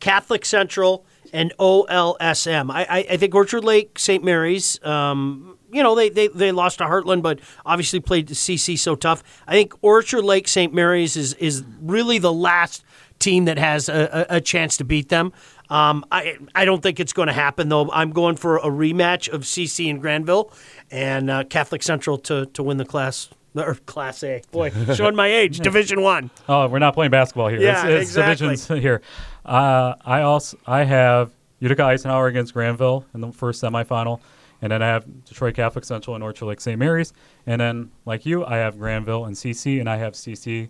Catholic 0.00 0.44
Central, 0.44 1.05
and 1.32 1.52
OLSM. 1.58 2.70
I, 2.70 2.82
I, 2.82 2.98
I 3.10 3.16
think 3.16 3.34
Orchard 3.34 3.64
Lake, 3.64 3.98
St. 3.98 4.22
Mary's, 4.22 4.82
um, 4.84 5.58
you 5.70 5.82
know, 5.82 5.94
they, 5.94 6.08
they, 6.08 6.28
they 6.28 6.52
lost 6.52 6.78
to 6.78 6.84
Hartland, 6.84 7.22
but 7.22 7.40
obviously 7.64 8.00
played 8.00 8.28
CC 8.28 8.78
so 8.78 8.94
tough. 8.94 9.22
I 9.46 9.52
think 9.52 9.74
Orchard 9.82 10.22
Lake, 10.22 10.48
St. 10.48 10.72
Mary's 10.72 11.16
is, 11.16 11.34
is 11.34 11.64
really 11.80 12.18
the 12.18 12.32
last 12.32 12.84
team 13.18 13.46
that 13.46 13.58
has 13.58 13.88
a, 13.88 14.26
a, 14.30 14.36
a 14.36 14.40
chance 14.40 14.76
to 14.78 14.84
beat 14.84 15.08
them. 15.08 15.32
Um, 15.68 16.04
I, 16.12 16.36
I 16.54 16.64
don't 16.64 16.82
think 16.82 17.00
it's 17.00 17.12
going 17.12 17.26
to 17.26 17.32
happen, 17.32 17.68
though. 17.68 17.90
I'm 17.90 18.10
going 18.10 18.36
for 18.36 18.58
a 18.58 18.66
rematch 18.66 19.28
of 19.28 19.42
CC 19.42 19.90
and 19.90 20.00
Grandville 20.00 20.52
and 20.90 21.30
uh, 21.30 21.44
Catholic 21.44 21.82
Central 21.82 22.18
to, 22.18 22.46
to 22.46 22.62
win 22.62 22.76
the 22.76 22.84
class. 22.84 23.28
Or 23.56 23.74
Class 23.74 24.22
A. 24.22 24.42
Boy, 24.50 24.70
showing 24.94 25.16
my 25.16 25.28
age. 25.28 25.60
Division 25.60 26.02
One. 26.02 26.28
Oh, 26.46 26.68
we're 26.68 26.78
not 26.78 26.92
playing 26.92 27.10
basketball 27.10 27.48
here. 27.48 27.58
Yeah, 27.58 27.86
it's, 27.86 28.02
it's 28.02 28.10
exactly. 28.10 28.48
divisions 28.48 28.82
here. 28.82 29.00
Uh, 29.46 29.94
I 30.04 30.22
also 30.22 30.58
I 30.66 30.84
have 30.84 31.30
Utica 31.60 31.84
Eisenhower 31.84 32.26
against 32.26 32.52
Grandville 32.52 33.04
in 33.14 33.20
the 33.20 33.32
first 33.32 33.62
semifinal, 33.62 34.20
and 34.60 34.72
then 34.72 34.82
I 34.82 34.88
have 34.88 35.24
Detroit 35.24 35.54
Catholic 35.54 35.84
Central 35.84 36.16
and 36.16 36.24
Orchard 36.24 36.46
Lake 36.46 36.60
St. 36.60 36.78
Mary's, 36.78 37.12
and 37.46 37.60
then 37.60 37.90
like 38.04 38.26
you, 38.26 38.44
I 38.44 38.56
have 38.56 38.78
Grandville 38.78 39.26
and 39.26 39.36
CC, 39.36 39.78
and 39.80 39.88
I 39.88 39.96
have 39.96 40.14
CC 40.14 40.68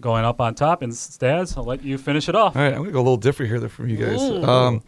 going 0.00 0.24
up 0.24 0.40
on 0.40 0.54
top. 0.54 0.82
And 0.82 0.94
Stas, 0.94 1.56
I'll 1.56 1.64
let 1.64 1.82
you 1.82 1.96
finish 1.96 2.28
it 2.28 2.34
off. 2.34 2.56
All 2.56 2.62
right, 2.62 2.72
I'm 2.72 2.80
gonna 2.80 2.92
go 2.92 2.98
a 2.98 3.00
little 3.00 3.16
different 3.16 3.50
here 3.50 3.68
from 3.68 3.88
you 3.88 3.96
guys. 3.96 4.20
Um, 4.20 4.82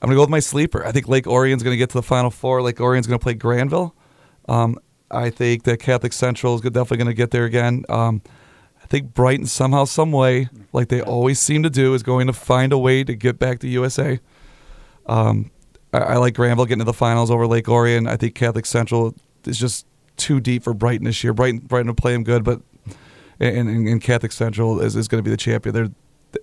I'm 0.00 0.08
gonna 0.08 0.14
go 0.14 0.22
with 0.22 0.30
my 0.30 0.40
sleeper. 0.40 0.84
I 0.84 0.92
think 0.92 1.08
Lake 1.08 1.26
Orion's 1.26 1.62
gonna 1.62 1.76
get 1.76 1.90
to 1.90 1.98
the 1.98 2.02
Final 2.02 2.30
Four. 2.30 2.62
Lake 2.62 2.80
Orion's 2.80 3.06
gonna 3.06 3.18
play 3.18 3.34
Grandville. 3.34 3.94
Um, 4.48 4.78
I 5.10 5.30
think 5.30 5.64
that 5.64 5.78
Catholic 5.78 6.12
Central 6.12 6.54
is 6.54 6.62
definitely 6.62 6.98
gonna 6.98 7.14
get 7.14 7.30
there 7.30 7.44
again. 7.44 7.84
Um, 7.88 8.22
I 8.86 8.88
think 8.88 9.14
Brighton 9.14 9.46
somehow, 9.46 9.84
some 9.84 10.12
way, 10.12 10.48
like 10.72 10.90
they 10.90 11.00
always 11.00 11.40
seem 11.40 11.64
to 11.64 11.70
do, 11.70 11.92
is 11.94 12.04
going 12.04 12.28
to 12.28 12.32
find 12.32 12.72
a 12.72 12.78
way 12.78 13.02
to 13.02 13.16
get 13.16 13.36
back 13.36 13.58
to 13.60 13.68
USA. 13.68 14.20
Um, 15.06 15.50
I, 15.92 15.98
I 15.98 16.16
like 16.18 16.34
Grandville 16.34 16.66
getting 16.66 16.78
to 16.78 16.84
the 16.84 16.92
finals 16.92 17.28
over 17.28 17.48
Lake 17.48 17.68
Orion. 17.68 18.06
I 18.06 18.16
think 18.16 18.36
Catholic 18.36 18.64
Central 18.64 19.16
is 19.44 19.58
just 19.58 19.86
too 20.16 20.38
deep 20.38 20.62
for 20.62 20.72
Brighton 20.72 21.04
this 21.04 21.24
year. 21.24 21.32
Brighton, 21.32 21.58
Brighton 21.58 21.88
will 21.88 21.96
play 21.96 22.12
them 22.12 22.22
good, 22.22 22.44
but 22.44 22.60
and, 23.40 23.68
and, 23.68 23.88
and 23.88 24.00
Catholic 24.00 24.30
Central 24.30 24.80
is, 24.80 24.94
is 24.94 25.08
going 25.08 25.18
to 25.18 25.24
be 25.24 25.32
the 25.32 25.36
champion. 25.36 25.74
They're 25.74 25.88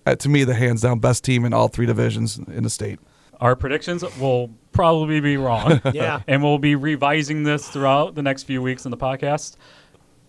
uh, 0.06 0.16
to 0.16 0.28
me 0.28 0.44
the 0.44 0.54
hands 0.54 0.82
down 0.82 1.00
best 1.00 1.24
team 1.24 1.46
in 1.46 1.54
all 1.54 1.70
three 1.70 1.86
divisions 1.86 2.38
in 2.38 2.64
the 2.64 2.70
state. 2.70 3.00
Our 3.40 3.56
predictions 3.56 4.04
will 4.20 4.50
probably 4.74 5.22
be 5.22 5.38
wrong. 5.38 5.80
Yeah. 5.94 6.24
and 6.28 6.44
we'll 6.44 6.58
be 6.60 6.76
revising 6.76 7.44
this 7.44 7.70
throughout 7.70 8.16
the 8.16 8.22
next 8.22 8.44
few 8.44 8.62
weeks 8.62 8.84
in 8.84 8.92
the 8.92 8.98
podcast. 8.98 9.56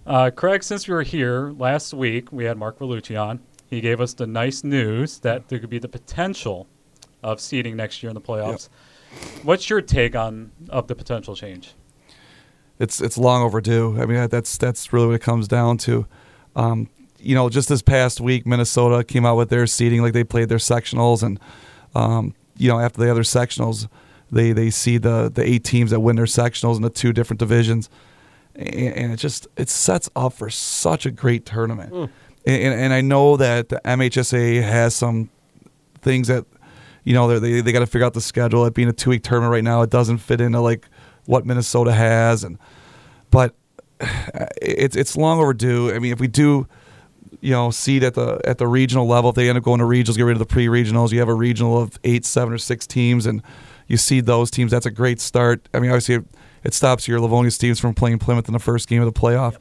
Uh, 0.07 0.31
Craig, 0.31 0.63
since 0.63 0.87
we 0.87 0.95
were 0.95 1.03
here 1.03 1.53
last 1.53 1.95
week, 1.95 2.31
we 2.31 2.45
had 2.45 2.59
Mark 2.59 2.79
Vellucci 2.79 3.21
on. 3.21 3.41
he 3.67 3.81
gave 3.81 4.01
us 4.01 4.13
the 4.15 4.27
nice 4.27 4.63
news 4.63 5.19
that 5.21 5.49
there 5.49 5.59
could 5.59 5.71
be 5.71 5.79
the 5.79 5.89
potential 5.89 6.67
of 7.23 7.41
seeding 7.41 7.77
next 7.77 8.03
year 8.03 8.11
in 8.11 8.15
the 8.15 8.21
playoffs. 8.21 8.69
What's 9.43 9.71
your 9.71 9.81
take 9.81 10.15
on 10.15 10.53
of 10.69 10.89
the 10.89 10.95
potential 10.95 11.35
change? 11.35 11.75
it's 12.79 13.01
it's 13.01 13.17
long 13.17 13.43
overdue. 13.43 14.01
I 14.01 14.07
mean, 14.07 14.29
that's 14.29 14.57
that's 14.57 14.93
really 14.93 15.07
what 15.07 15.15
it 15.15 15.23
comes 15.23 15.49
down 15.49 15.79
to. 15.79 16.07
Um, 16.57 16.89
you 17.19 17.35
know, 17.35 17.49
just 17.49 17.69
this 17.69 17.83
past 17.83 18.21
week, 18.21 18.47
Minnesota 18.47 19.05
came 19.05 19.25
out 19.25 19.37
with 19.37 19.49
their 19.49 19.67
seeding, 19.67 20.03
like 20.03 20.13
they 20.13 20.25
played 20.25 20.49
their 20.49 20.59
sectionals, 20.59 21.23
and 21.23 21.41
um, 21.95 22.35
you 22.57 22.69
know, 22.69 22.79
after 22.79 23.01
the 23.01 23.11
other 23.11 23.23
sectionals, 23.23 23.89
they 24.31 24.53
they 24.53 24.71
see 24.71 24.99
the 24.99 25.31
the 25.33 25.47
eight 25.47 25.65
teams 25.65 25.91
that 25.91 26.01
win 26.01 26.17
their 26.17 26.27
sectionals 26.27 26.77
in 26.77 26.83
the 26.83 26.91
two 26.91 27.13
different 27.13 27.39
divisions, 27.39 27.89
and, 28.55 28.75
and 28.75 29.13
it 29.13 29.17
just 29.17 29.47
it 29.57 29.69
sets 29.69 30.09
up 30.15 30.33
for 30.35 30.51
such 30.51 31.07
a 31.07 31.11
great 31.11 31.45
tournament. 31.45 31.93
Mm. 31.93 32.11
And, 32.47 32.75
and 32.75 32.93
I 32.93 33.01
know 33.01 33.37
that 33.37 33.71
the 33.71 33.81
MHSA 33.85 34.63
has 34.63 34.95
some 34.95 35.31
things 36.03 36.29
that 36.29 36.45
you 37.05 37.15
know 37.15 37.39
they 37.39 37.61
they 37.61 37.73
got 37.73 37.81
to 37.81 37.87
figure 37.87 38.07
out 38.07 38.15
the 38.15 38.21
schedule. 38.21 38.65
It 38.67 38.75
being 38.75 38.89
a 38.89 38.93
two 38.93 39.11
week 39.11 39.23
tournament 39.23 39.53
right 39.53 39.65
now, 39.65 39.83
it 39.83 39.91
doesn't 39.91 40.19
fit 40.19 40.41
into 40.41 40.61
like 40.61 40.87
what 41.27 41.47
Minnesota 41.47 41.93
has, 41.93 42.45
and 42.45 42.59
but 43.31 43.55
it's 44.61 44.97
it's 44.97 45.17
long 45.17 45.41
overdue. 45.41 45.93
I 45.93 45.99
mean, 45.99 46.13
if 46.13 46.21
we 46.21 46.29
do, 46.29 46.67
you 47.41 47.51
know, 47.51 47.71
seed 47.71 48.05
at 48.05 48.15
the 48.15 48.41
at 48.45 48.59
the 48.59 48.67
regional 48.67 49.07
level, 49.07 49.31
if 49.31 49.37
they 49.37 49.49
end 49.49 49.59
up 49.59 49.65
going 49.65 49.81
to 49.81 49.87
regionals, 49.87 50.17
get 50.17 50.23
rid 50.23 50.33
of 50.33 50.39
the 50.39 50.47
pre 50.47 50.67
regionals, 50.67 51.13
you 51.13 51.19
have 51.21 51.29
a 51.29 51.35
regional 51.35 51.81
of 51.81 51.99
eight, 52.05 52.25
seven, 52.25 52.53
or 52.53 52.59
six 52.59 52.87
teams, 52.87 53.27
and 53.27 53.43
you 53.87 53.97
seed 53.97 54.27
those 54.27 54.51
teams. 54.51 54.71
That's 54.71 54.87
a 54.87 54.91
great 54.91 55.21
start. 55.21 55.69
I 55.75 55.81
mean, 55.81 55.91
obviously, 55.91 56.25
it, 56.65 56.75
stops 56.75 57.07
your 57.07 57.21
Livonia's 57.21 57.59
teams 57.59 57.79
from 57.79 57.95
playing 57.95 58.19
Plymouth 58.19 58.49
in 58.49 58.53
the 58.53 58.59
first 58.59 58.89
game 58.89 59.03
of 59.03 59.13
the 59.13 59.19
playoff. 59.19 59.57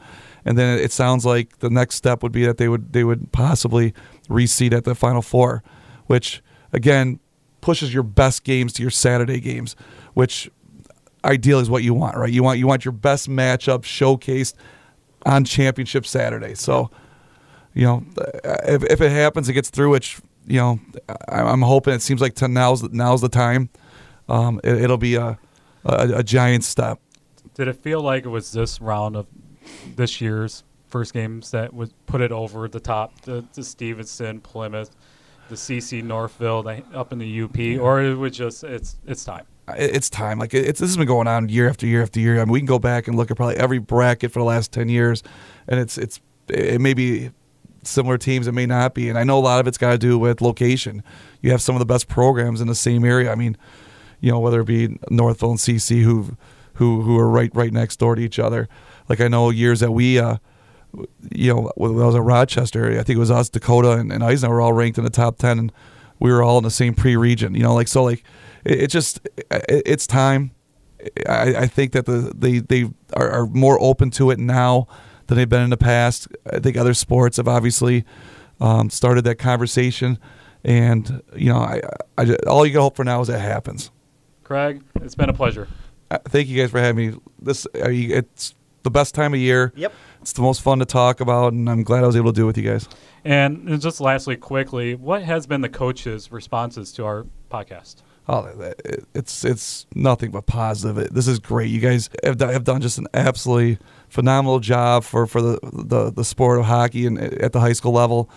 And 0.46 0.58
then 0.58 0.80
it 0.80 0.92
sounds 0.92 1.26
like 1.26 1.60
the 1.60 1.70
next 1.70 1.96
step 1.96 2.24
would 2.24 2.32
be 2.32 2.46
that 2.46 2.58
they 2.58 2.68
would 2.68 2.92
they 2.92 3.04
would 3.04 3.32
possibly 3.32 3.94
reseed 4.30 4.74
at 4.74 4.84
the 4.84 4.96
Final 4.96 5.22
Four, 5.22 5.64
which 6.08 6.42
again 6.74 7.20
pushes 7.62 7.94
your 7.94 8.04
best 8.04 8.44
games 8.44 8.74
to 8.74 8.82
your 8.82 8.92
Saturday 8.92 9.40
games, 9.40 9.76
which 10.14 10.52
ideal 11.24 11.60
is 11.60 11.70
what 11.70 11.84
you 11.84 11.94
want, 11.94 12.18
right? 12.18 12.32
You 12.32 12.44
want 12.44 12.60
you 12.60 12.68
want 12.68 12.86
your 12.86 12.92
best 12.92 13.30
matchup 13.30 13.84
showcased 13.84 14.56
on 15.26 15.46
championship 15.46 16.06
Saturday. 16.06 16.56
So, 16.56 16.92
you 17.74 17.86
know, 17.86 18.04
if, 18.66 18.84
if 18.84 19.02
it 19.02 19.12
happens, 19.12 19.48
it 19.50 19.54
gets 19.54 19.70
through. 19.70 19.92
Which 19.92 20.20
you 20.46 20.58
know, 20.58 20.80
I'm 21.28 21.62
hoping. 21.62 21.94
It 21.94 22.02
seems 22.02 22.22
like 22.22 22.36
to 22.36 22.48
now's 22.48 22.84
now's 22.92 23.22
the 23.22 23.30
time. 23.30 23.70
Um, 24.30 24.62
it, 24.64 24.90
will 24.90 24.98
be 24.98 25.16
a, 25.16 25.38
a 25.86 26.20
a 26.20 26.24
giant 26.24 26.64
step. 26.64 27.00
Did 27.56 27.68
it 27.68 27.76
feel 27.76 28.02
like 28.02 28.26
it 28.26 28.30
was 28.30 28.52
this 28.52 28.82
round 28.82 29.16
of 29.16 29.28
this 29.96 30.20
year's 30.22 30.64
first 30.88 31.14
games 31.14 31.52
that 31.52 31.74
would 31.74 31.92
put 32.06 32.22
it 32.22 32.32
over 32.32 32.68
the 32.68 32.80
top? 32.80 33.22
The, 33.22 33.46
the 33.54 33.64
Stevenson, 33.64 34.42
Plymouth, 34.42 34.96
the 35.50 35.56
CC 35.56 36.04
Northville, 36.04 36.64
the, 36.64 36.84
uh, 36.94 37.00
up 37.00 37.12
in 37.12 37.20
the 37.20 37.42
UP, 37.42 37.58
or 37.80 38.02
it 38.02 38.16
was 38.16 38.36
just 38.36 38.64
it's 38.64 38.98
it's 39.06 39.24
time 39.24 39.46
it's 39.70 40.10
time. 40.10 40.40
Like 40.40 40.54
it's 40.54 40.80
this 40.80 40.90
has 40.90 40.98
been 40.98 41.08
going 41.08 41.28
on 41.28 41.50
year 41.50 41.70
after 41.70 41.86
year 41.86 42.02
after 42.02 42.20
year. 42.20 42.40
I 42.40 42.46
mean, 42.46 42.52
we 42.52 42.60
can 42.60 42.66
go 42.66 42.80
back 42.80 43.08
and 43.08 43.16
look 43.16 43.32
at 43.32 43.38
probably 43.38 43.56
every 43.56 43.80
bracket 43.80 44.32
for 44.32 44.40
the 44.40 44.46
last 44.46 44.72
ten 44.72 44.90
years, 44.90 45.24
and 45.68 45.80
it's 45.80 45.98
it's 45.98 46.20
it 46.50 46.82
may 46.82 46.94
be 46.94 47.32
similar 47.84 48.18
teams, 48.18 48.48
it 48.48 48.54
may 48.54 48.66
not 48.66 48.94
be, 48.94 49.10
and 49.10 49.18
I 49.18 49.24
know 49.24 49.38
a 49.38 49.42
lot 49.42 49.60
of 49.60 49.68
it's 49.68 49.78
got 49.78 49.92
to 49.92 49.98
do 49.98 50.18
with 50.18 50.42
location. 50.42 51.04
You 51.42 51.52
have 51.52 51.62
some 51.62 51.76
of 51.76 51.80
the 51.80 51.86
best 51.86 52.08
programs 52.08 52.62
in 52.62 52.68
the 52.68 52.76
same 52.76 53.04
area. 53.04 53.32
I 53.32 53.36
mean, 53.36 53.58
you 54.24 54.32
know, 54.32 54.40
whether 54.40 54.62
it 54.62 54.66
be 54.66 54.98
Northville 55.10 55.52
and 55.52 55.60
CC 55.60 56.02
who 56.04 56.38
who 56.76 57.02
who 57.02 57.20
are 57.20 57.30
right 57.30 57.52
right 57.54 57.74
next 57.74 57.98
door 57.98 58.16
to 58.16 58.22
each 58.22 58.40
other. 58.40 58.70
Like 59.10 59.20
I 59.20 59.28
know 59.28 59.50
years 59.50 59.82
that 59.82 59.92
we. 59.92 60.18
uh 60.18 60.38
you 61.32 61.52
know, 61.52 61.72
when 61.76 62.00
I 62.00 62.06
was 62.06 62.14
at 62.14 62.22
Rochester, 62.22 62.92
I 62.92 63.02
think 63.02 63.18
it 63.18 63.18
was 63.18 63.32
us, 63.32 63.50
Dakota, 63.50 63.94
and, 63.94 64.12
and 64.12 64.24
Eisenhower 64.24 64.58
were 64.58 64.62
all 64.62 64.74
ranked 64.74 65.00
in 65.00 65.04
the 65.04 65.10
top 65.10 65.40
ten, 65.40 65.58
and 65.58 65.72
we 66.20 66.32
were 66.32 66.44
all 66.44 66.60
in 66.60 66.64
the 66.64 66.70
same 66.70 66.94
pre-region. 66.94 67.56
You 67.56 67.64
know, 67.64 67.74
like 67.74 67.88
so, 67.88 68.04
like 68.04 68.24
it, 68.64 68.84
it 68.84 68.88
just 68.92 69.20
it, 69.50 69.82
it's 69.88 70.06
time. 70.06 70.52
I, 71.28 71.56
I, 71.56 71.68
think 71.68 71.94
that 71.94 72.06
the 72.06 72.32
they 72.36 72.60
they 72.60 72.92
are, 73.14 73.28
are, 73.28 73.46
more 73.48 73.82
open 73.82 74.12
to 74.12 74.30
it 74.30 74.38
now 74.38 74.88
than 75.26 75.38
they've 75.38 75.50
been 75.50 75.64
in 75.64 75.72
the 75.72 75.78
past. 75.78 76.28
I 76.46 76.60
think 76.60 76.78
other 76.78 76.94
sports 76.94 77.38
have 77.38 77.48
obviously 77.48 78.06
um, 78.62 78.92
started 78.92 79.24
that 79.24 79.40
conversation, 79.40 80.20
and 80.64 81.24
you 81.36 81.52
know, 81.52 81.58
I, 81.58 81.82
I 82.20 82.36
all 82.46 82.68
you 82.68 82.72
can 82.72 82.82
hope 82.82 82.96
for 82.96 83.04
now 83.04 83.20
is 83.22 83.30
that 83.30 83.40
happens. 83.40 83.90
Craig, 84.44 84.84
it's 84.96 85.16
been 85.16 85.30
a 85.30 85.34
pleasure. 85.34 85.68
Uh, 86.12 86.20
thank 86.26 86.48
you 86.48 86.62
guys 86.62 86.72
for 86.72 86.80
having 86.80 87.12
me. 87.12 87.20
This 87.42 87.66
I 87.84 87.88
mean, 87.88 88.12
it's 88.12 88.56
the 88.84 88.92
best 88.92 89.16
time 89.16 89.34
of 89.34 89.40
year. 89.40 89.74
Yep. 89.76 89.94
It's 90.22 90.34
the 90.34 90.42
most 90.42 90.62
fun 90.62 90.80
to 90.80 90.86
talk 90.86 91.20
about, 91.20 91.54
and 91.54 91.70
I'm 91.70 91.84
glad 91.84 92.04
I 92.04 92.08
was 92.08 92.16
able 92.16 92.32
to 92.32 92.36
do 92.36 92.44
it 92.44 92.48
with 92.48 92.58
you 92.58 92.70
guys. 92.70 92.88
And 93.26 93.82
just 93.82 94.00
lastly, 94.00 94.36
quickly, 94.36 94.96
what 94.96 95.24
has 95.24 95.48
been 95.48 95.62
the 95.62 95.70
coaches' 95.70 96.32
responses 96.32 96.92
to 96.94 97.06
our 97.06 97.26
podcast? 97.50 98.04
Oh, 98.28 98.74
it's 99.14 99.44
it's 99.44 99.86
nothing 99.96 100.32
but 100.32 100.46
positive. 100.46 101.14
This 101.14 101.28
is 101.28 101.40
great. 101.40 101.70
You 101.70 101.82
guys 101.82 102.10
have 102.24 102.38
done, 102.38 102.54
have 102.54 102.64
done 102.64 102.80
just 102.80 102.98
an 102.98 103.08
absolutely 103.14 103.80
phenomenal 104.08 104.60
job 104.60 105.04
for, 105.04 105.28
for 105.28 105.42
the, 105.42 105.60
the, 105.74 106.12
the 106.12 106.24
sport 106.24 106.60
of 106.60 106.66
hockey 106.66 107.06
and 107.06 107.20
at 107.20 107.52
the 107.52 107.60
high 107.60 107.74
school 107.74 107.92
level. 107.92 108.30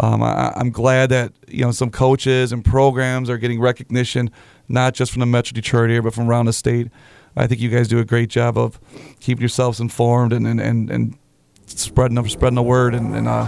Um, 0.00 0.22
I, 0.22 0.52
am 0.56 0.70
glad 0.70 1.10
that 1.10 1.32
you 1.46 1.64
know 1.64 1.70
some 1.70 1.90
coaches 1.90 2.50
and 2.50 2.64
programs 2.64 3.30
are 3.30 3.38
getting 3.38 3.60
recognition, 3.60 4.30
not 4.68 4.94
just 4.94 5.12
from 5.12 5.20
the 5.20 5.26
Metro 5.26 5.54
Detroit 5.54 5.90
area, 5.90 6.02
but 6.02 6.14
from 6.14 6.28
around 6.28 6.46
the 6.46 6.52
state. 6.52 6.88
I 7.36 7.46
think 7.46 7.60
you 7.60 7.68
guys 7.68 7.88
do 7.88 7.98
a 7.98 8.04
great 8.04 8.30
job 8.30 8.58
of 8.58 8.80
keeping 9.20 9.42
yourselves 9.42 9.80
informed 9.80 10.32
and 10.32 10.46
and, 10.46 10.60
and, 10.60 10.90
and 10.90 11.18
spreading 11.66 12.26
spreading 12.28 12.56
the 12.56 12.62
word, 12.62 12.94
and, 12.94 13.14
and 13.14 13.28
uh, 13.28 13.46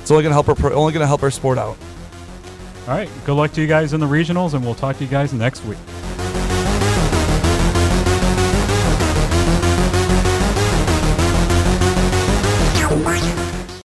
it's 0.00 0.10
only 0.10 0.24
to 0.24 0.30
help 0.30 0.48
our 0.48 0.72
only 0.72 0.92
to 0.92 1.06
help 1.06 1.22
our 1.22 1.30
sport 1.30 1.58
out. 1.58 1.76
All 2.86 2.94
right. 2.94 3.10
Good 3.26 3.34
luck 3.34 3.52
to 3.52 3.60
you 3.60 3.66
guys 3.66 3.92
in 3.92 4.00
the 4.00 4.06
regionals, 4.06 4.54
and 4.54 4.64
we'll 4.64 4.74
talk 4.74 4.96
to 4.96 5.04
you 5.04 5.10
guys 5.10 5.32
next 5.34 5.64
week. 5.64 5.78